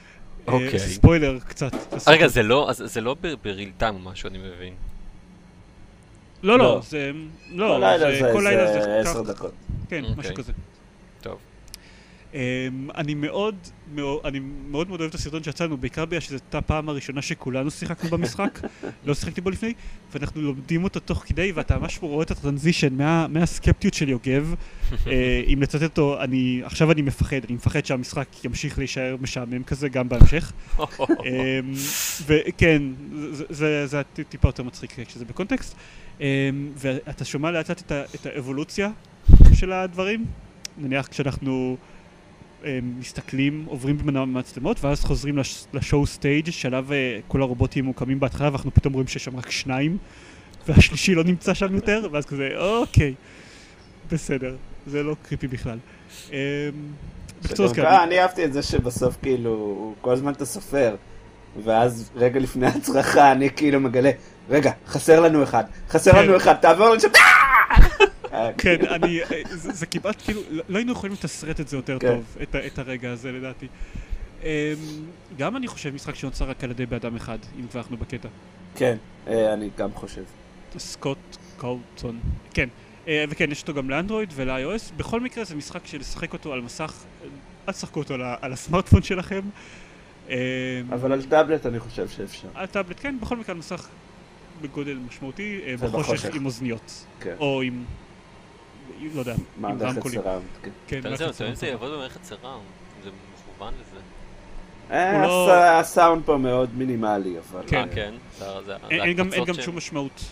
אה, 0.47 0.53
אוקיי. 0.53 0.79
ספוילר 0.79 1.39
קצת. 1.47 1.71
רגע, 2.07 2.27
זה 2.71 3.01
לא 3.01 3.15
בריל 3.43 3.71
טיים 3.77 3.95
או 3.95 3.99
משהו, 3.99 4.29
אני 4.29 4.37
מבין. 4.37 4.73
לא, 6.43 6.59
לא, 6.59 6.81
זה... 6.83 7.11
לא, 7.51 7.79
כל 8.33 8.41
לילה 8.43 8.73
זה 8.73 8.99
עשר 8.99 9.21
דקות. 9.21 9.51
כן, 9.89 10.01
משהו 10.01 10.17
אוקיי. 10.17 10.35
כזה. 10.35 10.51
Um, 11.23 11.27
אני 12.95 13.13
מאוד 13.13 13.55
מאוד, 13.93 14.19
אני 14.25 14.39
מאוד 14.69 14.87
מאוד 14.87 14.99
אוהב 14.99 15.09
את 15.09 15.15
הסרטון 15.15 15.43
שיצאנו, 15.43 15.77
בעיקר 15.77 16.05
בגלל 16.05 16.19
שזו 16.19 16.35
הייתה 16.35 16.57
הפעם 16.57 16.89
הראשונה 16.89 17.21
שכולנו 17.21 17.71
שיחקנו 17.71 18.09
במשחק, 18.09 18.59
לא 19.05 19.13
שיחקתי 19.13 19.41
בו 19.41 19.49
לפני, 19.49 19.73
ואנחנו 20.13 20.41
לומדים 20.41 20.83
אותו 20.83 20.99
תוך 20.99 21.23
כדי, 21.27 21.51
ואתה 21.51 21.77
ממש 21.77 21.99
רואה 22.01 22.23
את 22.23 22.31
הטרנזישן 22.31 22.93
מה, 22.97 23.27
מהסקפטיות 23.27 23.93
של 23.93 24.09
יוגב, 24.09 24.55
uh, 24.91 25.09
אם 25.53 25.61
לצטט 25.61 25.83
אותו, 25.83 26.21
אני, 26.21 26.61
עכשיו 26.63 26.91
אני 26.91 27.01
מפחד, 27.01 27.45
אני 27.45 27.55
מפחד 27.55 27.85
שהמשחק 27.85 28.45
ימשיך 28.45 28.77
להישאר 28.77 29.15
משעמם 29.21 29.63
כזה 29.63 29.89
גם 29.89 30.09
בהמשך. 30.09 30.51
um, 30.77 30.83
וכן, 32.27 32.81
זה, 33.31 33.45
זה, 33.49 33.87
זה 33.87 34.01
טיפה 34.29 34.47
יותר 34.47 34.63
מצחיק 34.63 34.99
כשזה 35.05 35.25
בקונטקסט, 35.25 35.75
um, 36.17 36.21
ואתה 36.75 37.25
שומע 37.25 37.51
לאט 37.51 37.69
לאט 37.69 37.81
את, 37.81 37.91
את 38.15 38.25
האבולוציה 38.25 38.89
של 39.53 39.71
הדברים, 39.71 40.25
נניח 40.77 41.07
כשאנחנו... 41.07 41.77
מסתכלים, 42.99 43.65
עוברים 43.67 43.97
בין 43.97 44.15
המצלמות, 44.15 44.83
ואז 44.83 45.05
חוזרים 45.05 45.37
לשואו 45.73 46.05
סטייג' 46.05 46.49
שעליו 46.49 46.93
אה, 46.93 47.19
כל 47.27 47.41
הרובוטים 47.41 47.85
מוקמים 47.85 48.19
בהתחלה, 48.19 48.49
ואנחנו 48.51 48.73
פתאום 48.73 48.93
רואים 48.93 49.07
שיש 49.07 49.23
שם 49.23 49.37
רק 49.37 49.51
שניים, 49.51 49.97
והשלישי 50.67 51.15
לא 51.15 51.23
נמצא 51.23 51.53
שם 51.53 51.75
יותר, 51.75 52.07
ואז 52.11 52.25
כזה, 52.25 52.49
אוקיי, 52.57 53.13
בסדר, 54.11 54.55
זה 54.87 55.03
לא 55.03 55.15
קריפי 55.23 55.47
בכלל. 55.47 55.77
כן. 57.75 57.85
אני 58.03 58.19
אהבתי 58.19 58.45
את 58.45 58.53
זה 58.53 58.61
שבסוף 58.63 59.17
כאילו, 59.21 59.93
כל 60.01 60.13
הזמן 60.13 60.33
אתה 60.33 60.45
סופר, 60.45 60.95
ואז 61.63 62.09
רגע 62.15 62.39
לפני 62.39 62.67
הצרחה 62.67 63.31
אני 63.31 63.49
כאילו 63.49 63.79
מגלה, 63.79 64.11
רגע, 64.49 64.71
חסר 64.87 65.19
לנו 65.19 65.43
אחד, 65.43 65.63
חסר 65.89 66.11
כן. 66.11 66.23
לנו 66.23 66.37
אחד, 66.37 66.53
תעבור 66.53 66.89
לשם, 66.89 67.07
כן, 68.57 68.77
אני, 68.95 69.19
זה 69.53 69.85
כמעט 69.85 70.21
כאילו, 70.25 70.41
לא 70.69 70.77
היינו 70.77 70.91
יכולים 70.91 71.13
לתסרט 71.13 71.59
את 71.59 71.67
זה 71.67 71.77
יותר 71.77 71.99
כן. 71.99 72.07
טוב, 72.07 72.37
את 72.65 72.79
הרגע 72.79 73.11
הזה 73.11 73.31
לדעתי. 73.31 73.67
אמ, 74.43 74.47
גם 75.37 75.57
אני 75.57 75.67
חושב 75.67 75.95
משחק 75.95 76.15
שנוצר 76.15 76.49
רק 76.49 76.63
על 76.63 76.71
ידי 76.71 76.85
באדם 76.85 77.15
אחד, 77.15 77.37
אם 77.59 77.67
כבר 77.67 77.81
אנחנו 77.81 77.97
בקטע. 77.97 78.27
כן, 78.75 78.97
אה, 79.27 79.53
אני 79.53 79.69
גם 79.77 79.93
חושב. 79.93 80.23
סקוט 80.77 81.37
קולטון, 81.57 82.19
כן. 82.53 82.69
אה, 83.07 83.25
וכן, 83.29 83.51
יש 83.51 83.61
אותו 83.61 83.73
גם 83.73 83.89
לאנדרואיד 83.89 84.33
ול-iOS. 84.35 84.93
בכל 84.97 85.21
מקרה 85.21 85.43
זה 85.43 85.55
משחק 85.55 85.87
שלשחק 85.87 86.33
אותו 86.33 86.53
על 86.53 86.61
מסך, 86.61 86.93
אל 87.67 87.73
תשחקו 87.73 87.99
אותו 87.99 88.13
על 88.41 88.53
הסמארטפון 88.53 89.03
שלכם. 89.03 89.41
אמ, 90.29 90.35
אבל 90.93 91.11
על 91.11 91.23
טאבלט 91.23 91.65
אני 91.65 91.79
חושב 91.79 92.07
שאפשר. 92.09 92.47
על 92.55 92.65
טאבלט, 92.65 92.97
כן, 92.99 93.15
בכל 93.21 93.37
מקרה 93.37 93.53
על 93.53 93.59
מסך 93.59 93.87
בגודל 94.61 94.97
משמעותי, 95.07 95.59
אה, 95.65 95.77
בחושך 95.77 96.35
עם 96.35 96.45
אוזניות. 96.45 97.05
כן. 97.19 97.35
או 97.39 97.61
עם 97.61 97.83
לא 99.13 99.19
יודע, 99.19 99.33
עם 99.57 99.65
רמקולים. 99.65 100.21
כן, 100.61 100.69
כן 100.87 100.99
מערכת 101.03 101.31
surround. 101.31 101.57
זה 101.57 101.67
יעבוד 101.67 101.91
במערכת 101.91 102.23
surround, 102.23 102.63
זה 103.03 103.09
מכוון 103.53 103.73
לזה. 103.73 103.99
אה, 104.91 105.21
לא- 105.21 105.53
הסאונד 105.53 106.23
פה 106.25 106.37
מאוד 106.37 106.69
מינימלי, 106.75 107.35
אבל... 107.39 107.61
כן, 107.67 107.87
כן. 107.95 108.13
אין 108.89 109.45
גם 109.45 109.61
שום 109.61 109.77
משמעות. 109.77 110.23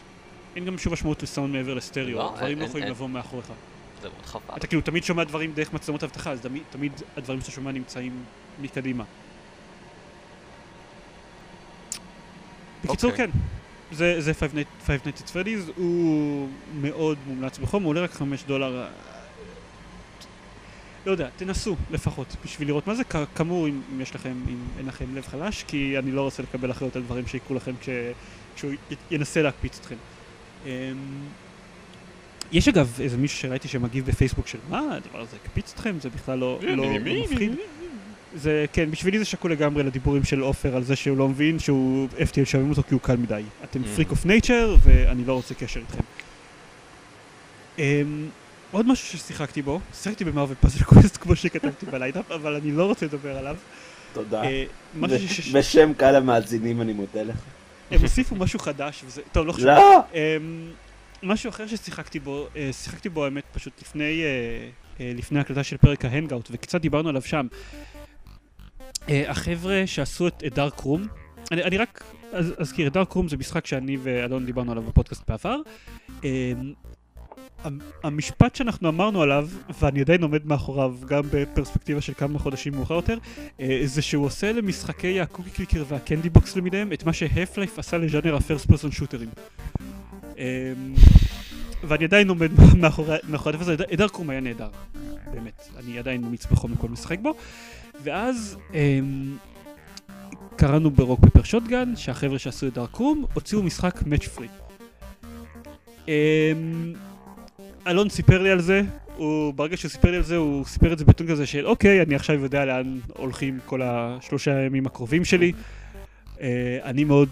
אין 0.56 0.66
גם 0.66 0.78
שום 0.78 0.94
משמעות 0.94 1.24
לסאונד 1.24 1.54
מעבר 1.54 1.74
לסטריאו, 1.74 2.18
לא, 2.18 2.34
דברים 2.38 2.60
לא 2.60 2.66
יכולים 2.66 2.88
לבוא 2.88 3.10
מאחוריך. 3.10 3.48
זה 4.02 4.10
מאוד 4.10 4.26
חבל. 4.26 4.58
אתה 4.58 4.68
כאילו 4.68 4.82
תמיד 4.82 5.04
שומע 5.04 5.24
דברים 5.24 5.54
דרך 5.54 5.74
מצלמות 5.74 6.04
אבטחה, 6.04 6.32
אז 6.32 6.40
תמיד 6.70 6.92
הדברים 7.18 7.42
שאתה 7.42 7.52
שומע 7.52 7.72
נמצאים 7.72 8.24
מקדימה. 8.62 9.04
בקיצור 12.86 13.12
אוקיי. 13.12 13.28
כן, 13.28 13.40
זה, 13.92 14.22
זה 14.22 14.32
Five 14.32 14.88
Nights 14.88 15.22
at 15.28 15.30
Freddy's, 15.30 15.72
הוא 15.76 16.50
מאוד 16.82 17.18
מומלץ 17.28 17.58
בחום, 17.58 17.84
הוא 17.84 17.90
עולה 17.90 18.02
רק 18.02 18.12
5 18.12 18.44
דולר. 18.44 18.88
לא 21.06 21.12
יודע, 21.12 21.30
תנסו 21.38 21.76
לפחות 21.92 22.36
בשביל 22.46 22.68
לראות 22.68 22.88
מה 22.88 22.96
זה, 22.96 23.04
כאמור 23.36 23.68
אם, 23.68 23.82
אם 23.94 24.02
יש 24.02 24.16
לכם, 24.16 24.34
אם 24.50 24.58
אין 24.78 24.86
לכם 24.86 25.16
לב 25.16 25.26
חלש, 25.28 25.64
כי 25.68 26.00
אני 26.00 26.12
לא 26.12 26.22
רוצה 26.22 26.44
לקבל 26.44 26.72
אחריות 26.72 26.96
על 26.96 27.02
דברים 27.02 27.28
שיקרו 27.28 27.56
לכם 27.56 27.72
כש, 27.82 27.90
כשהוא 28.56 28.72
ינסה 29.12 29.42
להקפיץ 29.42 29.80
אתכם. 29.80 29.96
אמ, 30.66 30.70
יש 32.52 32.68
אגב 32.68 32.98
איזה 33.00 33.18
מישהו 33.18 33.38
שראיתי 33.38 33.68
שמגיב 33.68 34.06
בפייסבוק 34.06 34.48
של 34.48 34.58
מה 34.70 34.80
הדבר 34.80 35.22
הזה 35.22 35.38
הקפיץ 35.44 35.74
אתכם, 35.74 35.96
זה 36.00 36.10
בכלל 36.10 36.40
לא, 36.40 36.60
לא, 36.62 36.76
לא 36.76 37.00
מפחיד. 37.00 37.52
זה, 38.36 38.66
כן, 38.74 38.92
בשבילי 38.92 39.20
זה 39.20 39.26
שקול 39.26 39.52
לגמרי 39.52 39.84
לדיבורים 39.84 40.24
של 40.24 40.40
עופר 40.40 40.76
על 40.76 40.84
זה 40.84 40.96
שהוא 40.96 41.18
לא 41.18 41.28
מבין 41.28 41.60
שהוא 41.60 42.08
FTL 42.18 42.46
משעמם 42.46 42.70
אותו 42.70 42.84
כי 42.84 42.94
הוא 42.94 43.02
קל 43.02 43.16
מדי. 43.18 43.42
אתם 43.64 43.84
freak 43.96 44.12
of 44.12 44.26
nature 44.26 44.76
ואני 44.84 45.26
לא 45.26 45.34
רוצה 45.34 45.54
קשר 45.54 45.80
איתכם. 45.80 46.02
אמ, 47.80 48.28
עוד 48.72 48.88
משהו 48.88 49.18
ששיחקתי 49.20 49.62
בו, 49.62 49.80
שיחקתי 49.94 50.24
ב 50.26 50.30
Marvel 50.30 50.58
Puzzle 50.62 50.84
Quest 50.84 51.18
כמו 51.18 51.36
שכתבתי 51.36 51.86
ב 51.86 51.91
line-up, 51.91 52.32
אבל 52.42 52.56
אני 52.56 52.72
לא 52.72 52.86
רוצה 52.86 53.06
לדבר 53.06 53.38
עליו. 53.38 53.56
תודה. 54.14 54.44
אה, 54.44 54.64
משהו 54.96 55.30
ש- 55.30 55.52
בשם 55.52 55.92
קהל 55.98 56.16
המאזינים 56.16 56.82
אני 56.82 56.94
מודה 56.94 57.24
לך. 57.24 57.36
הם 57.92 58.02
הוסיפו 58.02 58.36
משהו 58.36 58.60
חדש, 58.60 59.04
וזה... 59.06 59.22
טוב, 59.32 59.48
לא 59.48 59.52
חשוב. 59.52 59.66
לא! 59.68 60.00
אמ, 60.14 60.72
משהו 61.24 61.50
אחר 61.50 61.68
ששיחקתי 61.68 62.20
בו, 62.20 62.48
אה, 62.56 62.70
שיחקתי 62.74 63.10
בו 63.10 63.26
האמת 63.26 63.44
פשוט 63.54 63.74
לפני, 63.82 64.24
אה, 65.00 65.12
לפני 65.16 65.40
הקלטה 65.40 65.64
של 65.64 65.78
פרק 65.78 66.06
ההנגאוט, 66.06 66.50
וקצת 66.52 66.82
דיברנו 66.82 67.10
עליו 67.10 67.22
שם. 67.22 67.48
אה, 69.10 69.32
החבר'ה 69.32 69.84
שעשו 69.86 70.28
את 70.28 70.44
דארק 70.44 70.80
רום, 70.80 71.08
אני, 71.52 71.64
אני 71.64 71.78
רק 71.78 72.04
אז- 72.34 72.54
אזכיר, 72.58 72.90
דארק 72.90 73.12
רום 73.12 73.28
זה 73.28 73.38
משחק 73.38 73.66
שאני 73.66 73.98
ואלון 74.04 74.46
דיברנו 74.46 74.72
עליו 74.72 74.84
בפודקאסט 74.84 75.24
בעבר. 75.30 75.58
אה, 76.24 76.52
המ- 77.64 77.80
המשפט 78.04 78.56
שאנחנו 78.56 78.90
אמרנו 78.90 79.22
עליו, 79.22 79.50
ואני 79.82 80.02
עדיין 80.02 80.22
עומד 80.24 80.46
מאחוריו, 80.46 80.96
גם 81.08 81.24
בפרספקטיבה 81.32 82.02
של 82.02 82.14
כמה 82.14 82.40
חודשים 82.40 82.74
מאוחר 82.76 82.94
יותר, 82.94 83.18
אה, 83.60 83.82
זה 83.86 84.02
שהוא 84.02 84.26
עושה 84.26 84.52
למשחקי 84.52 85.22
ה 85.22 85.26
Cookie 85.26 85.50
Clicker 85.50 85.84
וה 85.88 86.00
Candy 86.00 86.30
Box 86.30 86.56
למיניהם 86.56 86.94
את 86.94 87.04
מה 87.04 87.14
ש 87.14 87.58
Half-Life 87.58 87.80
עשה 87.80 87.98
לז'אנר 87.98 88.36
ה 88.36 88.41
first 88.41 88.66
person 88.68 88.92
shooterים. 88.92 89.30
ואני 91.84 92.04
עדיין 92.06 92.30
עומד 92.30 92.52
מאחורי 92.84 93.16
הדבר 93.56 93.62
הזה, 93.62 93.76
Dark 93.76 94.03
Room 94.03 94.30
היה 94.30 94.40
נהדר, 94.40 94.70
באמת, 95.34 95.68
אני 95.80 96.00
עדיין 96.00 96.22
ממליץ 96.22 96.46
בחום 96.46 96.72
לכל 96.74 96.90
משחק 96.90 97.20
בו. 97.20 97.34
ואז 98.04 98.58
אמ, 98.74 99.38
קראנו 100.56 100.92
ב 100.92 100.97
Rock 100.97 101.20
Paper 101.26 101.44
Shotgun, 101.44 101.96
שהחבר'ה 101.96 102.40
שעשו 102.40 102.68
את 102.68 102.74
Dark 102.74 103.00
Room 103.00 103.26
הוציאו 103.34 103.64
משחק 103.64 104.04
match 104.06 104.28
three. 104.28 104.48
אמ, 106.08 106.94
אלון 107.88 108.10
סיפר 108.10 108.42
לי 108.42 108.52
על 108.52 108.62
זה, 108.62 108.82
הוא, 109.16 109.54
ברגע 109.54 109.78
שהוא 109.78 109.92
סיפר 109.92 110.12
לי 110.12 110.18
על 110.18 110.24
זה, 110.24 110.36
הוא 110.36 110.66
סיפר 110.66 110.94
את 110.94 111.00
זה 111.00 111.06
בטון 111.06 111.28
כזה 111.28 111.46
של 111.46 111.68
אוקיי, 111.68 112.02
אני 112.02 112.16
עכשיו 112.16 112.44
יודע 112.44 112.66
לאן 112.66 113.00
הולכים 113.18 113.60
כל 113.66 113.82
השלושה 113.84 114.58
הימים 114.58 114.86
הקרובים 114.86 115.26
שלי. 115.26 115.52
אה, 116.42 116.78
אני 116.84 117.04
מאוד 117.04 117.30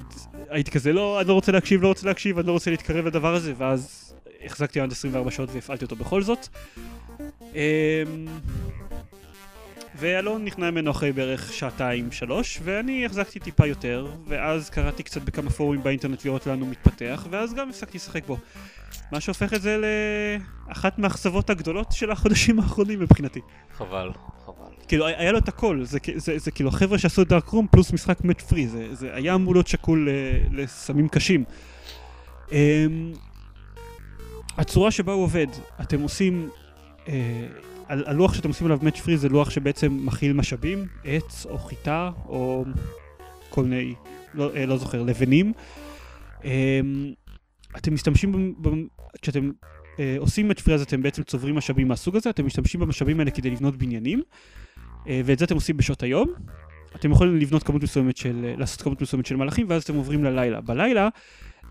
הייתי 0.49 0.71
כזה 0.71 0.93
לא, 0.93 1.19
אני 1.21 1.27
לא 1.27 1.33
רוצה 1.33 1.51
להקשיב, 1.51 1.81
לא 1.81 1.87
רוצה 1.87 2.07
להקשיב, 2.07 2.37
אני 2.37 2.47
לא 2.47 2.51
רוצה 2.51 2.71
להתקרב 2.71 3.05
לדבר 3.05 3.35
הזה, 3.35 3.53
ואז 3.57 4.13
החזקתי 4.45 4.79
עד 4.79 4.91
24 4.91 5.31
שעות 5.31 5.49
והפעלתי 5.53 5.85
אותו 5.85 5.95
בכל 5.95 6.21
זאת. 6.21 6.47
אמ, 7.55 7.59
ואלון 9.95 10.45
נכנע 10.45 10.71
ממנו 10.71 10.91
אחרי 10.91 11.11
בערך 11.11 11.53
שעתיים 11.53 12.11
שלוש, 12.11 12.59
ואני 12.63 13.05
החזקתי 13.05 13.39
טיפה 13.39 13.67
יותר, 13.67 14.07
ואז 14.27 14.69
קראתי 14.69 15.03
קצת 15.03 15.21
בכמה 15.21 15.49
פורומים 15.49 15.83
באינטרנט 15.83 16.25
לראות 16.25 16.47
לאן 16.47 16.61
הוא 16.61 16.69
מתפתח, 16.69 17.27
ואז 17.29 17.53
גם 17.53 17.69
הפסקתי 17.69 17.97
לשחק 17.97 18.27
בו. 18.27 18.37
מה 19.11 19.19
שהופך 19.19 19.53
את 19.53 19.61
זה 19.61 19.77
לאחת 20.67 20.99
מהאכזבות 20.99 21.49
הגדולות 21.49 21.91
של 21.91 22.11
החודשים 22.11 22.59
האחרונים 22.59 22.99
מבחינתי. 22.99 23.39
חבל, 23.77 24.11
חבל. 24.45 24.53
כאילו, 24.87 25.07
היה 25.07 25.31
לו 25.31 25.37
את 25.37 25.47
הכל, 25.47 25.83
זה, 25.83 25.99
זה, 26.05 26.19
זה, 26.19 26.39
זה 26.39 26.51
כאילו 26.51 26.69
החבר'ה 26.69 26.97
שעשו 26.97 27.21
את 27.21 27.27
דארק 27.27 27.47
רום 27.47 27.67
פלוס 27.71 27.93
משחק 27.93 28.23
מאט 28.23 28.41
פרי, 28.41 28.67
זה, 28.67 28.95
זה 28.95 29.09
היה 29.13 29.35
אמור 29.35 29.53
להיות 29.53 29.67
שקול 29.67 30.09
uh, 30.09 30.53
לסמים 30.55 31.07
קשים. 31.07 31.43
Um, 32.49 32.53
הצורה 34.57 34.91
שבה 34.91 35.13
הוא 35.13 35.23
עובד, 35.23 35.47
אתם 35.81 36.01
עושים, 36.01 36.49
uh, 36.49 37.09
ה- 37.09 37.11
הלוח 37.87 38.33
שאתם 38.33 38.47
עושים 38.47 38.67
עליו 38.67 38.79
מאט 38.81 38.97
פרי 38.97 39.17
זה 39.17 39.29
לוח 39.29 39.49
שבעצם 39.49 39.99
מכיל 40.05 40.33
משאבים, 40.33 40.85
עץ 41.03 41.45
או 41.45 41.57
חיטה 41.57 42.11
או 42.25 42.65
כל 43.49 43.63
מיני, 43.63 43.93
לא, 44.33 44.51
uh, 44.53 44.57
לא 44.57 44.77
זוכר, 44.77 45.03
לבנים. 45.03 45.53
Um, 46.41 46.45
אתם 47.77 47.93
משתמשים, 47.93 48.55
כשאתם 49.21 49.51
uh, 49.95 49.99
עושים 50.17 50.47
מאט 50.47 50.59
פרי 50.59 50.73
אז 50.73 50.81
אתם 50.81 51.01
בעצם 51.01 51.23
צוברים 51.23 51.55
משאבים 51.55 51.87
מהסוג 51.87 52.15
הזה, 52.15 52.29
אתם 52.29 52.45
משתמשים 52.45 52.81
במשאבים 52.81 53.19
האלה 53.19 53.31
כדי 53.31 53.49
לבנות 53.49 53.75
בניינים. 53.75 54.21
אה, 55.07 55.21
ואת 55.25 55.39
זה 55.39 55.45
אתם 55.45 55.55
עושים 55.55 55.77
בשעות 55.77 56.03
היום. 56.03 56.33
אתם 56.95 57.11
יכולים 57.11 57.37
לבנות 57.37 57.63
כמות 57.63 57.83
מסוימת 57.83 58.17
של, 58.17 58.45
אה, 58.45 58.53
לעשות 58.57 58.81
כמות 58.81 59.01
מסוימת 59.01 59.25
של 59.25 59.35
מלאכים, 59.35 59.65
ואז 59.69 59.83
אתם 59.83 59.95
עוברים 59.95 60.23
ללילה. 60.23 60.61
בלילה 60.61 61.09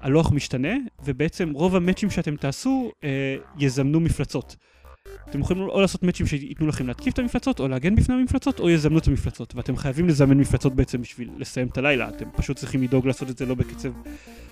הלוח 0.01 0.33
משתנה, 0.33 0.73
ובעצם 1.05 1.51
רוב 1.51 1.77
המאצ'ים 1.77 2.11
שאתם 2.11 2.37
תעשו 2.37 2.93
אה, 3.05 3.37
יזמנו 3.59 4.01
מפלצות. 4.01 4.57
אתם 5.31 5.41
יכולים 5.41 5.63
או 5.63 5.81
לעשות 5.81 6.03
מאצ'ים 6.03 6.27
שייתנו 6.27 6.67
לכם 6.67 6.87
להתקיף 6.87 7.15
את 7.15 7.19
המפלצות, 7.19 7.61
או 7.61 7.69
להגן 7.69 7.95
בפני 7.95 8.15
המפלצות, 8.15 8.61
או 8.61 8.71
יזמנו 8.71 8.99
את 8.99 9.07
המפלצות. 9.07 9.55
ואתם 9.57 9.77
חייבים 9.77 10.09
לזמן 10.09 10.39
מפלצות 10.39 10.75
בעצם 10.75 11.03
בשביל 11.03 11.31
לסיים 11.39 11.69
את 11.69 11.79
הלילה. 11.79 12.09
אתם 12.09 12.25
פשוט 12.37 12.57
צריכים 12.57 12.83
לדאוג 12.83 13.07
לעשות 13.07 13.31
את 13.31 13.39
זה 13.39 13.47
לא 13.47 13.55
בקצב 13.55 13.93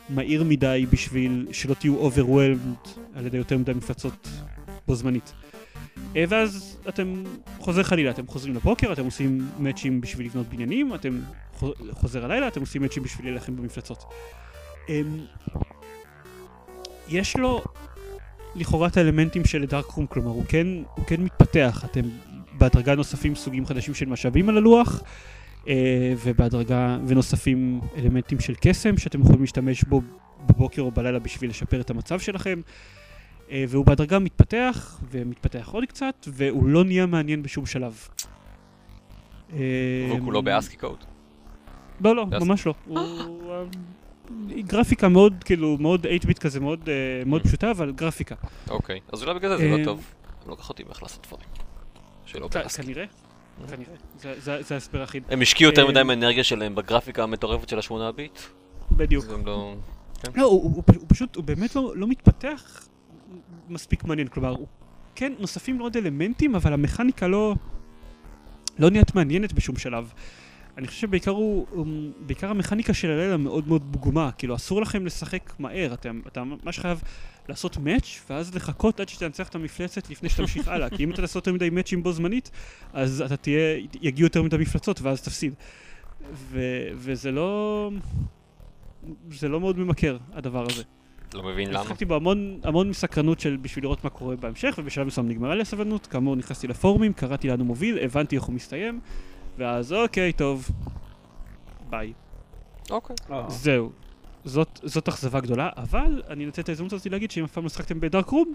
מהיר 0.08 0.44
מדי, 0.44 0.86
בשביל 0.92 1.46
שלא 1.52 1.74
תהיו 1.74 2.08
overwhelmed 2.10 2.88
על 3.14 3.26
ידי 3.26 3.36
יותר 3.36 3.58
מדי 3.58 3.72
מפלצות 3.72 4.28
בו 4.86 4.94
זמנית. 4.94 5.32
אה, 6.16 6.24
ואז 6.28 6.78
אתם 6.88 7.24
חוזר 7.58 7.82
חלילה, 7.82 8.10
אתם 8.10 8.26
חוזרים 8.26 8.54
לבוקר, 8.54 8.92
אתם 8.92 9.04
עושים 9.04 9.48
מאצ'ים 9.58 10.00
בשביל 10.00 10.26
לבנות 10.26 10.46
בניינים, 10.46 10.94
אתם 10.94 11.20
חו- 11.52 11.72
חוזר 11.90 12.24
הלילה, 12.24 12.48
אתם 12.48 12.60
עושים 12.60 12.82
מאצ'ים 12.82 13.02
בשביל 13.02 13.26
להילחם 13.26 13.56
במפלצות. 13.56 14.04
אמ, 14.88 15.18
יש 17.08 17.36
לו 17.36 17.64
לכאורה 18.54 18.88
את 18.88 18.96
האלמנטים 18.96 19.44
של 19.44 19.66
דארק 19.66 19.86
רום, 19.86 20.06
כלומר 20.06 20.30
הוא 20.30 20.44
כן, 20.48 20.66
הוא 20.94 21.04
כן 21.06 21.20
מתפתח, 21.22 21.84
אתם 21.84 22.00
בהדרגה 22.58 22.94
נוספים 22.94 23.34
סוגים 23.34 23.66
חדשים 23.66 23.94
של 23.94 24.06
משאבים 24.06 24.48
על 24.48 24.56
הלוח, 24.56 25.02
אה, 25.68 26.14
ובהדרגה, 26.24 26.98
ונוספים 27.06 27.80
אלמנטים 27.96 28.40
של 28.40 28.54
קסם 28.60 28.98
שאתם 28.98 29.20
יכולים 29.20 29.40
להשתמש 29.40 29.84
בו 29.84 30.02
בבוקר 30.46 30.82
או 30.82 30.90
בלילה 30.90 31.18
בשביל 31.18 31.50
לשפר 31.50 31.80
את 31.80 31.90
המצב 31.90 32.20
שלכם. 32.20 32.60
אה, 33.50 33.64
והוא 33.68 33.86
בהדרגה 33.86 34.18
מתפתח, 34.18 35.00
ומתפתח 35.10 35.68
עוד 35.72 35.84
קצת, 35.84 36.28
והוא 36.28 36.68
לא 36.68 36.84
נהיה 36.84 37.06
מעניין 37.06 37.42
בשום 37.42 37.66
שלב. 37.66 38.08
והוא 39.50 39.60
אה, 39.60 40.18
כולו 40.24 40.42
באסקי 40.42 40.76
קוד. 40.76 41.04
לא, 42.00 42.16
לא. 42.16 42.26
ממש 42.26 42.66
לא. 42.66 42.74
אה, 44.56 44.62
גרפיקה 44.62 45.08
מאוד, 45.08 45.34
כאילו, 45.44 45.76
מאוד 45.80 46.06
8-ביט 46.06 46.38
כזה, 46.38 46.60
מאוד, 46.60 46.88
אה, 46.88 46.94
מאוד 47.26 47.40
Mm. 47.42 47.44
פשוטה, 47.44 47.70
אבל 47.70 47.92
גרפיקה. 47.92 48.34
אוקיי, 48.70 49.00
אז 49.12 49.22
אולי 49.22 49.34
בגלל 49.34 49.50
זה 49.50 49.56
זה 49.56 49.72
אה, 49.72 49.78
לא 49.78 49.84
טוב. 49.84 50.04
הם 50.44 50.50
לא 50.50 50.54
כך 50.56 50.68
יודעים 50.70 50.88
איך 50.88 51.02
לעשות 51.02 51.26
דברים. 51.26 51.46
שלא 52.26 52.48
באסקי. 52.48 52.82
כנראה, 52.82 53.04
כנראה. 53.68 53.94
זה- 54.60 54.74
ההסבר 54.74 55.00
היחיד. 55.00 55.22
הם 55.30 55.40
השקיעו 55.42 55.70
יותר 55.70 55.84
אה, 55.84 55.88
מדי 55.90 56.02
מהאנרגיה 56.02 56.44
שלהם 56.44 56.74
בגרפיקה 56.74 57.22
המטורפת 57.22 57.68
של 57.68 57.78
השמונה 57.78 58.12
ביט. 58.12 58.38
בדיוק. 58.92 59.24
הם 59.30 59.46
לא... 59.46 59.74
לא, 60.36 60.44
הוא, 60.44 60.62
הוא, 60.62 60.82
הוא 60.86 61.04
פשוט, 61.08 61.36
הוא 61.36 61.44
באמת 61.44 61.76
לא, 61.76 61.92
לא 61.96 62.06
מתפתח 62.08 62.86
מספיק 63.68 64.04
מעניין, 64.04 64.28
כלומר, 64.28 64.48
הוא, 64.50 64.66
כן, 65.14 65.32
נוספים 65.38 65.78
לו 65.78 65.84
עוד 65.84 65.96
אלמנטים, 65.96 66.54
אבל 66.54 66.72
המכניקה 66.72 67.26
לא, 67.28 67.54
לא 68.78 68.90
נהיית 68.90 69.14
מעניינת 69.14 69.52
בשום 69.52 69.76
שלב. 69.76 70.12
אני 70.80 70.86
חושב 70.86 71.00
שבעיקר 71.00 71.30
הוא, 71.30 71.66
הוא, 71.70 71.86
בעיקר 72.20 72.50
המכניקה 72.50 72.94
של 72.94 73.10
הלילה 73.10 73.36
מאוד 73.36 73.68
מאוד 73.68 73.82
פגומה, 73.92 74.30
כאילו 74.38 74.56
אסור 74.56 74.82
לכם 74.82 75.06
לשחק 75.06 75.52
מהר, 75.58 75.94
אתם, 75.94 76.20
אתה 76.26 76.44
ממש 76.44 76.78
חייב 76.78 77.02
לעשות 77.48 77.76
מאץ' 77.76 78.20
ואז 78.30 78.54
לחכות 78.54 79.00
עד 79.00 79.08
שתנצח 79.08 79.48
את 79.48 79.54
המפלצת 79.54 80.10
לפני 80.10 80.28
שתמשיך 80.28 80.68
הלאה, 80.68 80.90
כי 80.90 81.04
אם 81.04 81.10
אתה 81.10 81.22
תעשה 81.22 81.38
יותר 81.38 81.52
מדי 81.52 81.70
מאצ'ים 81.70 82.02
בו 82.02 82.12
זמנית, 82.12 82.50
אז 82.92 83.22
אתה 83.26 83.36
תהיה, 83.36 83.78
יגיעו 84.02 84.26
יותר 84.26 84.42
מדי 84.42 84.56
מפלצות 84.56 85.02
ואז 85.02 85.22
תפסיד. 85.22 85.54
ו, 86.32 86.60
וזה 86.94 87.30
לא... 87.30 87.90
זה 89.30 89.48
לא 89.48 89.60
מאוד 89.60 89.78
ממכר, 89.78 90.16
הדבר 90.32 90.66
הזה. 90.70 90.82
לא 91.34 91.42
מבין 91.42 91.70
למה. 91.70 91.82
שיחקתי 91.82 92.04
בו 92.04 92.14
המון, 92.14 92.60
המון 92.62 92.88
מסקרנות 92.88 93.40
של 93.40 93.56
בשביל 93.56 93.84
לראות 93.84 94.04
מה 94.04 94.10
קורה 94.10 94.36
בהמשך, 94.36 94.74
ובשלב 94.78 95.06
מסוים 95.06 95.28
נגמרה 95.28 95.54
לי 95.54 95.62
הסבלנות, 95.62 96.06
כאמור 96.06 96.36
נכנסתי 96.36 96.66
לפורומים, 96.66 97.12
קראתי 97.12 97.48
לאן 97.48 97.58
הוא 97.58 97.66
מוביל, 97.66 97.98
הבנתי 97.98 98.36
איך 98.36 98.44
הוא 98.44 98.54
מסתיים, 98.54 99.00
ואז 99.60 99.92
אוקיי, 99.92 100.32
טוב, 100.32 100.70
ביי. 101.90 102.12
אוקיי. 102.90 103.16
אה. 103.32 103.50
זהו. 103.50 103.92
זאת, 104.44 104.80
זאת 104.82 105.08
אכזבה 105.08 105.40
גדולה, 105.40 105.68
אבל 105.76 106.22
אני 106.28 106.44
אנצל 106.44 106.62
את 106.62 106.68
ההזדמנות 106.68 106.92
הזאת 106.92 107.06
להגיד 107.06 107.30
שאם 107.30 107.44
אף 107.44 107.52
פעם 107.52 107.62
לא 107.64 107.68
שחקתם 107.68 108.00
ב 108.00 108.06
Dark 108.06 108.28
Room, 108.28 108.54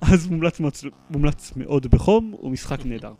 אז 0.00 0.26
מומלץ, 0.28 0.60
מאוד- 0.60 0.72
מומלץ 1.10 1.52
מאוד 1.56 1.86
בחום, 1.86 2.34
הוא 2.38 2.50
משחק 2.50 2.78
נהדר. 2.84 3.12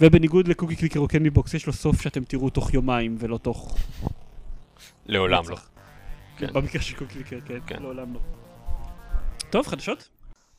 ובניגוד 0.00 0.48
ל 0.48 0.52
Cookie 0.52 0.76
Clicker 0.76 1.00
או 1.00 1.08
Candy 1.08 1.30
Box, 1.30 1.54
יש 1.54 1.66
לו 1.66 1.72
סוף 1.72 2.00
שאתם 2.02 2.24
תראו 2.24 2.50
תוך 2.50 2.74
יומיים 2.74 3.16
ולא 3.18 3.38
תוך... 3.38 3.76
לעולם 5.06 5.48
לא. 5.48 5.56
כן. 6.38 6.52
במקרה 6.52 6.82
של 6.82 6.96
Cookie 6.96 7.24
Clicker, 7.24 7.40
כן, 7.40 7.58
כן. 7.66 7.82
לעולם 7.82 8.14
לא. 8.14 8.20
טוב, 9.50 9.66
חדשות? 9.66 10.08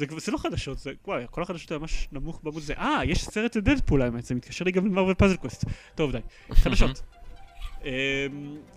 זה, 0.00 0.06
זה 0.18 0.32
לא 0.32 0.38
חדשות, 0.38 0.78
זה, 0.78 0.92
וואי, 1.06 1.24
כל 1.30 1.42
החדשות 1.42 1.70
היה 1.70 1.78
ממש 1.78 2.08
נמוך 2.12 2.40
בעמוד 2.42 2.62
זה, 2.62 2.74
אה, 2.74 3.00
יש 3.04 3.24
סרט 3.24 3.56
ל 3.56 3.61
Deadpool 3.61 4.02
האמת, 4.02 4.24
זה 4.24 4.34
מתקשר 4.34 4.64
לי 4.64 4.72
גם 4.72 4.86
ל 4.86 4.90
Marvel 4.90 5.14
Puzzle 5.14 5.36
Quest. 5.36 5.64
טוב, 5.94 6.12
די. 6.12 6.18
חדשות. 6.62 7.02
um, 7.80 7.84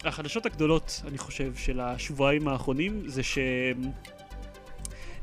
החדשות 0.04 0.46
הגדולות, 0.46 1.02
אני 1.08 1.18
חושב, 1.18 1.56
של 1.56 1.80
השבועיים 1.80 2.48
האחרונים, 2.48 3.04
זה 3.06 3.22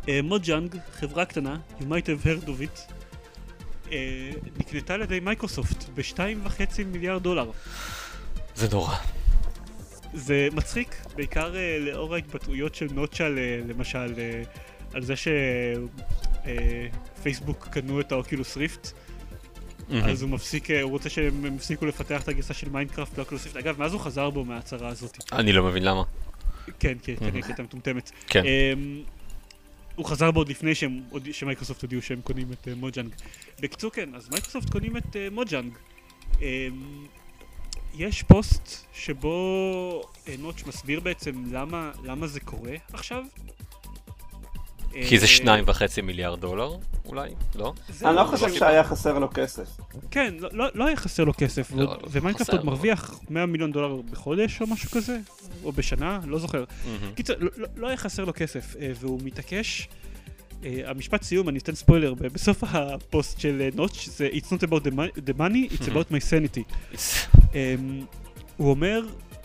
ש 0.07 0.22
Mojang, 0.22 0.75
uh, 0.75 0.79
חברה 0.93 1.25
קטנה, 1.25 1.57
you 1.81 1.83
might 1.83 2.07
have 2.07 2.25
heard 2.27 2.47
of 2.47 2.63
it, 2.63 2.93
uh, 3.87 3.91
נקנתה 4.59 4.95
על 4.95 5.03
ידי 5.03 5.21
מייקרוסופט 5.21 5.85
ב-2.5 5.95 6.85
מיליארד 6.87 7.23
דולר. 7.23 7.51
זה 8.55 8.69
נורא. 8.73 8.97
זה 10.15 10.49
מצחיק, 10.53 10.97
בעיקר 11.17 11.53
uh, 11.53 11.57
לאור 11.81 12.15
ההתבטאויות 12.15 12.75
של 12.75 12.87
Notch, 12.93 13.29
למשל, 13.69 14.15
uh, 14.15 14.70
על 14.95 15.03
זה 15.03 15.15
שפייסבוק 17.17 17.69
קנו 17.69 18.01
את 18.01 18.13
ה 18.13 18.19
Oculus 18.19 18.57
Rift. 18.57 18.93
Mm-hmm. 19.91 19.95
אז 19.95 20.23
הוא 20.23 20.31
מפסיק, 20.31 20.71
הוא 20.71 20.91
רוצה 20.91 21.09
שהם 21.09 21.57
יפסיקו 21.57 21.87
לפתח 21.87 22.23
את 22.23 22.29
הגרסה 22.29 22.55
של 22.55 22.69
מיינקראפט 22.69 23.19
ל 23.19 23.22
Oculus 23.22 23.45
Rift. 23.45 23.57
אגב, 23.57 23.79
מאז 23.79 23.93
הוא 23.93 24.01
חזר 24.01 24.31
בו 24.31 24.45
מההצהרה 24.45 24.89
הזאת. 24.89 25.19
אני 25.33 25.53
לא 25.53 25.65
מבין 25.65 25.83
למה. 25.83 26.03
כן, 26.79 26.97
כן, 27.03 27.15
כן, 27.19 27.31
הייתה 27.35 27.63
מטומטמת. 27.63 28.11
כן. 28.27 28.43
Um, 28.43 28.47
הוא 29.95 30.07
חזר 30.07 30.31
בו 30.31 30.41
עוד 30.41 30.49
לפני 30.49 30.75
שהם, 30.75 31.01
שמייקרוסופט 31.33 31.83
הודיעו 31.83 32.03
שהם 32.03 32.21
קונים 32.21 32.53
את 32.53 32.69
uh, 32.69 32.71
Mojang. 32.77 33.15
בקיצור 33.61 33.91
כן, 33.91 34.15
אז 34.15 34.29
מייקרוסופט 34.31 34.71
קונים 34.71 34.97
את 34.97 35.05
uh, 35.13 35.35
Mojang. 35.35 35.73
Um, 36.33 36.41
יש 37.95 38.23
פוסט 38.23 38.87
שבו 38.93 40.03
Notch 40.39 40.65
מסביר 40.67 41.01
בעצם 41.01 41.45
למה, 41.51 41.91
למה 42.05 42.27
זה 42.27 42.41
קורה 42.41 42.75
עכשיו. 42.93 43.25
כי 44.93 45.19
זה 45.19 45.25
אה, 45.25 45.31
שניים 45.31 45.65
וחצי 45.67 46.01
מיליארד 46.01 46.41
דולר, 46.41 46.77
אולי? 47.07 47.31
לא? 47.55 47.73
אני 48.05 48.17
לא 48.17 48.25
חושב 48.25 48.55
שהיה 48.55 48.85
חסר 48.85 49.19
לו 49.19 49.29
כסף. 49.35 49.69
כן, 50.11 50.35
לא, 50.39 50.49
לא, 50.53 50.67
לא 50.75 50.87
היה 50.87 50.97
חסר 50.97 51.25
לו 51.25 51.33
כסף, 51.39 51.73
לא, 51.77 51.97
ומיינקראפט 52.11 52.53
עוד 52.53 52.65
מרוויח 52.65 53.21
100 53.31 53.47
מיליון 53.47 53.73
דולר 53.73 53.97
בחודש 54.11 54.61
או 54.61 54.67
משהו 54.67 54.91
כזה, 54.91 55.19
או 55.65 55.73
בשנה, 55.73 56.21
לא 56.27 56.39
זוכר. 56.39 56.65
קיצר, 57.15 57.35
לא 57.77 57.89
היה 57.89 57.97
חסר 57.97 58.25
לו 58.25 58.33
כסף, 58.37 58.77
אה, 58.81 58.93
והוא 59.01 59.21
מתעקש. 59.25 59.89
אה, 60.65 60.81
המשפט 60.87 61.23
סיום, 61.23 61.49
אני 61.49 61.59
אתן 61.59 61.75
ספוילר, 61.75 62.15
בסוף 62.15 62.65
הפוסט 62.65 63.41
של 63.41 63.69
Notch 63.75 64.09
זה 64.09 64.29
It's 64.33 64.47
not 64.47 64.69
about 64.69 64.87
the 65.29 65.39
money, 65.39 65.73
it's 65.73 65.87
about 65.87 66.13
my 66.13 66.21
sanity. 66.31 66.75
אמ, 67.55 68.01
הוא 68.57 68.71
אומר 68.71 69.03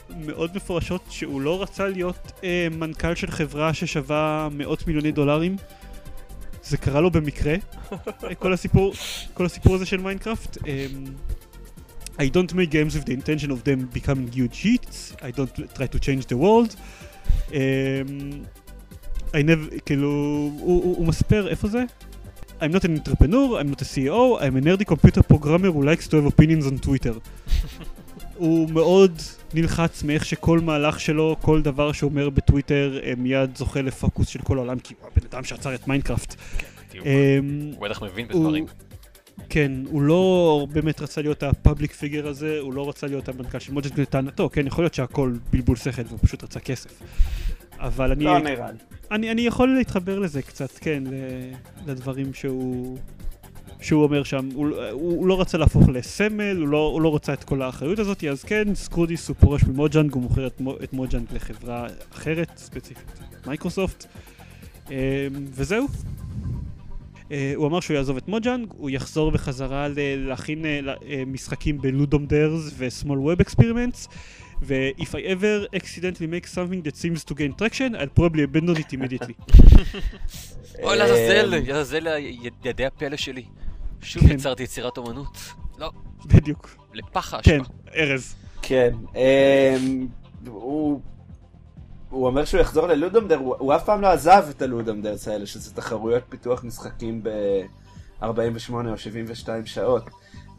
מאוד 0.09 0.55
מפורשות 0.55 1.01
שהוא 1.09 1.41
לא 1.41 1.61
רצה 1.61 1.87
להיות 1.87 2.31
אה, 2.43 2.67
מנכ"ל 2.71 3.15
של 3.15 3.31
חברה 3.31 3.73
ששווה 3.73 4.49
מאות 4.51 4.87
מיליוני 4.87 5.11
דולרים. 5.11 5.55
זה 6.63 6.77
קרה 6.77 7.01
לו 7.01 7.11
במקרה, 7.11 7.55
כל 8.39 8.53
הסיפור, 8.53 8.93
כל 9.33 9.45
הסיפור 9.45 9.75
הזה 9.75 9.85
של 9.85 9.97
מיינקראפט. 9.97 10.57
אה, 10.67 10.87
I 12.17 12.29
don't 12.29 12.53
make 12.53 12.69
games 12.69 12.95
with 12.95 13.05
the 13.05 13.13
intention 13.13 13.51
of 13.51 13.63
them 13.65 13.89
becoming 13.93 14.31
huge 14.31 14.61
hits, 14.61 15.13
I 15.21 15.31
don't 15.31 15.53
try 15.75 15.87
to 15.87 15.99
change 15.99 16.27
the 16.27 16.37
world. 16.37 16.75
Um, 17.51 18.45
I 19.33 19.41
never, 19.41 19.79
כאילו, 19.85 20.09
הוא, 20.09 20.59
הוא, 20.59 20.97
הוא 20.97 21.07
מספר, 21.07 21.47
איפה 21.47 21.67
זה? 21.67 21.83
I'm 22.61 22.71
not 22.71 22.85
an 22.85 22.97
entrepreneur, 22.99 23.59
I'm 23.59 23.69
not 23.69 23.81
a 23.81 23.85
CEO, 23.85 24.41
I'm 24.41 24.55
a 24.55 24.61
nerdy 24.61 24.85
computer 24.85 25.21
programmer 25.23 25.69
who 25.71 25.83
likes 25.83 26.07
to 26.07 26.15
have 26.17 26.25
opinions 26.25 26.65
on 26.65 26.79
Twitter. 26.79 27.15
הוא 28.35 28.69
מאוד 28.69 29.21
נלחץ 29.53 30.03
מאיך 30.03 30.25
שכל 30.25 30.59
מהלך 30.59 30.99
שלו, 30.99 31.35
כל 31.41 31.61
דבר 31.61 31.91
שהוא 31.91 32.09
אומר 32.09 32.29
בטוויטר, 32.29 32.99
אה, 33.03 33.13
מיד 33.17 33.57
זוכה 33.57 33.81
לפוקוס 33.81 34.27
של 34.27 34.41
כל 34.41 34.57
העולם, 34.57 34.79
כי 34.79 34.93
הוא 35.01 35.09
הבן 35.11 35.27
אדם 35.31 35.43
שיצר 35.43 35.75
את 35.75 35.87
מיינקראפט. 35.87 36.35
כן, 36.59 36.99
אמ, 37.05 37.71
הוא 37.75 37.87
בטח 37.87 38.03
מבין 38.03 38.27
בדברים. 38.27 38.65
כן, 39.49 39.71
הוא 39.85 40.01
לא 40.01 40.67
באמת 40.73 41.01
רצה 41.01 41.21
להיות 41.21 41.43
ה 41.43 41.50
public 41.50 41.91
figure 41.91 42.27
הזה, 42.27 42.59
הוא 42.59 42.73
לא 42.73 42.89
רצה 42.89 43.07
להיות 43.07 43.29
המנכ"ל 43.29 43.59
של 43.59 43.73
מוג'ט 43.73 43.99
לטענתו, 43.99 44.49
כן, 44.49 44.67
יכול 44.67 44.83
להיות 44.83 44.93
שהכל 44.93 45.33
בלבול 45.51 45.75
שכל 45.75 46.03
והוא 46.07 46.19
פשוט 46.21 46.43
רצה 46.43 46.59
כסף. 46.59 47.01
אבל 47.79 48.11
אני... 48.11 48.23
לא 48.23 48.39
נראה 48.39 48.71
לי. 48.71 48.77
אני, 49.11 49.31
אני 49.31 49.41
יכול 49.41 49.75
להתחבר 49.77 50.19
לזה 50.19 50.41
קצת, 50.41 50.71
כן, 50.71 51.03
לדברים 51.85 52.33
שהוא... 52.33 52.97
שהוא 53.85 54.03
אומר 54.03 54.23
שם, 54.23 54.49
הוא, 54.53 54.67
הוא, 54.67 55.11
הוא 55.11 55.27
לא 55.27 55.41
רצה 55.41 55.57
להפוך 55.57 55.89
לסמל, 55.89 56.57
הוא 56.57 56.67
לא, 56.67 56.77
הוא 56.77 57.01
לא 57.01 57.15
רצה 57.15 57.33
את 57.33 57.43
כל 57.43 57.61
האחריות 57.61 57.99
הזאת, 57.99 58.23
אז 58.23 58.43
כן, 58.43 58.75
screw 58.75 59.04
this 59.04 59.27
הוא 59.27 59.35
פורש 59.39 59.63
מ 59.63 59.69
Mojang, 59.69 60.13
הוא 60.13 60.21
מוכר 60.21 60.47
את, 60.47 60.61
את 60.83 60.93
Mojang 60.93 61.25
לחברה 61.33 61.87
אחרת, 62.13 62.51
ספציפית, 62.57 63.19
מייקרוסופט, 63.47 64.05
אמ, 64.89 64.95
וזהו. 65.49 65.87
אה, 67.31 67.53
הוא 67.55 67.67
אמר 67.67 67.79
שהוא 67.79 67.95
יעזוב 67.95 68.17
את 68.17 68.27
Mojang, 68.27 68.67
הוא 68.77 68.89
יחזור 68.89 69.31
בחזרה 69.31 69.87
להכין 69.97 70.65
אה, 70.65 70.79
אה, 71.07 71.23
משחקים 71.27 71.81
ב 71.81 71.88
Ludum 71.88 72.25
Dares 72.25 72.71
ו-small 72.73 73.07
web 73.07 73.45
experiments. 73.45 74.07
ו-if 74.61 75.09
I 75.09 75.21
ever 75.33 75.75
accidentally 75.75 76.27
make 76.27 76.47
something 76.47 76.81
that 76.87 76.95
seems 76.95 77.23
to 77.29 77.33
gain 77.35 77.53
traction, 77.59 77.95
I'll 77.95 78.15
probably 78.19 78.43
abandon 78.43 78.77
it 78.77 78.93
immediately. 78.93 79.33
אוי 80.83 80.97
לעזאזל, 80.97 81.45
לעזאזל 81.45 82.07
ידי 82.65 82.85
הפלא 82.85 83.17
שלי. 83.17 83.43
שוב 84.01 84.23
כן. 84.23 84.31
יצרתי 84.31 84.63
יצירת 84.63 84.97
אומנות. 84.97 85.37
לא. 85.77 85.91
בדיוק. 86.25 86.69
לפח 86.93 87.33
האשמה. 87.33 87.53
כן, 87.53 87.61
ארז. 87.95 88.35
כן. 88.61 88.93
אמ, 89.15 90.07
הוא... 90.47 91.01
הוא 92.09 92.27
אומר 92.27 92.45
שהוא 92.45 92.61
יחזור 92.61 92.87
ללודומדר, 92.87 93.37
הוא, 93.37 93.55
הוא 93.59 93.75
אף 93.75 93.85
פעם 93.85 94.01
לא 94.01 94.07
עזב 94.07 94.45
את 94.49 94.61
הלודומדרס 94.61 95.27
האלה, 95.27 95.45
שזה 95.45 95.73
תחרויות 95.73 96.23
פיתוח 96.29 96.63
משחקים 96.63 97.23
ב-48 97.23 98.25
או 98.71 98.97
72 98.97 99.65
שעות. 99.65 100.09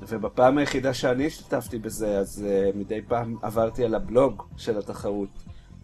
ובפעם 0.09 0.59
היחידה 0.59 0.95
שאני 0.95 1.27
השתתפתי 1.27 1.79
בזה, 1.79 2.19
אז 2.19 2.45
uh, 2.45 2.77
מדי 2.79 3.01
פעם 3.09 3.37
עברתי 3.43 3.85
על 3.85 3.95
הבלוג 3.95 4.43
של 4.57 4.79
התחרות. 4.79 5.29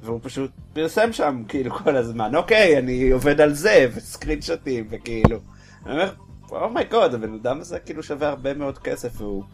והוא 0.03 0.21
פשוט 0.23 0.51
פרסם 0.73 1.13
שם 1.13 1.43
כאילו 1.49 1.75
כל 1.75 1.97
הזמן, 1.97 2.37
אוקיי, 2.37 2.79
אני 2.79 3.11
עובד 3.11 3.41
על 3.41 3.55
זה, 3.55 3.87
ו 3.95 4.43
screenshotים, 4.43 4.87
וכאילו. 4.91 5.39
אני 5.87 5.93
אומר, 5.93 6.13
oh 6.61 6.74
my 6.74 6.88
god, 6.88 7.15
הבן 7.15 7.35
אדם 7.35 7.61
הזה 7.61 7.79
כאילו 7.79 8.03
שווה 8.03 8.29
הרבה 8.29 8.55
מאוד 8.55 8.79
כסף, 8.79 9.21
והוא 9.21 9.45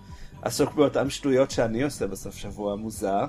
עסוק 0.43 0.75
באותם 0.75 1.11
שטויות 1.11 1.51
שאני 1.51 1.83
עושה 1.83 2.07
בסוף 2.07 2.37
שבוע 2.37 2.77
מוזר. 2.77 3.25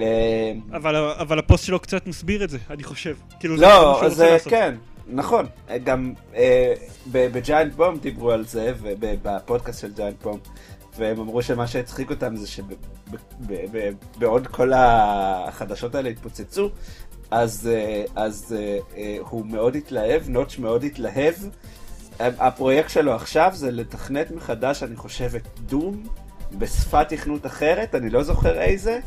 אה, 0.00 0.52
אבל, 0.72 0.96
אבל 0.96 1.38
הפוסט 1.38 1.64
שלו 1.64 1.80
קצת 1.80 2.06
מסביר 2.06 2.44
את 2.44 2.50
זה, 2.50 2.58
אני 2.70 2.82
חושב. 2.82 3.16
כאילו 3.40 3.56
לא, 3.56 4.08
זה 4.08 4.36
כן, 4.44 4.74
נכון. 5.08 5.46
גם 5.84 6.12
אה, 6.34 6.74
ב 7.12 7.22
Giant 7.22 7.74
Bomb 7.74 7.98
דיברו 7.98 8.30
על 8.30 8.44
זה, 8.44 8.72
ובפודקאסט 8.82 9.80
של 9.80 9.92
Giant 9.92 10.22
Bomb, 10.22 10.38
והם 10.96 11.20
אמרו 11.20 11.42
שמה 11.42 11.66
שהצחיק 11.66 12.10
אותם 12.10 12.36
זה 12.36 12.46
שבעוד 14.18 14.46
כל 14.46 14.72
החדשות 14.74 15.94
האלה 15.94 16.08
התפוצצו, 16.08 16.70
אז, 17.32 17.70
אה, 17.72 18.04
אז 18.16 18.56
אה, 18.58 18.78
אה, 18.96 19.16
הוא 19.20 19.46
מאוד 19.46 19.76
התלהב, 19.76 20.28
נוטש 20.28 20.58
מאוד 20.58 20.84
התלהב. 20.84 21.34
הפרויקט 22.20 22.90
שלו 22.90 23.14
עכשיו 23.14 23.50
זה 23.54 23.70
לתכנת 23.70 24.30
מחדש, 24.30 24.82
אני 24.82 24.96
חושב, 24.96 25.34
את 25.36 25.48
דום 25.60 26.02
בשפת 26.58 27.08
תכנות 27.08 27.46
אחרת, 27.46 27.94
אני 27.94 28.10
לא 28.10 28.22
זוכר 28.22 28.60
איזה, 28.60 28.98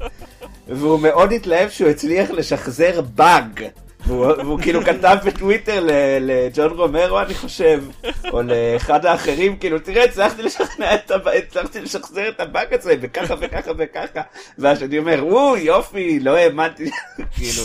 והוא 0.67 0.99
מאוד 0.99 1.31
התלהב 1.31 1.69
שהוא 1.69 1.89
הצליח 1.89 2.29
לשחזר 2.29 3.01
באג. 3.01 3.65
והוא, 4.05 4.25
והוא 4.25 4.59
כאילו 4.59 4.81
כתב 4.81 5.17
בטוויטר 5.25 5.87
לג'ון 6.19 6.71
רומרו 6.71 7.19
אני 7.19 7.33
חושב, 7.33 7.83
או 8.31 8.41
לאחד 8.41 9.05
האחרים, 9.05 9.57
כאילו 9.57 9.79
תראה 9.79 10.03
הצלחתי 10.03 10.41
לשכנע 10.41 10.95
את 10.95 11.11
הבא, 11.11 11.31
הצלחתי 11.31 11.81
לשחזר 11.81 12.29
את 12.29 12.39
הבאג 12.39 12.73
הזה 12.73 12.95
וככה 13.01 13.35
וככה 13.39 13.71
וככה, 13.77 14.21
והשני 14.57 14.97
אומר 14.97 15.25
וואו 15.27 15.57
יופי 15.57 16.19
לא 16.19 16.35
האמנתי, 16.35 16.89
כאילו, 17.35 17.63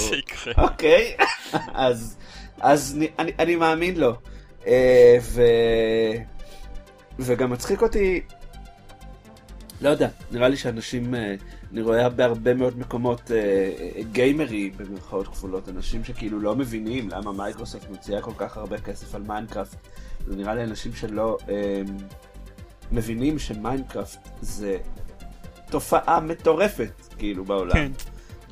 אוקיי, 0.59 1.17
אז, 1.75 2.17
אז 2.61 2.99
אני, 3.19 3.31
אני 3.39 3.57
מאמין 3.57 3.97
לו, 3.97 4.15
ו, 5.21 5.43
וגם 7.19 7.51
מצחיק 7.51 7.83
אותי, 7.83 8.21
לא 9.81 9.89
יודע, 9.89 10.09
נראה 10.31 10.49
לי 10.49 10.57
שאנשים... 10.57 11.15
אה, 11.15 11.35
אני 11.73 11.83
רואה 11.83 12.09
בהרבה 12.09 12.55
מאוד 12.55 12.79
מקומות 12.79 13.31
אה, 13.31 14.03
גיימרים 14.13 14.73
במרכאות 14.77 15.29
כפולות, 15.29 15.69
אנשים 15.69 16.05
שכאילו 16.05 16.41
לא 16.41 16.57
מבינים 16.57 17.09
למה 17.09 17.33
מייקרוסופט 17.33 17.91
מוציאה 17.91 18.23
כל 18.23 18.33
כך 18.37 18.57
הרבה 18.57 18.79
כסף 18.79 19.15
על 19.15 19.23
מיינקראפט. 19.23 19.77
זה 20.27 20.37
נראה 20.37 20.55
לי 20.55 20.65
אנשים 20.65 20.93
שלא 20.93 21.39
אה, 21.49 21.83
מבינים 22.93 23.39
שמיינקראפט 23.39 24.29
זה 24.41 24.79
תופעה 25.71 26.21
מטורפת 26.21 26.93
כאילו 27.19 27.45
בעולם. 27.45 27.75
כן. 27.75 27.93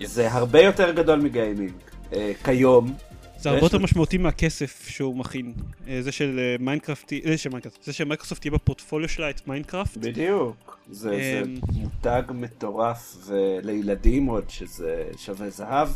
זה 0.04 0.32
הרבה 0.32 0.60
יותר 0.60 0.92
גדול 0.92 1.20
מגיימינג. 1.20 1.72
אה, 2.12 2.32
כיום, 2.44 2.94
זה 3.38 3.50
הרבה 3.50 3.66
יותר 3.66 3.78
משמעותי 3.78 4.18
מהכסף 4.18 4.88
שהוא 4.88 5.16
מכניס. 5.16 5.52
אה, 5.88 6.02
זה 6.02 6.12
של 6.12 6.38
אה, 6.38 6.56
מיינקראפט, 6.60 7.12
זה 7.24 7.38
של 7.38 7.50
מיינקראפט, 7.50 7.82
זה 7.82 7.92
שמייקרוסופט 7.92 8.40
תהיה 8.40 8.52
בפורטפוליו 8.52 9.08
שלה 9.08 9.30
את 9.30 9.48
מיינקראפט. 9.48 9.96
בדיוק. 9.96 10.78
זה, 10.90 11.42
אמ, 11.44 11.58
מותג 11.72 12.22
מטורף, 12.34 13.16
ולילדים 13.26 14.26
עוד, 14.26 14.50
שזה 14.50 15.04
שווה 15.16 15.50
זהב. 15.50 15.88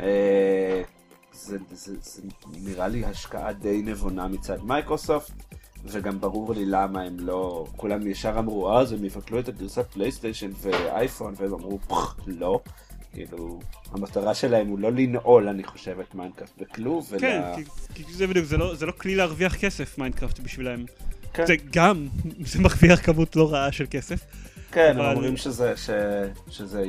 אה, 0.00 0.82
זה, 1.32 1.58
זה, 1.70 1.94
זה 2.00 2.22
נראה 2.64 2.88
לי 2.88 3.04
השקעה 3.04 3.52
די 3.52 3.82
נבונה 3.84 4.28
מצד 4.28 4.62
מייקרוסופט, 4.62 5.32
וגם 5.84 6.20
ברור 6.20 6.54
לי 6.54 6.64
למה 6.66 7.02
הם 7.02 7.16
לא, 7.20 7.66
כולם 7.76 8.06
ישר 8.06 8.38
אמרו, 8.38 8.78
אז 8.78 8.92
הם 8.92 9.04
יבטלו 9.04 9.38
את 9.38 9.48
הגרסת 9.48 9.86
פלייסטיישן 9.92 10.50
ואייפון, 10.60 11.34
והם 11.36 11.52
אמרו, 11.54 11.78
פח, 11.78 12.16
לא. 12.26 12.60
כאילו, 13.14 13.60
המטרה 13.92 14.34
שלהם 14.34 14.66
הוא 14.68 14.78
לא 14.78 14.92
לנעול, 14.92 15.48
אני 15.48 15.64
חושב, 15.64 16.00
את 16.00 16.14
מיינקראפט 16.14 16.52
בכלוב, 16.58 17.08
אלא... 17.12 17.20
כן, 17.20 17.42
כי, 17.94 18.02
כי 18.04 18.12
זה 18.12 18.26
בדיוק, 18.26 18.46
זה 18.46 18.56
לא, 18.56 18.74
זה 18.74 18.86
לא 18.86 18.92
כלי 18.92 19.14
להרוויח 19.14 19.56
כסף, 19.56 19.98
מיינקראפט 19.98 20.38
בשבילם. 20.38 20.84
כן. 21.32 21.46
זה 21.46 21.54
גם, 21.72 22.08
זה 22.50 22.60
מרוויח 22.60 23.06
כמות 23.06 23.36
לא 23.36 23.52
רעה 23.52 23.72
של 23.72 23.86
כסף. 23.90 24.20
כן, 24.72 24.90
הם 24.94 25.00
אבל- 25.00 25.14
אומרים 25.14 25.36
שזה, 25.36 25.76
ש, 25.76 25.90
שזה 26.50 26.84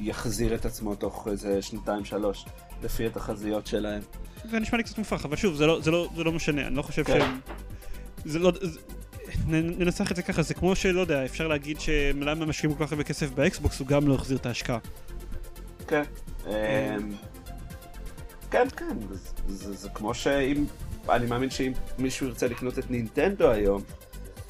יחזיר 0.00 0.54
את 0.54 0.64
עצמו 0.64 0.94
תוך 0.94 1.28
איזה 1.30 1.62
שנתיים 1.62 2.04
שלוש, 2.04 2.44
לפי 2.82 3.06
התחזיות 3.06 3.66
שלהם. 3.66 4.02
זה 4.50 4.58
נשמע 4.58 4.78
לי 4.78 4.84
קצת 4.84 4.98
מופרך, 4.98 5.24
אבל 5.24 5.36
שוב, 5.36 5.54
זה 5.54 5.66
לא, 5.66 5.80
זה 5.80 5.90
לא, 5.90 6.08
זה 6.16 6.24
לא 6.24 6.32
משנה, 6.32 6.66
אני 6.66 6.76
לא 6.76 6.82
חושב 6.82 7.02
כן. 7.04 7.18
שהם... 7.20 7.40
זה 8.24 8.38
לא... 8.38 8.52
זה... 8.62 8.80
ננסח 9.48 10.10
את 10.10 10.16
זה 10.16 10.22
ככה, 10.22 10.42
זה 10.42 10.54
כמו 10.54 10.76
שלא 10.76 11.00
יודע, 11.00 11.24
אפשר 11.24 11.48
להגיד 11.48 11.80
שלמה 11.80 12.34
משקיעים 12.46 12.76
כל 12.76 12.86
כך 12.86 12.92
הרבה 12.92 13.04
כסף 13.04 13.30
באקסבוקס, 13.30 13.80
הוא 13.80 13.86
גם 13.86 14.08
לא 14.08 14.14
החזיר 14.14 14.36
את 14.36 14.46
ההשקעה. 14.46 14.78
כן. 15.88 16.02
אמ, 16.46 16.52
כן, 18.50 18.68
כן, 18.76 18.96
זה, 19.48 19.72
זה, 19.74 19.88
כמו 19.94 20.14
שאם, 20.14 20.64
אני 21.08 21.26
מאמין 21.26 21.50
שאם 21.50 21.72
מישהו 21.98 22.26
ירצה 22.26 22.46
לקנות 22.46 22.78
את 22.78 22.90
נינטנדו 22.90 23.50
היום, 23.50 23.82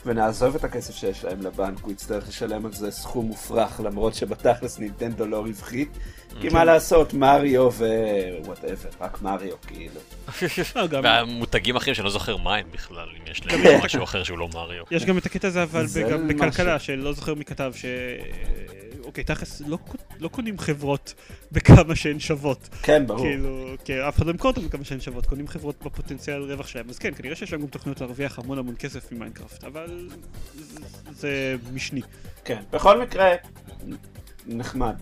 ונעזוב 0.07 0.55
את 0.55 0.65
הכסף 0.65 0.95
שיש 0.95 1.25
להם 1.25 1.43
לבנק, 1.43 1.79
הוא 1.83 1.93
יצטרך 1.93 2.29
לשלם 2.29 2.67
על 2.67 2.73
זה 2.73 2.91
סכום 2.91 3.27
מופרך, 3.27 3.81
למרות 3.85 4.15
שבתכלס 4.15 4.79
נינטנדו 4.79 5.27
לא 5.27 5.41
רווחית, 5.41 5.99
כי 6.41 6.49
מה 6.49 6.65
לעשות, 6.65 7.15
מריו 7.15 7.69
ו 7.73 7.84
whatever, 7.84 8.89
רק 9.01 9.23
מריו, 9.23 9.57
כאילו. 9.67 10.01
גם, 10.91 11.05
והמותגים 11.05 11.77
אחרים 11.77 11.95
שאני 11.95 12.05
לא 12.05 12.11
זוכר 12.11 12.37
מה 12.37 12.57
הם 12.57 12.67
בכלל, 12.71 13.09
אם 13.19 13.33
יש 13.33 13.47
להם 13.47 13.85
משהו 13.85 14.05
אחר 14.05 14.23
שהוא 14.23 14.39
לא 14.39 14.49
מריו. 14.55 14.85
יש 14.91 15.05
גם 15.05 15.19
את 15.19 15.27
הקטע 15.27 15.49
הזה, 15.49 15.63
אבל. 15.63 15.87
בכלכלה, 16.29 16.79
שלא 16.79 17.13
זוכר 17.13 17.35
מי 17.35 17.45
כתב, 17.45 17.73
ש... 17.77 17.85
אוקיי, 19.11 19.25
תכלס, 19.25 19.63
לא, 19.67 19.79
לא 20.21 20.29
קונים 20.29 20.59
חברות 20.59 21.15
בכמה 21.53 21.97
שהן 21.97 22.21
שוות. 22.21 22.69
כן, 22.83 23.07
ברור. 23.07 23.21
כאילו, 23.23 23.67
כי 23.85 23.93
אף 24.09 24.17
אחד 24.17 24.27
לא 24.27 24.31
ימכור 24.31 24.51
אותם 24.51 24.63
בכמה 24.69 24.85
שהן 24.85 25.01
שוות, 25.01 25.27
קונים 25.27 25.49
חברות 25.49 25.85
בפוטנציאל 25.85 26.43
רווח 26.43 26.67
שלהם. 26.67 26.87
אז 26.91 26.99
כן, 26.99 27.15
כנראה 27.17 27.37
שיש 27.37 27.53
להם 27.53 27.61
גם 27.61 27.67
תוכניות 27.67 28.01
להרוויח 28.01 28.39
המון 28.39 28.59
המון 28.59 28.75
כסף 28.79 29.13
ממיינקראפט, 29.13 29.65
אבל 29.65 30.09
זה- 30.55 30.81
זה 31.11 31.57
משני. 31.73 32.01
כן, 32.45 32.63
בכל 32.73 33.01
מקרה, 33.03 33.29
נחמד. 34.47 34.95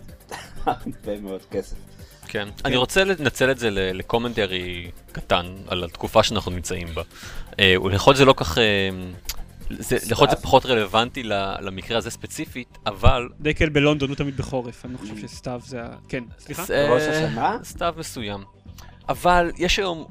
הרבה 0.66 1.20
מאוד 1.20 1.40
כסף. 1.50 1.76
כן. 2.28 2.48
אני 2.64 2.76
רוצה 2.76 3.04
לנצל 3.04 3.50
את 3.50 3.59
זה 3.59 3.70
ל- 3.70 3.96
לקומנטרי 3.98 4.90
קטן 5.12 5.46
על 5.66 5.84
התקופה 5.84 6.22
שאנחנו 6.22 6.50
נמצאים 6.50 6.88
בה. 6.94 7.02
אה, 7.61 7.74
להיות 7.84 8.16
שזה 8.16 8.24
לא 8.24 8.34
כך... 8.36 8.59
זה- 9.70 10.12
יכול 10.12 10.26
להיות 10.26 10.38
זה 10.38 10.42
פחות 10.44 10.66
רלוונטי 10.66 11.22
למקרה 11.60 11.98
הזה 11.98 12.10
ספציפית, 12.10 12.78
אבל... 12.86 13.28
דקל 13.40 13.68
בלונדון 13.68 14.08
הוא 14.08 14.16
תמיד 14.16 14.36
בחורף, 14.36 14.84
אני 14.84 14.92
לא 14.92 14.98
חושב 14.98 15.18
שסתיו 15.18 15.60
זה 15.64 15.82
ה... 15.82 15.88
כן, 16.08 16.24
סליחה? 16.38 16.64
זה- 16.64 16.88
ראש 16.94 17.02
השנה? 17.02 17.56
סתיו 17.64 17.94
מסוים. 17.98 18.40
אבל 19.08 19.50
יש 19.56 19.78
היום 19.78 20.04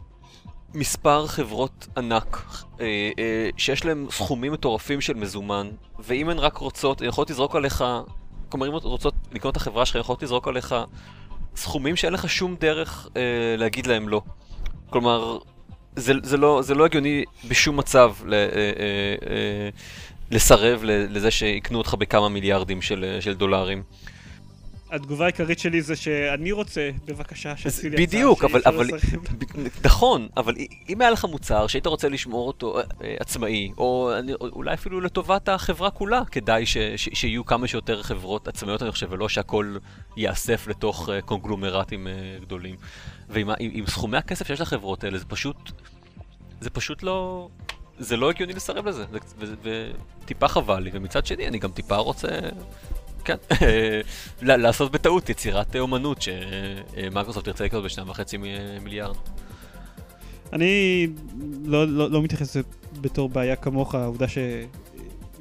מספר 0.73 1.27
חברות 1.27 1.87
ענק 1.97 2.43
אה, 2.79 2.85
אה, 3.19 3.49
שיש 3.57 3.85
להן 3.85 4.05
סכומים 4.11 4.51
מטורפים 4.53 5.01
של 5.01 5.13
מזומן, 5.13 5.69
ואם 5.99 6.29
הן 6.29 6.37
רק 6.39 6.57
רוצות, 6.57 7.01
הן 7.01 7.07
יכולות 7.07 7.29
לזרוק 7.29 7.55
עליך, 7.55 7.83
כלומר 8.49 8.67
אם 8.67 8.71
הן 8.71 8.79
רוצות 8.83 9.13
לקנות 9.31 9.51
את 9.51 9.61
החברה 9.61 9.85
שלך, 9.85 9.95
הן 9.95 10.01
יכולות 10.01 10.23
לזרוק 10.23 10.47
עליך 10.47 10.75
סכומים 11.55 11.95
שאין 11.95 12.13
לך 12.13 12.29
שום 12.29 12.55
דרך 12.59 13.07
אה, 13.17 13.21
להגיד 13.57 13.87
להם 13.87 14.09
לא. 14.09 14.21
כלומר, 14.89 15.37
זה, 15.97 16.13
זה, 16.23 16.37
לא, 16.37 16.61
זה 16.63 16.75
לא 16.75 16.85
הגיוני 16.85 17.23
בשום 17.47 17.77
מצב 17.77 18.13
ל, 18.25 18.33
אה, 18.33 18.39
אה, 18.39 18.45
אה, 19.29 19.69
לסרב 20.31 20.81
לזה 20.83 21.31
שיקנו 21.31 21.77
אותך 21.77 21.93
בכמה 21.93 22.29
מיליארדים 22.29 22.81
של, 22.81 23.05
אה, 23.07 23.21
של 23.21 23.33
דולרים. 23.33 23.83
התגובה 24.91 25.25
העיקרית 25.25 25.59
שלי 25.59 25.81
זה 25.81 25.95
שאני 25.95 26.51
רוצה, 26.51 26.89
בבקשה, 27.05 27.57
שעשי 27.57 27.89
לי 27.89 28.05
בדיוק, 28.05 28.43
הצעה 28.43 28.73
אבל, 28.73 28.87
אפשר 28.95 28.97
אבל. 29.17 29.27
ב- 29.37 29.85
נכון, 29.85 30.27
אבל 30.37 30.55
אם 30.89 31.01
היה 31.01 31.11
לך 31.11 31.25
מוצר 31.25 31.67
שהיית 31.67 31.85
רוצה 31.87 32.09
לשמור 32.09 32.47
אותו 32.47 32.79
אה, 32.79 32.83
אה, 33.03 33.15
עצמאי, 33.19 33.71
או 33.77 34.11
אולי 34.41 34.73
אפילו 34.73 35.01
לטובת 35.01 35.49
החברה 35.49 35.91
כולה, 35.91 36.21
כדאי 36.31 36.63
שיהיו 36.97 37.45
כמה 37.45 37.67
שיותר 37.67 38.03
חברות 38.03 38.47
עצמאיות, 38.47 38.81
אני 38.81 38.91
חושב, 38.91 39.07
ולא 39.09 39.29
שהכל 39.29 39.77
ייאסף 40.17 40.67
לתוך 40.67 41.09
אה, 41.09 41.21
קונגלומרטים 41.21 42.07
גדולים. 42.41 42.75
ועם 43.29 43.49
סכומי 43.87 44.17
הכסף 44.17 44.47
שיש 44.47 44.61
לחברות 44.61 45.03
האלה, 45.03 45.17
זה 45.17 45.25
פשוט, 45.25 45.71
זה 46.61 46.69
פשוט 46.69 47.03
לא, 47.03 47.49
זה 47.99 48.17
לא 48.17 48.29
הגיוני 48.29 48.53
לסרב 48.53 48.87
לזה, 48.87 49.05
וטיפה 49.63 50.47
חבל 50.47 50.79
לי, 50.79 50.89
ומצד 50.93 51.25
שני 51.25 51.47
אני 51.47 51.59
גם 51.59 51.71
טיפה 51.71 51.95
רוצה... 51.95 52.27
כן, 53.27 53.35
לעשות 54.41 54.91
בטעות 54.91 55.29
יצירת 55.29 55.75
אומנות 55.75 56.21
שמיקרוסופט 56.21 57.45
תרצה 57.45 57.65
לקנות 57.65 57.83
בשניים 57.83 58.09
וחצי 58.09 58.37
מיליארד. 58.83 59.15
אני 60.53 61.07
לא, 61.65 61.87
לא, 61.87 62.11
לא 62.11 62.21
מתייחס 62.21 62.49
לזה 62.49 62.61
בתור 63.01 63.29
בעיה 63.29 63.55
כמוך, 63.55 63.95
העובדה 63.95 64.27
ש, 64.27 64.37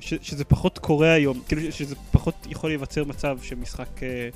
ש, 0.00 0.14
שזה 0.22 0.44
פחות 0.44 0.78
קורה 0.78 1.12
היום, 1.12 1.40
כאילו 1.48 1.72
שזה 1.72 1.94
פחות 2.12 2.34
יכול 2.50 2.70
להיווצר 2.70 3.04
מצב 3.04 3.38
שמשחק 3.42 4.02
אה, 4.02 4.28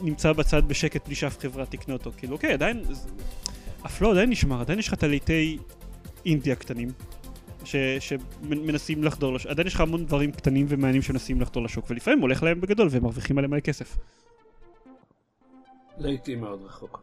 נמצא 0.00 0.32
בצד 0.32 0.68
בשקט 0.68 1.06
בלי 1.06 1.14
שאף 1.14 1.38
חברה 1.38 1.66
תקנה 1.66 1.94
אותו. 1.94 2.10
כאילו, 2.16 2.32
אוקיי, 2.32 2.52
עדיין, 2.52 2.82
אף 3.86 4.00
לא, 4.00 4.12
עדיין 4.12 4.30
נשמר, 4.30 4.60
עדיין 4.60 4.78
יש 4.78 4.88
לך 4.88 4.94
את 4.94 5.02
הליטי 5.02 5.58
אינדיה 6.26 6.54
קטנים. 6.54 6.88
ש- 7.64 7.76
שמנסים 8.00 9.04
לחדור 9.04 9.34
לשוק, 9.34 9.50
עדיין 9.50 9.66
יש 9.66 9.74
לך 9.74 9.80
המון 9.80 10.04
דברים 10.06 10.32
קטנים 10.32 10.66
ומעניינים 10.68 11.02
שמנסים 11.02 11.40
לחדור 11.40 11.62
לשוק, 11.62 11.90
ולפעמים 11.90 12.20
הולך 12.20 12.42
להם 12.42 12.60
בגדול 12.60 12.88
והם 12.90 13.02
מרוויחים 13.02 13.38
עליהם 13.38 13.50
מלא 13.50 13.60
כסף. 13.60 13.96
לעיתים 15.98 16.40
מאוד 16.40 16.62
רחוק. 16.64 17.02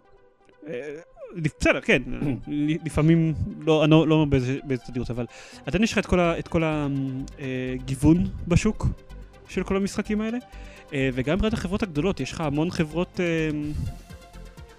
אה, 0.67 0.99
בסדר, 1.35 1.81
כן, 1.81 2.01
לפעמים, 2.85 3.33
לא, 3.59 3.83
אני 3.83 3.91
לא 3.91 4.07
לא 4.07 4.15
אומר 4.15 4.25
באיזה 4.63 4.83
תדירות, 4.87 5.09
אבל 5.09 5.25
עדיין 5.65 5.83
יש 5.83 5.91
לך 5.91 5.97
את 6.39 6.47
כל 6.47 6.63
הגיוון 6.63 8.27
בשוק 8.47 8.87
של 9.49 9.63
כל 9.63 9.77
המשחקים 9.77 10.21
האלה, 10.21 10.37
אה, 10.93 11.09
וגם 11.13 11.35
מבחינת 11.35 11.53
החברות 11.53 11.83
הגדולות, 11.83 12.19
יש 12.19 12.31
לך 12.31 12.41
המון 12.41 12.71
חברות, 12.71 13.19
אה, 13.19 13.49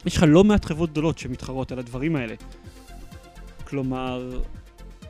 יש 0.07 0.17
לך 0.17 0.25
לא 0.29 0.45
מעט 0.45 0.65
חברות 0.65 0.91
גדולות 0.91 1.19
שמתחרות 1.19 1.73
על 1.73 1.79
הדברים 1.79 2.17
האלה. 2.17 2.35
כלומר, 3.65 4.41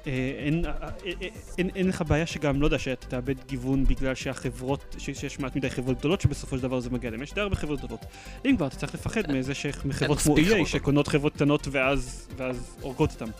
אה, 0.09 0.33
אין, 0.45 0.65
אה, 0.65 0.71
אה, 1.07 1.29
אין, 1.59 1.71
אין 1.75 1.89
לך 1.89 2.03
בעיה 2.09 2.27
שגם, 2.27 2.61
לא 2.61 2.67
יודע, 2.67 2.79
שאתה 2.79 3.07
תאבד 3.07 3.35
גיוון 3.47 3.85
בגלל 3.85 4.15
שהחברות, 4.15 4.97
שיש 4.99 5.39
מעט 5.39 5.57
מדי 5.57 5.71
חברות 5.71 5.99
גדולות 5.99 6.21
שבסופו 6.21 6.57
של 6.57 6.63
דבר 6.63 6.81
זה 6.81 6.91
מגיע 6.91 7.11
להם. 7.11 7.23
יש 7.23 7.33
די 7.33 7.41
הרבה 7.41 7.57
חברות 7.57 7.79
גדולות. 7.79 8.05
אם 8.45 8.57
כבר, 8.57 8.67
אתה 8.67 8.77
צריך 8.77 8.95
לפחד 8.95 9.33
מאיזה 9.33 9.55
ש- 9.55 9.67
מחברות 9.85 10.19
כמו 10.19 10.37
EA. 10.37 10.67
שקונות 10.67 11.09
חברות 11.09 11.35
קטנות 11.35 11.69
ואז, 11.71 12.29
ואז 12.37 12.77
הורגות 12.81 13.11
אותן. 13.21 13.31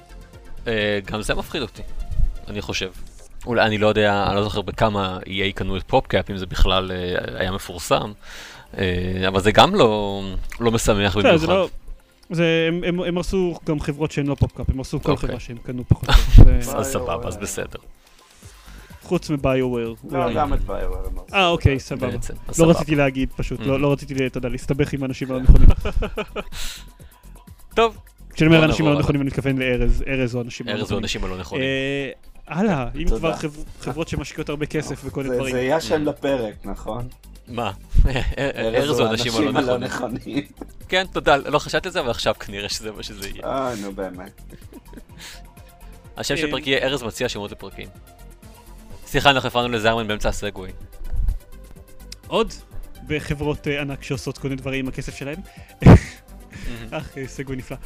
גם 1.07 1.23
זה 1.23 1.35
מפחיד 1.35 1.63
אותי, 1.63 1.83
אני 2.49 2.61
חושב. 2.61 2.91
אולי, 3.47 3.67
אני 3.67 3.79
לא 3.79 3.87
יודע, 3.87 4.25
אני 4.27 4.37
לא 4.37 4.43
זוכר 4.43 4.63
בכמה 4.63 5.19
EA 5.27 5.53
קנו 5.55 5.77
את 5.77 5.83
פופקאפ, 5.87 6.31
אם 6.31 6.37
זה 6.37 6.47
בכלל 6.47 6.91
היה 7.35 7.53
מפורסם, 7.53 8.13
אבל 9.29 9.41
זה 9.41 9.53
גם 9.53 9.75
לא, 9.75 10.23
לא 10.61 10.71
משמח 10.71 11.17
במיוחד. 11.17 11.88
לא... 12.31 12.37
זה, 12.37 12.45
הם, 12.69 12.85
הם, 12.87 13.01
הם 13.01 13.17
הרסו 13.17 13.59
גם 13.67 13.81
חברות 13.81 14.11
שהן 14.11 14.27
לא 14.27 14.35
פופקאפ, 14.35 14.71
הם 14.71 14.79
הרסו 14.79 15.01
כל 15.03 15.13
אוקיי. 15.13 15.29
חברה 15.29 15.41
שהם 15.41 15.57
קנו 15.63 15.85
פחות 15.89 16.09
אז 16.77 16.87
סבבה, 16.93 17.29
אז 17.29 17.37
בסדר. 17.37 17.79
חוץ 19.03 19.31
מביו-וויר. 19.31 19.95
לא, 20.11 20.33
גם 20.35 20.55
את 20.55 20.61
ביואר. 20.65 21.07
אה, 21.35 21.49
אוקיי, 21.49 21.81
סבבה. 21.81 22.07
לא. 22.59 22.65
רציתי 22.71 22.95
להגיד 22.95 23.29
פשוט. 23.37 23.61
לא 23.61 23.81
לא 23.81 23.93
רציתי, 23.93 24.27
אתה 24.27 24.39
יודע, 24.39 24.49
להסתבך 24.49 24.93
עם 24.93 25.03
האנשים 25.03 25.31
הלא 25.31 25.41
נכונים. 25.41 25.69
טוב, 27.75 27.99
כשאני 28.35 28.49
אומר 28.55 28.65
אנשים 28.65 28.85
נעבור 28.85 28.95
לא 28.99 29.01
נכונים, 29.01 29.21
אני 29.21 29.27
מתכוון 29.27 29.59
לארז, 29.59 30.05
ארז 30.07 30.35
או 30.35 30.41
אנשים 30.41 30.67
לא 30.67 30.73
ארז 30.73 30.81
נכונים. 30.83 30.97
ואנשים 30.99 31.25
הלא 31.25 31.39
נכונים. 31.39 31.65
אה, 31.65 32.11
הלאה, 32.47 32.89
אם. 33.03 33.07
כבר 33.09 33.35
חב- 33.37 33.51
חברות 33.81 34.09
שמשקיעות 34.09 34.49
הרבה 34.49 34.67
כסף 34.67 35.03
וכל 35.05 35.21
מיני 35.23 35.31
זה- 35.35 35.39
דברים. 35.39 35.55
זה 35.55 35.61
יהיה 35.63 35.81
שם 35.81 36.05
לפרק, 36.05 36.55
נכון? 36.65 37.09
מה? 37.49 37.73
ארז 38.75 39.01
ואנשים 39.01 39.33
הלא 39.57 39.79
נכונים. 39.79 40.47
כן, 40.89 41.07
תודה, 41.13 41.37
לא 41.37 41.59
חשבתי 41.59 41.89
על 41.89 41.93
זה, 41.93 42.01
אבל 42.01 42.11
עכשיו 42.11 42.35
כנראה 42.41 42.69
שזה 42.69 42.93
מה 42.93 43.03
שזה 43.03 43.29
יהיה. 43.29 43.45
אה, 43.45 43.75
נו 43.83 43.93
באמת. 43.93 44.41
השם 46.19 46.37
של 46.37 46.45
אה, 46.45 46.49
הפרק 46.49 46.67
יהיה 46.67 46.87
ארז 46.87 47.03
מציע 47.03 47.29
שמות 47.29 47.53
לפרקים. 47.53 47.89
סליחה, 49.07 49.31
אנחנו 49.31 49.47
הפרענו 49.47 49.69
לזרמן 49.69 50.09
באמצע 50.09 50.29
ה 50.29 50.35
segue. 50.35 50.71
עוד 52.27 52.53
בחברות 53.07 53.69
אה, 53.69 53.81
ענק 53.81 54.03
שעושות 54.03 54.39
כל 54.39 54.49
מיני 54.49 54.61
דברים 54.61 54.85
עם 54.85 54.89
הכסף 54.89 55.17
שלהם. 55.17 55.39
אך, 56.91 57.19
אה, 57.19 57.27
segue 57.27 57.57
נפלא. 57.57 57.77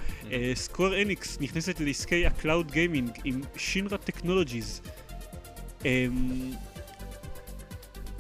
Square 0.54 1.02
Enix 1.02 1.38
נכנסת 1.40 1.80
לעסקי 1.80 2.26
ה 2.26 2.34
cloud 2.34 2.70
gaming 2.70 3.10
עם 3.24 3.40
Shinra 3.56 3.98
Technologies. 3.98 4.80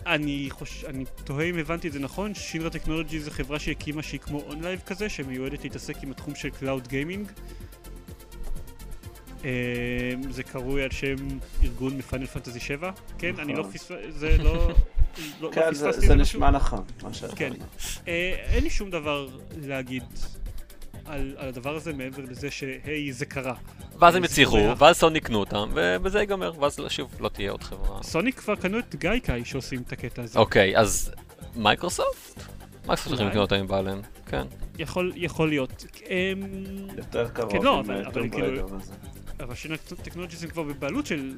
אמ, 0.06 0.12
אני 0.12 0.46
חוש... 0.50 0.84
אני 0.84 1.04
תוהה 1.24 1.44
אם 1.44 1.58
הבנתי 1.58 1.88
את 1.88 1.92
זה 1.92 1.98
נכון, 1.98 2.34
Shinra 2.34 2.70
Technology 2.70 3.20
זה 3.20 3.30
חברה 3.30 3.58
שהקימה 3.58 4.02
שהיא 4.02 4.20
כמו 4.20 4.40
OnLive 4.40 4.80
כזה, 4.86 5.08
שמיועדת 5.08 5.64
להתעסק 5.64 6.02
עם 6.02 6.10
התחום 6.10 6.34
של 6.34 6.50
cloud 6.50 6.88
gaming. 6.88 7.32
זה 10.30 10.42
קרוי 10.42 10.82
על 10.82 10.90
שם 10.90 11.16
ארגון 11.62 11.96
מ 11.96 12.01
Final 12.01 12.26
Fantasy 12.26 12.60
7, 12.60 12.90
כן? 13.18 13.34
אני 13.38 13.52
לא 13.52 13.60
נכון. 13.60 13.72
פספסתי, 13.72 14.12
זה 14.12 14.38
לא... 14.38 14.44
לא- 14.44 14.74
לא 15.40 15.50
כן, 15.52 15.74
זה-? 15.74 16.14
נשמע 16.14 16.50
נכון, 16.50 16.84
מה 17.02 17.14
שאתה 17.14 17.36
כן. 17.36 17.52
אומר. 17.52 17.64
אה, 18.08 18.34
אין 18.44 18.64
לי 18.64 18.70
שום 18.70 18.90
דבר 18.90 19.28
להגיד 19.56 20.02
על, 21.04 21.34
על 21.38 21.48
הדבר 21.48 21.76
הזה 21.76 21.92
מעבר 21.92 22.22
לזה 22.22 22.50
שהי 22.50 23.12
זה 23.12 23.26
קרה. 23.26 23.54
ואז 24.02 24.14
הם 24.16 24.26
זה 24.26 24.34
שמח. 24.34 24.80
ואז 24.82 24.96
סוני 24.96 25.18
יקנו 25.18 25.38
אותם, 25.40 25.70
ובזה 25.74 26.20
ייגמר, 26.20 26.52
ואז 26.60 26.78
שוב 26.88 27.10
לא 27.20 27.28
תהיה 27.28 27.50
עוד 27.50 27.62
חברה. 27.62 28.02
סוני 28.02 28.38
כבר 28.38 28.54
קנו 28.54 28.78
את 28.78 28.94
Gaikai 28.94 29.44
שעושים 29.44 29.82
את 29.86 29.92
הקטע 29.92 30.22
הזה. 30.22 30.38
אוקיי, 30.38 30.78
אז 30.78 31.12
מייקרוסופט? 31.56 32.42
מייקרוסופט 32.86 33.20
אולי. 33.20 33.30
לקנות 33.30 33.52
אותם 33.52 33.60
עם 33.60 33.66
בעליהם, 33.66 34.00
כן. 34.26 34.42
יכול, 34.78 35.12
יכול 35.16 35.48
להיות. 35.48 35.84
אמ, 36.10 36.42
יותר 36.96 37.28
קרוב 37.28 37.52
כן, 37.52 37.62
לא, 37.62 37.72
עם 37.78 37.84
אבל- 37.84 37.94
אה, 37.94 38.00
אבל 38.06 38.12
טום 38.12 38.28
כאילו-. 38.30 38.68
אבל 39.40 39.54
Shinra 39.54 39.76
Technology 39.76 40.38
הם 40.42 40.48
כבר 40.48 40.62
בבעלות 40.62 41.06
של 41.06 41.34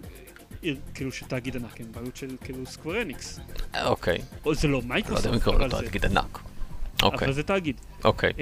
עיר, 0.62 0.76
כאילו 0.94 1.12
של 1.12 1.26
תאגיד 1.26 1.56
ענק, 1.56 1.80
הם 1.80 1.86
בעלות 1.92 2.16
של 2.16 2.36
כאילו 2.40 2.66
Square 2.66 3.02
Enix. 3.02 3.40
אה, 3.74 3.86
אוקיי, 3.88 4.18
או 4.46 4.54
זה 4.54 4.68
לא 4.68 4.72
לא 4.72 4.76
יודע 4.78 4.88
מייקרוסופט, 4.88 5.26
אם 5.26 5.34
לקרוא 5.34 5.54
לו 5.54 5.64
אבל 5.64 5.70
זה- 5.70 5.84
תאגיד 5.84 6.04
ענק. 6.04 6.38
אוקיי, 7.02 7.18
אבל 7.28 7.32
זה 7.32 7.42
תאגיד. 7.42 7.76
אוקיי. 8.04 8.32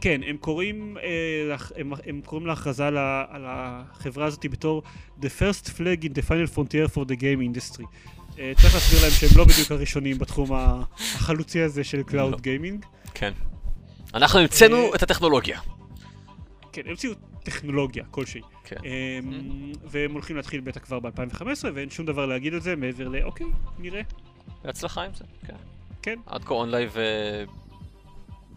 כן, 0.00 0.20
הם 0.26 0.36
קוראים, 0.36 0.96
אה, 1.02 1.56
הם, 1.76 1.92
הם 2.06 2.20
קוראים 2.24 2.46
להכרזה 2.46 2.86
על, 2.86 2.96
על 3.28 3.44
החברה 3.46 4.26
הזאת 4.26 4.46
בתור 4.50 4.82
The 5.20 5.28
First 5.38 5.68
Flag 5.68 6.04
in 6.04 6.12
the 6.14 6.28
Final 6.28 6.56
Frontier 6.56 6.94
for 6.94 7.04
the 7.04 7.16
Game 7.16 7.40
Industry. 7.54 7.84
אה, 8.38 8.52
צריך 8.60 8.74
להסביר 8.74 9.02
להם 9.02 9.10
שהם 9.10 9.38
לא 9.38 9.44
בדיוק 9.44 9.72
הראשונים 9.72 10.18
בתחום 10.18 10.50
החלוצי 10.52 11.62
הזה 11.62 11.84
של 11.84 12.02
לא. 12.12 12.30
Cloud 12.30 12.38
Gaming. 12.38 12.86
כן. 13.14 13.32
אנחנו 14.14 14.40
המצאנו 14.40 14.76
אה, 14.76 14.94
את 14.94 15.02
הטכנולוגיה. 15.02 15.60
כן, 16.72 16.82
הם 16.84 16.90
המציאו 16.90 17.12
טכנולוגיה 17.42 18.04
כלשהי. 18.10 18.40
כן. 18.64 18.76
אמ, 18.84 19.72
והם 19.84 20.12
הולכים 20.12 20.36
להתחיל 20.36 20.60
בטח 20.60 20.80
כבר 20.80 21.00
ב-2015, 21.00 21.44
ואין 21.74 21.90
שום 21.90 22.06
דבר 22.06 22.26
להגיד 22.26 22.54
על 22.54 22.60
זה 22.60 22.76
מעבר 22.76 23.08
ל, 23.08 23.22
אוקיי, 23.22 23.46
נראה. 23.78 24.02
בהצלחה 24.64 25.02
עם 25.02 25.14
זה, 25.14 25.24
כן. 25.46 25.54
כן. 26.02 26.18
עד 26.26 26.44
כה 26.44 26.54
OnLive 26.54 26.96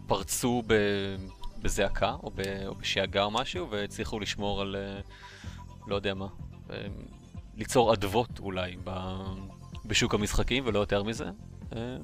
פרצו 0.06 0.62
ב... 0.66 0.74
בזעקה, 1.62 2.16
או, 2.22 2.30
ב... 2.34 2.40
או 2.66 2.74
בשאגה 2.74 3.24
או 3.24 3.30
משהו, 3.30 3.70
והצליחו 3.70 4.20
לשמור 4.20 4.60
על, 4.60 4.76
אה, 4.76 5.00
לא 5.86 5.96
יודע 5.96 6.14
מה, 6.14 6.26
אה, 6.70 6.86
ליצור 7.56 7.94
אדוות 7.94 8.38
אולי 8.38 8.76
ב... 8.84 8.90
בשוק 9.84 10.14
המשחקים, 10.14 10.62
ולא 10.66 10.78
יותר 10.78 11.02
מזה. 11.02 11.24
אה, 11.76 11.96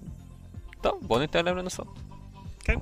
טוב, 0.81 1.01
בוא 1.03 1.21
ניתן 1.21 1.45
להם 1.45 1.57
לנסות. 1.57 1.99
אה, 2.69 2.75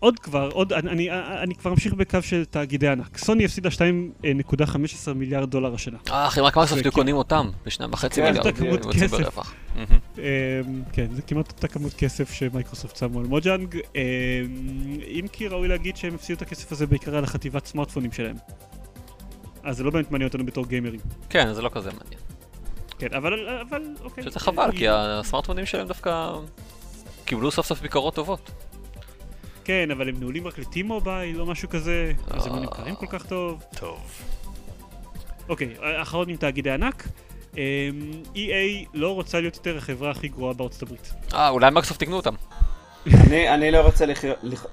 עוד 0.00 0.18
כבר, 0.18 0.50
עוד, 0.52 0.72
אני, 0.72 0.90
אני, 0.90 1.10
אני 1.42 1.54
כבר 1.54 1.70
אמשיך 1.70 1.94
בקו 1.94 2.22
של 2.22 2.44
תאגידי 2.44 2.88
ענק. 2.88 3.18
סוני 3.18 3.44
הפסידה 3.44 3.68
2.15 3.68 5.12
מיליארד 5.14 5.50
דולר 5.50 5.74
השנה. 5.74 5.98
אה, 6.10 6.26
אחי, 6.26 6.40
רק 6.40 6.56
מייקרוסופט 6.56 6.84
היו 6.84 6.92
קונים 6.92 7.16
אותם 7.16 7.50
בשניים 7.66 7.92
וחצי 7.92 8.20
כן, 8.20 8.26
מיליארד. 8.26 8.46
אותה 8.46 8.58
כמות 8.58 8.86
כסף. 8.94 9.38
אמ, 10.18 10.22
כן, 10.92 11.06
זה 11.14 11.22
כמעט 11.22 11.52
אותה 11.52 11.68
כמות 11.68 11.94
כסף 11.94 12.32
שמייקרוסופט 12.32 12.96
שמו 12.96 13.20
על 13.20 13.26
Mojang. 13.26 13.76
אמ, 13.94 14.00
אם 15.06 15.26
כי 15.32 15.48
ראוי 15.48 15.68
להגיד 15.68 15.96
שהם 15.96 16.14
הפסידו 16.14 16.36
את 16.36 16.42
הכסף 16.42 16.72
הזה 16.72 16.86
בעיקר 16.86 17.16
על 17.16 17.24
החטיבת 17.24 17.66
סמארטפונים 17.66 18.12
שלהם. 18.12 18.36
אז 19.62 19.76
זה 19.76 19.84
לא 19.84 19.90
באמת 19.90 20.10
מעניין 20.10 20.28
אותנו 20.28 20.46
בתור 20.46 20.66
גיימרים. 20.66 21.00
כן, 21.28 21.52
זה 21.52 21.62
לא 21.62 21.70
כזה 21.72 21.90
מעניין. 21.90 22.20
כן, 22.98 23.14
אבל, 23.16 23.48
אבל, 23.48 23.82
אוקיי. 24.04 24.24
שזה 24.24 24.40
חבל, 24.40 24.62
אה, 24.62 24.72
כי 24.72 24.88
הסמארטפונים 24.88 25.66
שלהם 25.66 25.88
דווקא 25.88 26.32
קיבלו 27.24 27.50
סוף 27.50 27.66
סוף 27.66 27.80
ביקורות 27.80 28.14
טובות. 28.14 28.50
כן, 29.68 29.90
אבל 29.90 30.08
הם 30.08 30.14
נעולים 30.20 30.46
רק 30.46 30.58
לטי 30.58 30.82
מובייל 30.82 31.40
או 31.40 31.46
משהו 31.46 31.68
כזה, 31.68 32.12
אז 32.30 32.46
הם 32.46 32.52
לא. 32.54 32.60
נמכרים 32.60 32.94
כל 32.94 33.06
כך 33.06 33.26
טוב. 33.26 33.62
טוב. 33.78 33.98
אוקיי, 35.48 35.74
האחרון 35.82 36.28
עם 36.28 36.36
תאגידי 36.36 36.70
ענק. 36.70 37.08
אמ, 37.56 37.60
EA 38.34 38.38
לא 38.94 39.14
רוצה 39.14 39.40
להיות 39.40 39.56
יותר 39.56 39.76
החברה 39.76 40.10
הכי 40.10 40.28
גרועה 40.28 40.52
בארצות 40.54 40.82
הברית. 40.82 41.12
אה, 41.34 41.48
אולי 41.48 41.70
מייקרוסופט 41.70 42.00
תקנו 42.00 42.16
אותם. 42.16 42.34
אני- 43.06 43.54
אני 43.54 43.70
לא 43.70 43.80
רוצה 43.80 44.04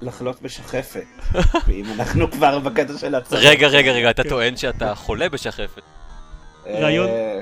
לחלות 0.02 0.42
בשחפת, 0.42 1.04
ואם 1.68 1.84
אנחנו 1.94 2.30
כבר 2.30 2.58
בקטע 2.58 2.98
של 2.98 3.14
הצד. 3.14 3.36
רגע, 3.36 3.66
רגע, 3.68 3.92
רגע, 3.92 4.10
אתה. 4.10 4.22
טוען 4.28 4.56
שאתה 4.56 4.94
חולה 4.94 5.28
בשחפת. 5.28 5.82
רעיון- 6.66 7.08
אה, 7.08 7.40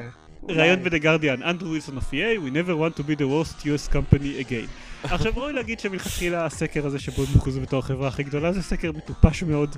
ראיון 0.49 0.86
Guardian, 0.86 1.45
אנדרו 1.45 1.68
ווילסון 1.68 1.99
of 1.99 2.12
EA, 2.12 2.38
we 2.38 2.51
never 2.51 2.76
want 2.76 3.01
to 3.01 3.03
be 3.03 3.14
the 3.14 3.26
worst 3.26 3.66
US 3.66 3.88
company 3.92 4.49
again. 4.49 4.68
עכשיו 5.14 5.32
ראוי 5.36 5.53
להגיד 5.53 5.80
שמלכתחילה 5.80 6.45
הסקר 6.45 6.86
הזה 6.86 6.99
שבו 6.99 7.22
הם 7.22 7.28
מוכרזו 7.34 7.61
בתור 7.61 7.78
החברה 7.78 8.09
הכי 8.09 8.22
גדולה 8.22 8.53
זה 8.53 8.62
סקר 8.62 8.92
מטופש 8.92 9.42
מאוד, 9.42 9.76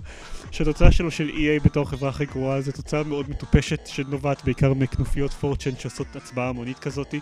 שהתוצאה 0.50 0.92
שלו 0.92 1.10
של 1.10 1.28
EA 1.28 1.64
בתור 1.64 1.82
החברה 1.82 2.08
הכי 2.08 2.24
גרועה 2.26 2.60
זה 2.60 2.72
תוצאה 2.72 3.02
מאוד 3.02 3.30
מטופשת 3.30 3.86
שנובעת 3.86 4.44
בעיקר 4.44 4.74
מכנופיות 4.74 5.32
פורצ'ן 5.32 5.76
שעושות 5.78 6.16
הצבעה 6.16 6.48
המונית 6.48 6.78
כזאתי. 6.78 7.20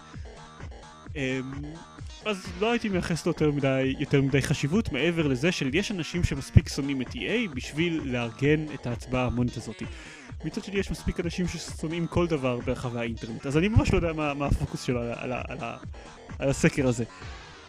אמ, 1.16 1.42
אז 2.24 2.46
לא 2.60 2.70
הייתי 2.70 2.88
מייחס 2.88 3.26
לו 3.26 3.30
יותר 3.30 3.50
מדי, 3.50 3.94
יותר 3.98 4.22
מדי 4.22 4.42
חשיבות 4.42 4.92
מעבר 4.92 5.26
לזה 5.26 5.52
שיש 5.52 5.90
אנשים 5.90 6.24
שמספיק 6.24 6.68
שונאים 6.68 7.02
את 7.02 7.08
EA 7.08 7.54
בשביל 7.54 8.00
לארגן 8.04 8.64
את 8.74 8.86
ההצבעה 8.86 9.22
ההמונית 9.22 9.56
הזאתי. 9.56 9.84
מצד 10.44 10.64
שני 10.64 10.78
יש 10.78 10.90
מספיק 10.90 11.20
אנשים 11.20 11.48
ששונאים 11.48 12.06
כל 12.06 12.26
דבר 12.26 12.60
ברחבי 12.60 12.98
האינטרנט, 12.98 13.46
אז 13.46 13.56
אני 13.56 13.68
ממש 13.68 13.92
לא 13.92 13.98
יודע 13.98 14.12
מה, 14.12 14.34
מה 14.34 14.46
הפוקוס 14.46 14.82
שלו 14.82 15.00
על, 15.00 15.12
על, 15.16 15.32
על, 15.32 15.58
על 16.38 16.48
הסקר 16.48 16.88
הזה. 16.88 17.04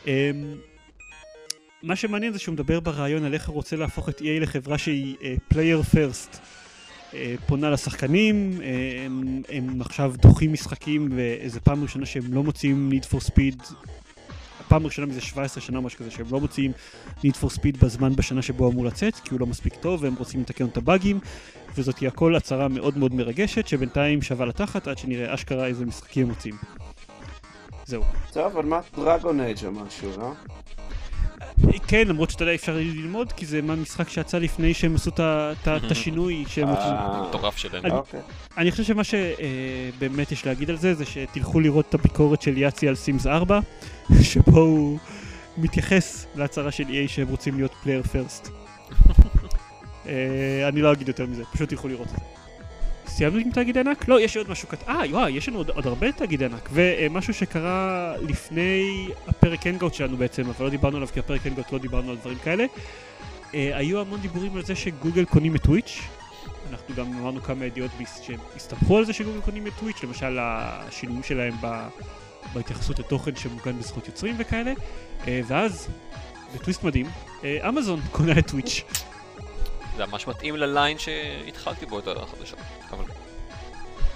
Um, 0.04 0.08
מה 1.84 1.96
שמעניין 1.96 2.34
זה 2.34 2.40
שהוא 2.40 2.54
מדבר 2.54 2.80
בריאיון 2.80 3.24
על 3.24 3.34
איך 3.34 3.48
הוא 3.48 3.54
רוצה 3.54 3.76
להפוך 3.76 4.10
את 4.10 4.20
EA 4.20 4.42
לחברה 4.42 4.78
שהיא 4.78 5.16
uh, 5.20 5.54
player 5.54 5.96
first. 5.96 6.36
Uh, 7.12 7.16
פונה 7.46 7.70
לשחקנים, 7.70 8.58
uh, 8.60 8.64
הם, 9.06 9.42
הם 9.50 9.82
עכשיו 9.82 10.14
דוחים 10.18 10.54
משחקים 10.54 11.10
ואיזה 11.16 11.60
פעם 11.60 11.84
ראשונה 11.84 12.06
שהם 12.06 12.34
לא 12.34 12.44
מוציאים 12.44 12.92
Need 12.94 13.06
for 13.14 13.28
Speed, 13.28 13.74
פעם 14.68 14.86
ראשונה 14.86 15.08
מזה 15.08 15.22
17 15.22 15.62
שנה 15.64 15.78
או 15.78 15.82
משהו 15.84 16.00
כזה 16.00 16.12
שהם 16.12 16.26
לא 16.32 16.40
מוציאים 16.40 16.72
Need 17.26 17.36
for 17.44 17.56
Speed 17.58 17.78
בזמן 17.82 18.16
בשנה 18.16 18.42
שבו 18.42 18.72
אמור 18.72 18.86
לצאת 18.86 19.16
כי 19.16 19.30
הוא 19.32 19.40
לא 19.40 19.46
מספיק 19.46 19.76
טוב 19.76 20.04
והם 20.04 20.16
רוצים 20.20 20.42
לתקן 20.42 20.66
את 20.66 20.78
הבאגים 20.78 21.20
וזאת 21.78 21.98
היא 22.00 22.08
הכל 22.08 22.36
הצהרה 22.36 22.68
מאוד 22.68 22.98
מאוד 22.98 23.14
מרגשת 23.14 23.68
שבינתיים 23.68 24.22
שווה 24.22 24.46
לתחת 24.46 24.88
עד 24.88 24.98
שנראה 24.98 25.34
אשכרה 25.34 25.66
איזה 25.68 25.86
משחקים 25.86 26.24
הם 26.24 26.30
מוצאים. 26.30 26.56
זהו. 27.86 28.04
טוב, 28.34 28.58
אבל 28.58 28.66
מה 28.66 28.80
דרגון 28.96 29.40
אייג' 29.40 29.66
או 29.66 29.72
משהו, 29.72 30.10
לא? 30.18 30.32
כן, 31.88 32.08
למרות 32.08 32.30
שאתה 32.30 32.44
יודע 32.44 32.56
אפשר 32.56 32.76
ללמוד 32.76 33.32
כי 33.32 33.46
זה 33.46 33.62
מה 33.62 33.76
משחק 33.76 34.10
שיצא 34.10 34.38
לפני 34.38 34.74
שהם 34.74 34.96
עשו 34.96 35.10
את 35.10 35.92
השינוי 35.92 36.44
שהם 36.48 36.68
רוצים. 36.70 36.84
אה, 36.86 37.28
מטורף 37.30 37.58
שלהם. 37.58 37.86
אני- 37.86 37.94
אוקיי. 37.94 38.20
אני 38.58 38.72
חושב 38.72 38.84
שמה 38.84 39.02
שבאמת 39.04 40.32
יש 40.32 40.46
להגיד 40.46 40.70
על 40.70 40.78
זה 40.78 40.94
זה 40.94 41.06
שתלכו 41.06 41.60
לראות 41.60 41.86
את 41.90 41.94
הביקורת 41.94 42.42
של 42.42 42.58
Yahtzee 42.58 42.88
על 42.88 42.96
Sims 42.96 43.28
4 43.28 43.60
שבו 44.22 44.60
הוא 44.60 45.00
מתייחס 45.58 46.26
להצהרה 46.36 46.72
של 46.72 46.84
EA 46.84 47.08
שהם 47.08 47.28
רוצים 47.28 47.58
להיות 47.58 47.74
player 47.84 48.04
first. 48.04 48.50
אני 50.68 50.82
לא 50.82 50.92
אגיד 50.94 51.08
יותר 51.08 51.26
מזה, 51.26 51.44
פשוט 51.54 51.70
תלכו 51.70 51.88
לראות 51.88 52.08
את 52.08 52.12
זה. 52.12 52.18
סיימנו 53.08 53.40
עם 53.40 53.52
תאגיד 53.52 53.78
ענק? 53.78 54.08
לא, 54.08 54.22
יש 54.22 54.36
לי 54.36 54.42
עוד 54.42 54.50
משהו 54.50 54.68
קטן. 54.68 54.92
אה, 54.92 55.02
וואי, 55.12 55.32
יש 55.32 55.50
לנו 55.50 55.58
עוד, 55.58 55.70
עוד 55.70 55.88
הרבה 55.88 56.12
תאגיד 56.12 56.44
ענק. 56.44 56.70
ומשהו 56.74 57.34
שקרה 57.34 58.14
לפני 58.22 59.08
הפרק 59.28 59.68
Hangout 59.68 59.94
שלנו 59.94 60.18
בעצם, 60.18 60.50
אבל 60.50 60.66
לא 60.66 60.70
דיברנו 60.72 60.96
עליו 60.98 61.10
כי 61.14 61.20
הפרק 61.20 61.46
Hangout 61.46 61.72
לא 61.72 61.80
דיברנו 61.80 62.12
על 62.12 62.18
דברים 62.18 62.38
כאלה. 62.38 62.66
אה, 63.54 63.78
היו 63.78 64.02
המון 64.02 64.20
דיבורים 64.20 64.56
על 64.56 64.66
זה 64.66 64.76
שגוגל 64.76 65.26
קונים 65.26 65.56
את 65.56 65.62
טוויץ'. 65.64 66.02
אנחנו 66.72 66.96
גם 66.96 67.14
אמרנו 67.14 67.42
כמה 67.42 67.66
ידיעות 67.66 67.92
ביס- 67.98 68.22
שהם 68.22 68.40
הסתמכו 68.56 68.98
על 68.98 69.06
זה 69.06 69.14
שגוגל 69.14 69.42
קונים 69.42 69.68
את 69.68 69.74
טוויץ', 69.80 70.04
למשל 70.04 70.38
השינויים 70.40 71.24
שלהם 71.24 71.54
ב... 71.62 71.88
בהתייחסות 72.54 73.00
לתוכן 73.00 73.36
שמוגן 73.36 73.80
בזכות 73.80 74.08
יוצרים 74.08 74.36
וכאלה. 74.40 74.74
אה, 75.28 75.42
ואז, 75.48 75.88
בטוויסט 76.56 76.84
מדהים, 76.84 77.06
אה, 77.44 77.70
אמזון 77.70 78.02
קונה 78.12 78.40
את 78.40 78.48
טוויץ'. 78.48 78.84
זה 79.98 80.06
ממש 80.06 80.28
מתאים 80.28 80.56
לליין 80.56 80.98
שהתחלתי 80.98 81.86
בו 81.86 82.00
את 82.00 82.08
החדשות. 82.08 82.60
אבל... 82.92 83.04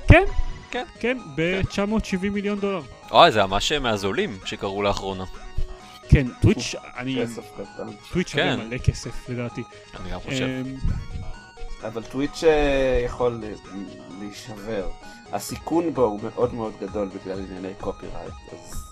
כן, 0.08 0.24
כן. 0.72 0.86
כן, 1.00 1.18
ב-970 1.36 2.30
מיליון 2.32 2.60
דולר. 2.60 2.82
אוי, 3.12 3.32
זה 3.32 3.46
ממש 3.46 3.72
מהזולים 3.72 4.40
שקרו 4.46 4.84
לאחרונה. 4.84 5.24
כן, 6.10 6.28
טוויץ', 6.42 6.76
אני... 6.98 7.22
כסף 7.22 7.52
קטן. 7.54 7.88
טוויץ' 8.12 8.28
שווה 8.28 8.44
כן. 8.44 8.60
מלא 8.60 8.78
כסף 8.78 9.30
לדעתי. 9.30 9.64
אני 10.00 10.10
גם 10.10 10.20
חושב. 10.20 10.64
אבל 11.84 12.04
טוויץ' 12.04 12.44
אה, 12.44 13.02
יכול 13.06 13.44
להישבר. 14.20 14.90
הסיכון 15.32 15.94
בו 15.94 16.04
הוא 16.04 16.20
מאוד 16.24 16.54
מאוד 16.54 16.74
גדול 16.82 17.08
בגלל 17.08 17.40
ענייני 17.40 17.74
copyright. 17.80 18.34
אז 18.52 18.84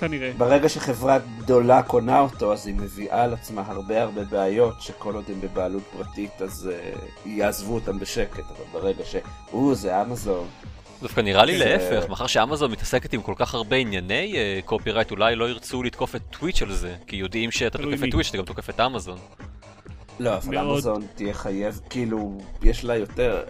כנראה. 0.00 0.32
ברגע 0.38 0.68
שחברה 0.68 1.18
גדולה 1.38 1.82
קונה 1.82 2.20
אותו, 2.20 2.52
אז 2.52 2.66
היא 2.66 2.74
מביאה 2.74 3.22
על 3.22 3.34
עצמה 3.34 3.62
הרבה 3.66 4.02
הרבה 4.02 4.24
בעיות, 4.24 4.80
שכל 4.80 5.14
עוד 5.14 5.24
הם 5.28 5.40
בבעלות 5.40 5.82
פרטית, 5.96 6.42
אז 6.42 6.70
אה, 7.24 7.28
יעזבו 7.28 7.74
אותם 7.74 7.98
בשקט. 7.98 8.44
אבל 8.50 8.80
ברגע 8.80 9.04
ש... 9.04 9.16
או, 9.52 9.74
זה 9.74 10.02
אמזון, 10.02 10.46
דווקא 11.02 11.20
נראה 11.20 11.44
לי 11.44 11.58
זה- 11.58 11.64
להפך, 11.64 12.08
מאחר 12.08 12.26
שאמזון 12.26 12.70
מתעסקת 12.70 13.12
עם 13.12 13.22
כל 13.22 13.34
כך 13.36 13.54
הרבה 13.54 13.76
ענייני 13.76 14.34
copyright, 14.64 15.10
אולי 15.10 15.36
לא 15.36 15.48
ירצו 15.48 15.82
לתקוף 15.82 16.16
את 16.16 16.22
טוויץ' 16.30 16.62
על 16.62 16.72
זה, 16.72 16.96
כי 17.06 17.16
יודעים 17.16 17.50
שאתה 17.50 17.78
תוקף. 17.78 18.04
את 18.04 18.10
טוויץ', 18.10 18.28
אתה 18.28 18.38
גם 18.38 18.44
תוקף 18.44 18.70
את 18.70 18.80
אמזון. 18.80 19.18
לא, 20.20 20.36
אבל 20.36 20.54
מאוד. 20.54 20.74
אמזון 20.76 21.06
תהיה 21.14 21.34
חייב, 21.34 21.80
כאילו, 21.90 22.38
יש 22.62 22.84
לה 22.84 22.96
יותר... 22.96 23.44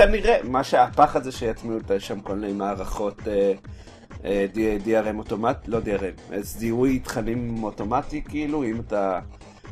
אה, 0.00 0.06
כנראה, 0.06 0.36
מה 0.44 0.64
שהפחד 0.64 1.22
זה 1.22 1.32
שיטמיעו 1.32 1.78
אותה 1.78 2.00
שם 2.00 2.20
כל 2.20 2.34
מיני 2.34 2.52
מערכות 2.52 3.28
אה, 3.28 3.52
אה, 4.24 4.46
DRM 4.84 5.18
אוטומט, 5.18 5.68
לא 5.68 5.78
DRM, 5.78 6.34
אז 6.34 6.56
זיהוי 6.58 6.98
תכנים 6.98 7.64
אוטומטי, 7.64 8.22
כאילו, 8.22 8.64
אם 8.64 8.80
אתה 8.80 9.20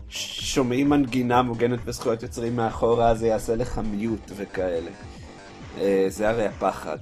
שומעים 0.09 0.89
מנגינה 0.89 1.43
מוגנת 1.43 1.85
בזכויות 1.85 2.23
יוצרים 2.23 2.57
מאחורה, 2.57 3.15
זה 3.15 3.27
יעשה 3.27 3.57
לך 3.57 3.79
מיוט 3.79 4.31
וכאלה. 4.37 4.91
אה, 5.79 6.05
זה 6.09 6.29
הרי 6.29 6.47
הפחד. 6.47 6.99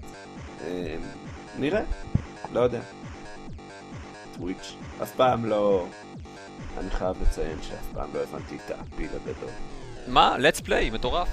אה, 0.64 0.96
נראה, 1.58 1.82
לא 2.52 2.60
יודע. 2.60 2.80
טוויץ', 4.36 4.74
אף 5.02 5.10
פעם 5.16 5.44
לא... 5.44 5.86
אני 6.78 6.90
חייב 6.90 7.16
לציין 7.22 7.58
שאף 7.62 7.92
פעם 7.94 8.10
לא 8.14 8.20
הבנתי 8.20 8.56
את 8.56 8.70
הפיל 8.70 9.08
הגדול. 9.14 9.50
מה? 10.08 10.36
let's 10.36 10.60
play, 10.60 10.94
מטורף. 10.94 11.28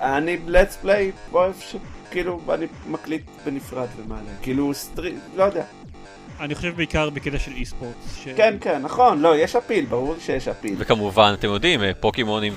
אני 0.00 0.38
let's 0.48 0.84
play 0.84 1.32
אוהב 1.32 1.52
שכאילו 1.60 2.40
אני 2.54 2.66
מקליט 2.86 3.22
בנפרד 3.46 3.88
ומעלה, 3.96 4.30
כאילו 4.42 4.74
סטרים, 4.74 5.20
לא 5.36 5.44
יודע. 5.44 5.64
אני 6.40 6.54
חושב 6.54 6.76
בעיקר 6.76 7.10
בקטע 7.10 7.38
של 7.38 7.52
אי 7.52 7.64
ספורט. 7.64 7.94
ש... 8.16 8.28
כן, 8.36 8.56
כן, 8.60 8.82
נכון, 8.82 9.20
לא, 9.20 9.36
יש 9.36 9.56
אפיל, 9.56 9.84
ברור 9.84 10.14
שיש 10.20 10.48
אפיל. 10.48 10.74
וכמובן, 10.78 11.34
אתם 11.38 11.48
יודעים, 11.48 11.82
אה, 11.82 11.90
פוקימונים 12.00 12.52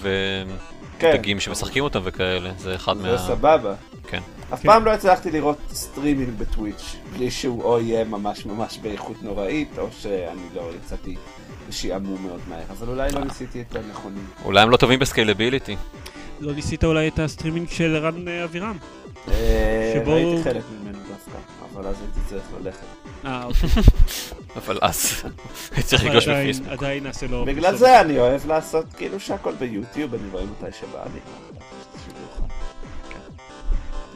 כן, 1.00 1.12
ודגים 1.16 1.40
שמשחקים 1.40 1.84
אותם 1.84 2.00
וכאלה, 2.04 2.52
זה 2.58 2.76
אחד 2.76 2.98
זה 2.98 3.12
מה... 3.12 3.18
סבבה. 3.18 3.74
כן. 4.08 4.22
אף 4.54 4.62
כן. 4.62 4.68
פעם 4.68 4.86
לא 4.86 4.92
הצלחתי 4.92 5.32
לראות 5.32 5.58
סטרימינג 5.70 6.30
בטוויץ', 6.38 6.96
בלי 7.14 7.32
שהוא 7.32 7.64
או 7.64 7.80
יהיה 7.80 8.04
ממש 8.04 8.46
ממש 8.46 8.78
באיכות 8.78 9.24
נוראית, 9.24 9.70
או 9.78 9.88
שאני 10.00 10.42
לא 10.56 10.70
יצאתי 10.76 11.16
לשעמום 11.70 12.24
מאוד 12.24 12.40
מהר, 12.48 12.64
אבל 12.70 12.88
אולי 12.90 13.12
לא 13.12 13.20
ניסיתי 13.20 13.62
את 13.62 13.76
הנכונים. 13.76 14.26
אולי 14.46 14.62
הם 14.62 14.70
לא 14.70 14.78
טובים 14.78 15.00
ב 15.00 15.05
scalability. 15.05 15.76
לא 16.40 16.54
ניסית 16.54 16.84
אולי 16.84 17.08
את 17.08 17.20
הסטרימינג 17.20 17.70
של 17.70 17.96
רן 17.98 18.28
אה, 18.28 18.44
אבירם? 18.44 18.78
אה, 19.28 19.94
שבו- 19.96 20.12
ראיתי 20.14 20.44
חלק 20.44 20.64
ממנו 20.82 20.98
דווקא, 21.08 21.40
אבל 21.74 21.88
אז 21.88 21.96
הייתי 22.02 22.20
צריך 22.30 22.44
ללכת. 22.62 22.86
אה, 23.26 23.44
אוקיי. 23.48 23.70
אבל 24.58 24.78
אז 24.82 25.24
צריך 25.86 26.02
אבל 26.02 26.10
לגלוש 26.10 26.28
עדיין- 26.28 26.42
בפייסבוק. 26.52 26.68
עדיין 26.72 27.04
נעשה 27.04 27.28
לו... 27.28 27.46
בגלל. 27.46 27.76
זה 27.76 28.02
אני 28.02 28.20
אוהב 28.20 28.48
לעשות 28.48 28.86
כאילו 28.98 29.20
שהכל 29.20 29.54
ביוטיוב, 29.60 30.14
אני 30.14 30.24
רואה 30.32 30.44
מתי 30.44 30.78
שבא 30.80 31.04
לי. 31.14 31.20
כן. 33.10 33.20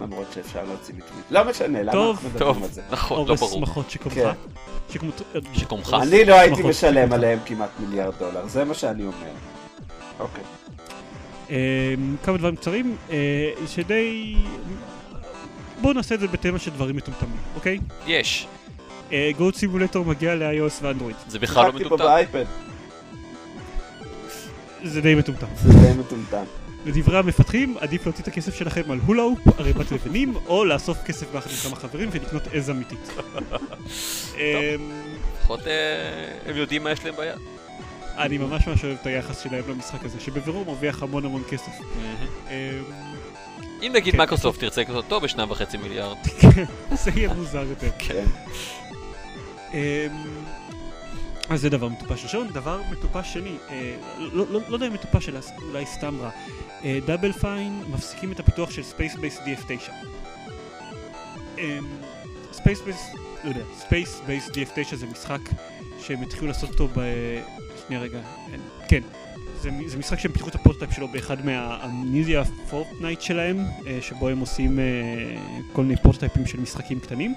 למרות 0.04 0.28
שאפשר 0.34 0.64
להוציא 0.64 0.94
מטוויט. 0.96 1.26
לא 1.32 1.44
משנה, 1.50 1.84
למה 1.84 2.10
אנחנו 2.12 2.30
מדברים 2.30 2.64
על 2.64 2.70
זה? 2.70 2.82
נכון, 2.92 3.18
לא 3.18 3.30
אורס 3.30 3.40
ברור. 3.40 3.54
שמחות 3.60 3.92
שקומך. 3.92 4.14
כן. 4.14 5.00
שקומך. 5.54 5.96
אני 6.02 6.26
לא 6.26 6.40
הייתי. 6.40 6.64
משלם 6.64 7.14
עליהם 7.14 7.40
כמעט 7.46 7.70
מיליארד 7.80 8.14
דולר, 8.20 8.48
זה 8.48 8.64
מה 8.66 8.74
שאני 8.74 9.04
אומר. 9.04 9.32
אוקיי. 10.20 10.44
אה, 11.52 11.58
כמה 12.24 12.38
דברים 12.38 12.56
קצרים, 12.56 12.96
אה, 13.12 13.52
שדי... 13.68 14.36
בואו 15.82 15.94
נעשה 15.94 16.16
את 16.16 16.20
זה 16.20 16.28
בתמה 16.28 16.60
של 16.60 16.72
דברים 16.72 16.96
מטומטמים, 16.96 17.38
אוקיי? 17.56 17.80
יש, 18.08 18.48
גוד 19.38 19.56
סימולטור 19.56 20.06
מגיע 20.06 20.36
ל-iOS 20.36 20.74
ואנדרואיד. 20.82 21.16
זה 21.28 21.40
בכלל 21.40 21.68
לא 21.68 21.74
מטומטם. 21.74 22.04
באייפד, 22.04 22.46
זה 24.84 25.02
די 25.02 25.16
מטומטם. 25.16 25.48
זה 25.56 25.74
די 25.74 26.00
מטומטם. 26.00 26.44
לדברי 26.86 27.18
המפתחים, 27.18 27.76
עדיף 27.80 28.06
להוציא 28.06 28.24
את 28.24 28.28
הכסף 28.28 28.56
שלכם 28.56 28.92
על 28.92 29.00
הולאופ, 29.06 29.40
ערימת 29.58 29.92
לבנים, 29.92 30.34
או 30.48 30.66
לאסוף 30.66 30.98
כסף 31.06 31.32
ביחד 31.32 31.50
עם 31.50 31.56
כמה 31.56 31.76
חברים 31.76 32.10
ולקנות 32.12 32.48
עז 32.54 32.70
אמיתית. 32.70 33.10
אמ, 34.36 34.42
לפחות 35.38 35.68
אה, 35.68 35.74
הם 36.46 36.56
יודעים 36.58 36.84
מה 36.84 36.92
יש 36.92 37.06
להם 37.06 37.16
ביד. 37.16 37.61
אני 38.18 38.38
ממש 38.38 38.68
ממש 38.68 38.84
אוהב 38.86 38.98
את 39.02 39.06
היחס 39.06 39.44
שלהם 39.44 39.64
למשחק 39.68 40.06
הזה, 40.06 40.20
שבבירור 40.20 40.66
מרוויח 40.66 41.04
המון 41.04 41.26
המון 41.26 41.44
כסף. 41.50 41.72
אמ, 42.50 42.54
אם 43.82 43.92
נגיד 43.96 44.12
כן. 44.14 44.18
מייקרוסופט 44.18 44.60
תרצה 44.60 44.82
לקנות 44.82 45.04
אותו 45.06 45.20
בשניים 45.22 45.52
וחצי 45.52 45.78
מיליארד. 45.78 46.18
זה 47.04 47.12
יהיה 47.16 47.34
מוזר 47.34 47.64
יותר. 47.70 47.90
כן. 48.00 48.26
אמ, 49.74 49.80
אז 51.50 51.62
זה 51.62 51.70
דבר 51.70 51.88
מטופש 51.88 52.24
ראשון. 52.24 52.48
דבר 52.48 52.82
מטופש 52.92 53.34
שני, 53.34 53.56
אה, 53.70 53.96
לא 54.20 54.46
לא- 54.50 54.60
לא 54.68 54.76
יודע 54.76 54.88
אם 54.88 54.94
מטופש 54.94 55.30
אלא 55.30 55.40
אולי 55.62 55.86
סתם 55.86 56.18
רע. 56.22 56.30
Double 57.06 57.32
Fine 57.32 57.84
מפסיקים 57.90 58.32
את 58.32 58.40
הפיתוח 58.40 58.72
של 58.72 58.84
Spacebase 58.84 59.38
DF9. 59.38 59.92
Spacebase, 62.54 63.12
לא 63.44 63.50
יודע, 63.50 63.62
Spacebase 63.80 64.48
DF9 64.50 64.96
זה 64.96 65.06
משחק 65.06 65.40
שהם 66.00 66.22
התחילו 66.22 66.48
לעשות 66.48 66.70
אותו. 66.70 66.88
שנייה 67.92 68.04
רגע, 68.04 68.20
כן. 68.88 69.02
זה, 69.62 69.70
זה 69.88 69.98
משחק 69.98 70.20
שהם 70.20 70.32
פיתחו 70.32 70.50
את 70.50 70.56
ה 70.56 70.59
prototype 70.59 70.92
שלו 70.92 71.08
באחד 71.08 71.46
מה 71.46 71.68
Amnesia 71.68 72.44
Fortnight 72.70 73.22
שלהם, 73.22 73.66
אה, 73.88 74.00
שבו 74.02 74.28
הם 74.28 74.40
עושים 74.40 74.80
אה, 74.80 74.84
כל 75.74 75.84
מיני 75.84 76.02
prototype 76.02 76.38
ים 76.38 76.46
של 76.46 76.60
משחקים 76.60 77.00
קטנים. 77.00 77.36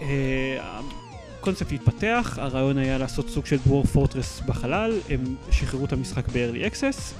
אה, 0.00 0.80
הקונספט 1.40 1.72
התפתח, 1.72 2.38
הרעיון 2.40 2.78
היה 2.78 2.98
לעשות 2.98 3.28
סוג 3.28 3.46
של 3.46 3.56
דוור 3.66 3.84
פורטרס 3.84 4.40
בחלל, 4.46 5.00
הם 5.10 5.36
שחררו 5.50 5.84
את 5.84 5.92
המשחק 5.92 6.28
ב-early 6.28 6.72
access, 6.72 7.14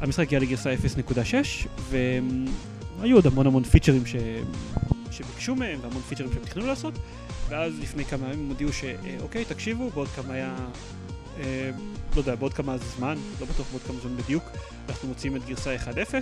המשחק 0.00 0.26
הגיע 0.26 0.38
לגרסה 0.38 0.74
0.6, 0.74 1.68
והיו 1.90 3.16
עוד 3.16 3.26
המון 3.26 3.46
המון 3.46 3.62
פיצ'רים 3.62 4.06
ש... 4.06 4.16
שביקשו 5.10 5.54
מהם, 5.54 5.78
והמון 5.82 6.02
פיצ'רים 6.02 6.32
שהם 6.32 6.44
תכננו 6.44 6.66
לעשות, 6.66 6.94
ואז 7.48 7.80
לפני 7.80 8.04
כמה 8.04 8.26
ימים 8.26 8.40
הם 8.40 8.48
הודיעו 8.48 8.72
שאוקיי, 8.72 9.44
תקשיבו, 9.44 9.90
בעוד 9.90 10.08
כמה 10.08 10.34
היה... 10.34 10.56
אה, 11.40 11.70
לא 12.14 12.20
יודע, 12.20 12.34
בעוד 12.34 12.54
כמה 12.54 12.78
זמן, 12.78 13.18
לא 13.40 13.46
בטוח 13.46 13.66
בעוד 13.70 13.82
כמה 13.82 14.00
זמן 14.00 14.16
בדיוק, 14.16 14.44
אנחנו 14.88 15.08
מוציאים 15.08 15.36
את 15.36 15.44
גרסה 15.44 15.76
1.0. 15.76 16.14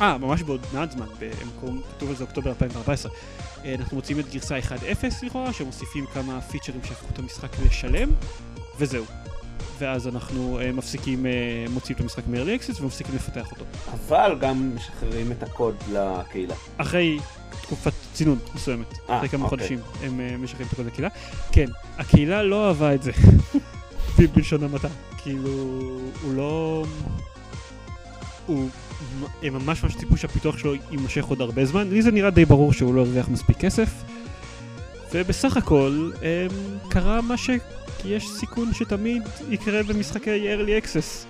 אה, 0.00 0.18
ממש 0.18 0.42
בעוד 0.42 0.66
מעט 0.72 0.90
זמן, 0.90 1.06
במקום, 1.18 1.82
כתוב 1.96 2.08
על 2.08 2.16
זה 2.16 2.24
אוקטובר 2.24 2.50
2014. 2.50 3.12
אה, 3.64 3.74
אנחנו 3.74 3.96
מוציאים 3.96 4.20
את 4.20 4.28
גרסה 4.28 4.58
1.0 4.58 5.26
לכאורה, 5.26 5.52
שמוסיפים 5.52 6.06
כמה 6.06 6.40
פיצ'רים 6.40 6.80
שהפכו 6.84 7.06
את 7.12 7.18
המשחק 7.18 7.48
לשלם, 7.66 8.08
וזהו. 8.78 9.04
ואז 9.78 10.08
אנחנו 10.08 10.60
אה, 10.60 10.72
מפסיקים, 10.72 11.26
אה, 11.26 11.30
מוציאים 11.70 11.96
את 11.96 12.00
המשחק 12.00 12.22
מ-early 12.26 12.60
access 12.60 12.82
ומפסיקים 12.82 13.14
לפתח 13.14 13.52
אותו. 13.52 13.64
אבל 13.92 14.38
גם 14.40 14.76
משחררים 14.76 15.32
את 15.32 15.42
הקוד 15.42 15.76
לקהילה. 15.92 16.54
אחרי 16.76 17.18
תקופת 17.62 17.92
צינון 18.12 18.38
מסוימת, 18.54 18.98
אה, 19.08 19.16
אחרי 19.16 19.28
כמה 19.28 19.44
אוקיי. 19.44 19.58
חודשים 19.58 19.78
הם 20.02 20.20
אה, 20.20 20.36
משחררים 20.36 20.66
את 20.66 20.72
הכל 20.72 20.82
לקהילה. 20.82 21.08
כן, 21.52 21.66
הקהילה 21.98 22.42
לא 22.42 22.68
אהבה 22.68 22.94
את 22.94 23.02
זה, 23.02 23.12
בלשון 24.34 24.64
המעטה. 24.64 24.88
כאילו, 25.22 25.50
הוא 26.22 26.34
לא... 26.34 26.84
הוא... 28.46 28.68
ממש 29.42 29.82
ממש 29.82 29.96
ציפו 29.96 30.16
שהפיתוח 30.16 30.58
שלו 30.58 30.74
יימשך 30.90 31.24
עוד 31.24 31.40
הרבה 31.40 31.64
זמן. 31.64 31.90
לי 31.90 32.02
זה 32.02 32.10
נראה 32.10 32.30
די 32.30 32.44
ברור 32.44 32.72
שהוא 32.72 32.94
לא 32.94 33.00
הרוויח 33.00 33.28
מספיק 33.28 33.58
כסף. 33.58 34.02
ובסך 35.12 35.56
הכל, 35.56 36.10
הם, 36.22 36.78
קרה 36.88 37.20
מה 37.20 37.34
שיש 37.36 38.28
סיכון 38.28 38.74
שתמיד 38.74 39.22
יקרה 39.50 39.82
במשחקי 39.82 40.54
early 40.54 40.84
access. 40.84 41.26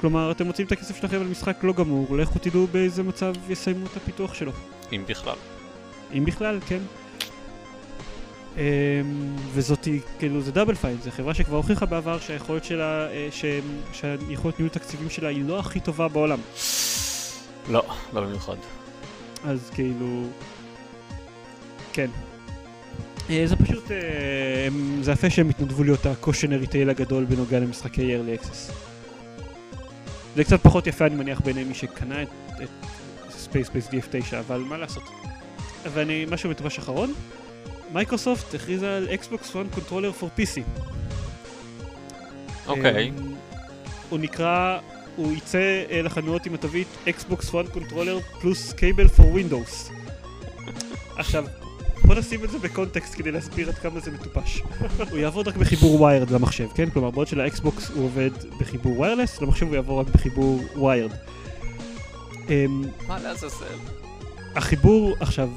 כלומר, 0.00 0.30
אתם 0.30 0.46
מוצאים 0.46 0.66
את 0.66 0.72
הכסף 0.72 1.00
שלכם 1.00 1.20
על 1.20 1.26
משחק 1.26 1.64
לא 1.64 1.72
גמור, 1.72 2.16
לכו 2.16 2.38
תדעו 2.38 2.66
באיזה 2.72 3.02
מצב 3.02 3.32
יסיימו 3.48 3.86
את 3.86 3.96
הפיתוח 3.96 4.34
שלו. 4.34 4.52
אם 4.92 5.02
בכלל. 5.08 5.36
אם 6.14 6.24
בכלל, 6.24 6.58
כן. 6.66 6.78
Um, 8.54 8.58
וזאתי, 9.52 10.00
כאילו, 10.18 10.40
זה 10.42 10.52
דאבל 10.52 10.74
פיין, 10.74 10.96
זו 11.04 11.10
חברה 11.10 11.34
שכבר 11.34 11.56
הוכיחה 11.56 11.86
בעבר 11.86 12.18
שהיכולת 12.18 12.64
שלה, 12.64 13.08
אה, 13.10 13.28
ש- 13.30 13.44
שהיכולת 13.92 14.58
ניהול 14.58 14.68
תקציבים 14.70 15.10
שלה 15.10 15.28
היא 15.28 15.44
לא 15.44 15.58
הכי 15.58 15.80
טובה 15.80 16.08
בעולם. 16.08 16.38
לא, 17.70 17.82
לא 18.12 18.20
במיוחד. 18.20 18.56
אז 19.44 19.70
כאילו... 19.74 20.22
כן. 21.92 22.10
אה, 23.30 23.42
זה 23.46 23.56
פשוט, 23.56 23.90
אה, 23.90 23.96
הם- 24.66 24.98
זה 25.02 25.12
יפה 25.12 25.30
שהם 25.30 25.48
התנדבו 25.48 25.84
להיות 25.84 26.06
הקושנרי 26.06 26.66
טייל 26.66 26.90
הגדול 26.90 27.24
בנוגע 27.24 27.60
למשחקי 27.60 28.16
early 28.16 28.42
access. 28.42 28.72
זה 30.36 30.44
קצת 30.44 30.60
פחות 30.62 30.86
יפה, 30.86 31.06
אני 31.06 31.14
מניח, 31.14 31.40
בעיני 31.40 31.64
מי 31.64 31.74
שקנה 31.74 32.22
את, 32.22 32.28
את 32.62 32.68
Space 33.64 33.90
Base 33.90 33.92
DF9, 33.92 34.36
אבל 34.38 34.60
מה 34.60 34.76
לעשות. 34.76 35.02
ואני, 35.84 36.26
משהו 36.30 36.50
מטופש 36.50 36.78
אחרון, 36.78 37.14
מייקרוסופט 37.92 38.54
הכריזה 38.54 38.96
על 38.96 39.08
Xbox 39.08 39.44
One 39.52 39.78
Controller 39.78 40.22
for 40.22 40.40
PC. 40.40 40.60
אוקיי. 42.66 43.08
אמ, 43.08 43.34
הוא 44.10 44.18
נקרא, 44.18 44.78
הוא 45.16 45.32
יצא 45.32 45.84
אה, 45.90 46.02
לחנויות 46.02 46.46
עם 46.46 46.54
התווית 46.54 46.88
Xbox 47.06 47.40
One 47.40 47.76
Controller 47.76 48.40
Plus 48.40 48.72
Cable 48.72 49.06
for 49.06 49.22
Windows. 49.22 49.92
עכשיו, 51.16 51.44
בוא 52.04 52.14
נשים 52.14 52.44
את 52.44 52.50
זה 52.50 52.58
בקונטקסט 52.58 53.14
כדי 53.14 53.30
להסביר 53.30 53.68
עד 53.68 53.74
כמה 53.74 54.00
זה 54.00 54.10
מטופש. 54.10 54.62
הוא 55.10 55.18
יעבוד 55.18 55.48
רק 55.48 55.56
בחיבור 55.56 56.02
Wired 56.02 56.30
למחשב, 56.30 56.68
כן? 56.74 56.90
כלומר, 56.90 57.10
בעוד 57.10 57.26
שלאקסבוקס 57.26 57.90
הוא 57.90 58.04
עובד 58.04 58.30
בחיבור 58.60 59.00
wireless, 59.00 59.40
למחשב 59.40 59.66
הוא 59.66 59.74
יעבוד 59.74 60.00
רק 60.00 60.06
בחיבור 60.08 60.62
wired. 60.84 61.10
אמ, 62.50 62.82
מה 63.08 63.18
לעזאזל? 63.18 63.64
החיבור 64.56 65.16
עכשיו, 65.20 65.48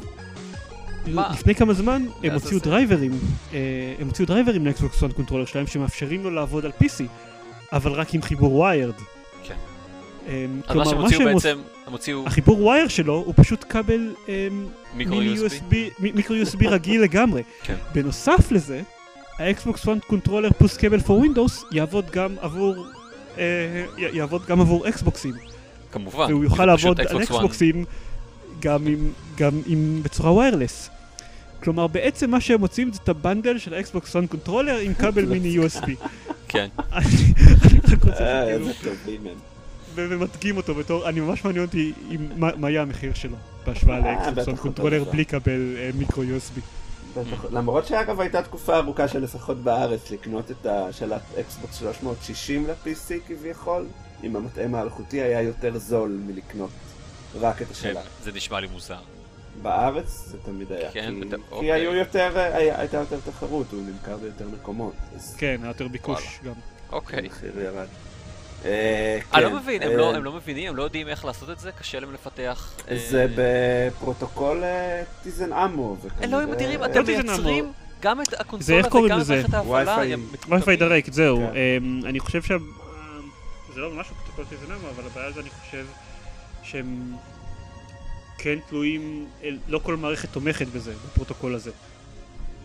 מה? 1.08 1.30
לפני 1.34 1.56
כמה 1.56 1.74
זמן 1.74 1.94
הם 1.94 2.08
לעזאזל. 2.24 2.44
הוציאו 2.44 2.60
דרייברים, 2.60 3.12
אה, 3.54 3.94
הם 4.00 4.08
הוציאו 4.08 4.28
דרייברים 4.28 4.66
ל 4.66 4.74
Xbox 4.74 5.04
One 5.04 5.14
Controller 5.14 5.46
שלהם 5.46 5.68
שמאפשרים 5.68 6.24
לו 6.24 6.32
לעבוד 6.32 6.66
על 6.66 6.72
PC, 6.84 7.04
אבל 7.74 7.92
רק 7.92 8.14
עם 8.14 8.22
חיבור 8.22 8.56
wired. 8.56 8.94
כן. 9.44 9.56
אמ, 10.28 10.62
אז 10.68 10.76
מה 10.76 10.86
שהם 10.86 10.98
הוציאו 11.02 11.34
בעצם, 11.34 11.60
הם 11.88 11.92
הוציאו 11.92 12.24
החיבור 12.28 12.64
ווייר 12.66 12.88
שלו 12.88 13.24
הוא 13.26 13.34
פשוט 13.38 13.66
כבל 13.70 14.14
אמ, 14.28 14.68
מיקרו 14.94 16.36
USB. 16.36 16.68
רגיל 16.70 17.02
לגמרי. 17.02 17.44
כן. 17.64 17.76
בנוסף 17.94 18.52
לזה, 18.52 18.82
ה 19.40 19.49
Xbox 19.49 19.84
One 19.84 20.04
Controller 20.08 20.50
Plus 20.58 20.78
Cable 20.78 21.00
for 21.00 21.18
Windows 21.18 21.64
יעבוד 21.72 22.06
גם 22.12 22.36
עבור, 22.42 22.86
אה, 23.38 23.86
יעבוד 23.98 24.46
גם 24.46 24.62
עבור 24.62 24.88
אקסבוקסים. 24.88 25.34
כמובן. 25.92 26.26
והוא 26.30 26.44
יוכל 26.44 26.66
לעבוד 26.66 27.00
על. 27.02 27.24
אקסבוקסים 27.24 27.86
גם 28.60 28.88
עם, 28.88 29.12
גם 29.38 29.62
עם 29.68 30.00
בצורה 30.04 30.34
wireless. 30.34 30.90
כלומר 31.64 31.88
בעצם 31.88 32.32
מה 32.32 32.42
שהם 32.42 32.60
מוציאים 32.60 32.94
זה 32.94 33.00
את 33.04 33.10
ה 33.10 33.17
bundle 33.17 33.58
של 33.58 33.74
ה 33.74 33.82
Xbox 33.82 34.16
One 34.16 34.30
Controller 34.30 34.78
עם 34.78 34.94
כבל 34.94 35.26
מיני 35.34 35.58
USB. 35.58 35.90
כן. 36.48 36.68
אה, 38.20 38.58
ומדגים 39.96 40.58
אותו 40.58 40.76
בתור, 40.76 41.10
אני 41.10 41.20
ממש 41.20 41.46
מעניין 41.46 41.66
אותי 41.66 41.94
מה 42.36 42.70
יהיה 42.70 42.82
המחיר 42.82 43.14
שלו 43.14 43.36
בהשוואה 43.66 43.98
אה, 43.98 44.02
ל 44.02 44.07
Xbox 44.07 44.28
One 44.28 44.34
בטח 44.34 44.48
אותו 44.48 44.62
controller. 44.62 45.04
בלי 45.04 45.26
כבל 45.26 45.76
אה, 45.78 45.90
מיקרו 45.98 46.24
USB. 46.24 46.60
למרות 47.52 47.88
שאגב 47.88 48.20
הייתה 48.20 48.42
תקופה 48.42 48.78
ארוכה 48.78 49.08
שלפחות 49.08 49.58
בארץ 49.58 50.12
לקנות 50.12 50.52
את 50.52 50.66
השלט 50.66 51.22
אקסבוקס 51.40 51.76
360 51.76 52.68
ל-PC 52.68 53.28
כביכול, 53.28 53.86
עם 54.24 54.36
המתאם 54.36 54.76
האלחוטי 54.76 55.22
היה 55.22 55.42
יותר 55.42 55.78
זול 55.78 56.20
מלקנות 56.28 56.70
רק 57.40 57.62
את 57.62 57.68
כן, 57.68 57.72
השלט. 57.72 58.04
זה 58.24 58.32
נשמע 58.32 58.60
לי 58.60 58.68
מוזר. 58.68 58.96
בארץ 59.62 60.24
זה 60.28 60.38
תמיד 60.46 60.72
היה, 60.72 60.92
כן, 60.92 61.14
כי- 61.22 61.26
בטח, 61.28 61.38
כי 61.38 61.44
אוקיי. 61.52 61.72
היו 61.72 61.94
יותר, 61.96 62.32
היה- 62.40 62.80
הייתה 62.80 62.98
יותר 62.98 63.18
תחרות, 63.26 63.72
הוא 63.72 63.82
נמכר 63.82 64.18
ביותר 64.18 64.48
מקומות. 64.48 64.94
אז 65.16 65.36
כן, 65.38 65.58
היה 65.62 65.70
יותר 65.70 65.88
ביקוש 65.88 66.40
גם. 66.46 66.54
אוקיי. 66.92 67.20
המחיר 67.20 67.60
ירד. 67.60 67.88
אה, 68.66 69.20
אני 69.34 69.44
כן, 69.46 69.52
לא 69.52 69.60
מבין, 69.60 69.82
הם 69.84 69.92
אה, 69.92 69.98
לא- 69.98 70.16
הם 70.16 70.24
לא 70.24 70.32
מבינים, 70.34 70.70
הם 70.70 70.76
לא 70.76 70.84
יודעים 70.84 71.08
איך 71.08 71.26
לעשות 71.26 71.50
את 71.50 71.60
זה, 71.60 71.72
קשה 71.72 72.00
להם 72.00 72.14
לפתח. 72.14 72.72
אה, 72.92 72.98
זה 73.10 73.26
בפרוטוקול 73.36 74.64
tizenmo. 75.24 75.96
אלוהים 76.24 76.52
אדירים, 76.54 76.80
לא 76.80 76.86
אתם 76.86 77.04
מייצרים 77.08 77.72
גם 78.02 78.22
את 78.22 78.34
הקונסולה 78.40 78.78
איך 78.78 78.88
קוראים 78.88 79.06
וגם 79.12 79.20
לזה? 79.20 79.34
את 79.40 79.50
מערכת 79.50 79.54
ההפעלה. 79.54 79.98
Wi-Fi. 79.98 80.00
Wi-Fi 80.00 80.16
מטומטמים. 80.48 80.80
Direct, 80.80 81.14
זהו. 81.14 81.38
כן. 81.54 82.08
אני 82.08 82.20
חושב 82.20 82.42
שה... 82.44 82.56
זה 83.80 83.84
לא 83.84 83.92
ממש 83.92 84.08
פרוטוקול 84.08 84.46
tizenmo, 84.46 84.90
אבל 84.90 85.06
הבעיה 85.06 85.32
זה 85.32 85.40
אני 85.42 85.50
חושב 85.50 85.86
שהם 86.64 87.14
כן 88.38 88.60
תלויים, 88.70 89.28
לא 89.68 89.80
כל 89.80 89.96
מערכת 89.96 90.30
תומכת 90.32 90.68
בזה, 90.68 90.94
בפרוטוקול 91.06 91.56
הזה. 91.56 91.72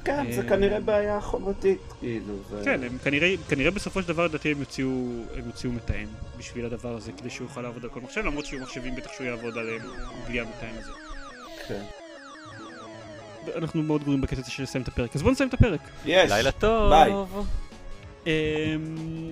כן, 0.05 0.33
זה 0.33 0.41
אה, 0.41 0.49
כנראה 0.49 0.81
בעיה 0.81 1.21
חומרתית, 1.21 1.81
כאילו. 2.01 2.35
כן, 2.65 2.85
הם 2.85 2.99
כנראה, 3.05 3.35
כנראה 3.49 3.71
בסופו 3.71 4.03
של 4.03 4.09
דבר 4.09 4.25
לדעתי 4.25 4.53
הם 4.53 4.61
יוציאו, 4.61 4.89
הם 5.37 5.47
יוציאו 5.47 5.73
מתאם 5.73 6.07
בשביל 6.39 6.67
הדבר 6.67 6.97
הזה, 6.97 7.13
כדי 7.13 7.31
שהוא 7.31 7.49
יוכל 7.49 7.61
לעבוד 7.63 7.85
על 7.85 7.91
כל 7.91 8.01
מחשב, 8.01 8.21
למרות 8.21 8.47
שיהיו 8.47 8.63
מחשבים 8.63 8.97
בטח 8.97 9.11
שהוא 9.13 9.27
יעבוד 9.27 9.59
עליהם 9.59 9.83
בלי 10.27 10.41
המתאם 10.41 10.79
הזה. 10.79 10.93
כן. 11.69 11.85
אנחנו 13.57 13.83
מאוד 13.83 14.03
גרועים 14.03 14.21
בקטע 14.21 14.41
הזה 14.41 14.51
של 14.51 14.63
לסיים 14.63 14.83
את 14.83 14.89
הפרק, 14.89 15.17
אז 15.17 15.23
בואו 15.23 15.33
נסיים 15.33 15.49
את 15.49 15.55
הפרק. 15.55 15.81
יש. 16.05 16.31
לילה 16.31 16.53
טוב. 16.53 16.91
ביי. 16.91 17.13
אמ, 18.27 18.33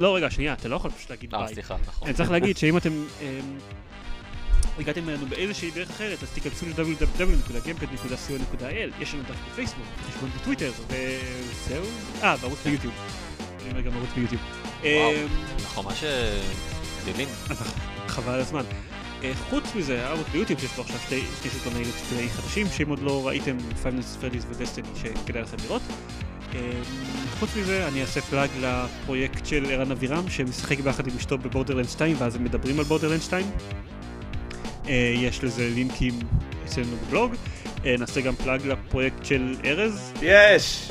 לא, 0.00 0.16
רגע, 0.16 0.30
שנייה, 0.30 0.52
אתה 0.52 0.68
לא 0.68 0.76
יכול 0.76 0.90
פשוט 0.90 1.10
להגיד 1.10 1.34
אה, 1.34 1.44
ביי. 1.44 1.54
סליחה, 1.54 1.76
נכון. 1.86 2.08
אני 2.08 2.16
צריך 2.16 2.30
להגיד 2.30 2.56
שאם 2.56 2.76
אתם 2.76 2.92
אמ, 3.22 3.58
הגעתם 4.78 5.08
אלינו 5.08 5.26
באיזושהי 5.26 5.70
דרך 5.70 5.90
אחרת, 5.90 6.22
אז 6.22 6.30
תיכנסו 6.30 6.66
ל-www.gamepad.co.il, 6.66 9.02
יש 9.02 9.14
לנו 9.14 9.22
דף 9.22 9.36
בפייסבוק, 9.52 9.84
חשבון 10.08 10.30
בטוויטר, 10.30 10.72
וזהו. 10.88 11.84
אה, 12.22 12.36
וערוץ 12.40 12.58
ביוטיוב. 12.64 12.94
אני 13.62 13.70
אומר 13.70 13.80
גם 13.80 13.92
ערוץ 13.96 14.10
ביוטיוב. 14.14 14.40
וואו. 14.80 15.12
אמ, 15.12 15.26
אנחנו 15.60 15.82
ממש 15.82 16.04
גדלים. 17.06 17.28
חבל 18.08 18.32
על 18.32 18.40
הזמן. 18.40 18.62
אה, 19.24 19.32
חוץ 19.50 19.74
מזה, 19.74 20.06
הערוץ 20.06 20.26
ביוטיוב 20.32 20.60
שיש 20.60 20.78
לו 20.78 20.84
עכשיו 20.84 20.98
שתי 21.06 21.22
סרטוני 21.48 21.84
חדשים, 22.28 22.66
שאם 22.66 22.88
עוד 22.88 22.98
לא 22.98 23.26
ראיתם, 23.26 23.56
Nights 23.58 23.84
at 23.84 23.88
Freddy's 24.24 24.44
ו 24.48 24.53
Destiny 24.53 24.88
שכדאי 24.94 25.42
לכם 25.42 25.56
לראות. 25.64 25.82
אה, 26.54 26.60
חוץ 27.38 27.50
מזה, 27.56 27.88
אני 27.88 28.00
אעשה 28.00 28.20
plug 28.20 28.50
לפרויקט 28.60 29.46
של 29.46 29.66
ערן 29.70 29.90
אבירם, 29.90 30.28
שמשחק 30.28 30.80
ביחד 30.80 31.06
עם 31.06 31.16
אשתו 31.16 31.38
ב 31.38 31.42
Borderlands 31.42 31.88
2, 31.88 32.16
ואז 32.18 32.36
הם 32.36 32.44
מדברים 32.44 32.78
על 32.78 32.84
Borderlands 32.84 33.22
2. 33.22 33.46
אה, 34.88 35.12
יש 35.16 35.44
לזה 35.44 35.68
לינקים 35.74 36.18
אצלנו 36.64 36.96
בבלוג. 37.06 37.34
אה, 37.86 37.94
נעשה 37.98 38.20
גם 38.20 38.34
plug 38.34 38.66
לפרויקט 38.66 39.24
של 39.24 39.56
ארז. 39.64 40.12
יש! 40.22 40.88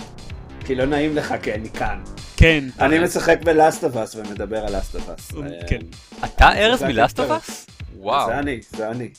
כי 0.65 0.75
לא 0.75 0.85
נעים 0.85 1.15
לך, 1.15 1.33
כי 1.41 1.53
אני 1.53 1.69
כאן. 1.69 2.03
כן, 2.37 2.63
אני 2.79 2.99
משחק 2.99 3.39
ב 3.43 3.51
Last 3.51 3.83
of 3.83 3.95
Us 3.95 4.15
ומדבר 4.15 4.65
על 4.65 4.75
Last 4.75 4.95
of 4.95 5.09
Us. 5.09 5.31
כן. 5.69 5.79
אתה 6.25 6.49
ארז 6.53 6.83
מ 6.83 6.89
Last. 6.89 7.19
of 7.19 7.31
Us? 7.31 7.67
וואו. 7.97 8.27
זה 8.27 8.39
אני, 8.39 8.59
זה 8.77 8.89
אני. 8.91 9.09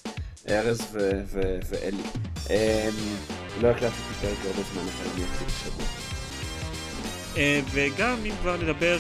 ארז 0.48 0.80
ו- 0.92 1.20
ו- 1.26 1.58
ואלי. 1.70 2.02
אמ, 2.50 2.54
לא 3.60 3.68
הקלטתי 3.68 3.96
פרק 4.20 4.38
הרבה 4.46 4.62
זמן, 4.72 4.82
אבל 4.82 5.10
אני 5.14 5.24
אתחיל 5.24 5.46
השבוע. 5.46 6.11
אה, 7.36 7.60
וגם 7.72 8.16
אם 8.24 8.32
כבר 8.42 8.56
נדבר 8.56 8.98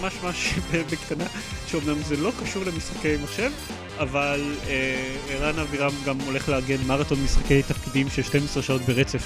ממש 0.00 0.14
ממש 0.22 0.54
בקטנה, 0.90 1.24
שאומנם 1.66 2.02
זה 2.02 2.16
לא 2.16 2.32
קשור 2.42 2.64
למשחקי 2.64 3.16
מחשב, 3.22 3.50
אבל 3.98 4.54
אה, 4.68 5.14
ערן 5.30 5.58
אבירם 5.58 5.92
גם 6.06 6.20
הולך 6.20 6.48
לארגן 6.48 6.86
מרתון 6.86 7.18
משחקי 7.24 7.62
תפקידים 7.62 8.08
של 8.10 8.22
12 8.22 8.62
שעות 8.62 8.82
ברצף, 8.82 9.24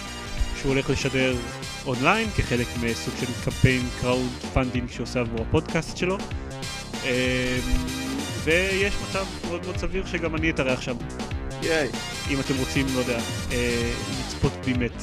שהוא 0.60 0.72
הולך 0.72 0.90
לשדר 0.90 1.36
אונליין 1.86 2.30
כחלק 2.36 2.66
מסוג 2.82 3.14
של 3.20 3.26
קמפיין 3.44 3.82
crowdfunding 4.00 4.90
שהוא 4.90 5.06
עבור 5.20 5.46
הפודקאסט 5.48 5.96
שלו. 5.96 6.18
אה, 7.04 7.58
ויש 8.44 8.94
מצב 9.08 9.24
מאוד 9.48 9.64
מאוד 9.64 9.76
סביר 9.76 10.06
שגם 10.06 10.36
אני 10.36 10.50
אתארח 10.50 10.80
שם, 10.80 10.96
ייי. 11.62 11.88
אם 12.30 12.40
אתם 12.40 12.54
רוצים, 12.58 12.86
לא 12.94 13.00
יודע, 13.00 13.18
אה, 13.52 13.92
לצפות 14.20 14.52
באמת 14.66 15.02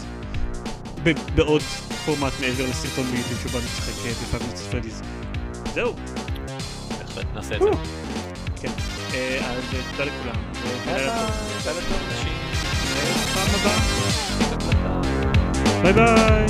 בעוד 1.36 1.62
פורמט 2.06 2.34
מעבר 2.40 2.70
לסרטון 2.70 3.06
ביוטיוב 3.06 3.40
שבו 3.44 3.58
אני 3.58 3.66
משחק 3.66 3.94
בפעם 4.22 4.50
מצפה 4.50 4.78
זהו. 5.74 5.94
בהחלט 7.00 7.26
נעשה 7.36 7.56
את 7.56 7.62
זה. 7.62 7.70
כן. 8.62 8.72
אה, 9.14 9.38
אז 9.52 9.64
אה, 9.74 9.80
תודה 9.92 10.04
לכולם. 10.04 10.36
ביי 15.84 15.86
אה, 15.86 15.94
ביי. 15.94 16.44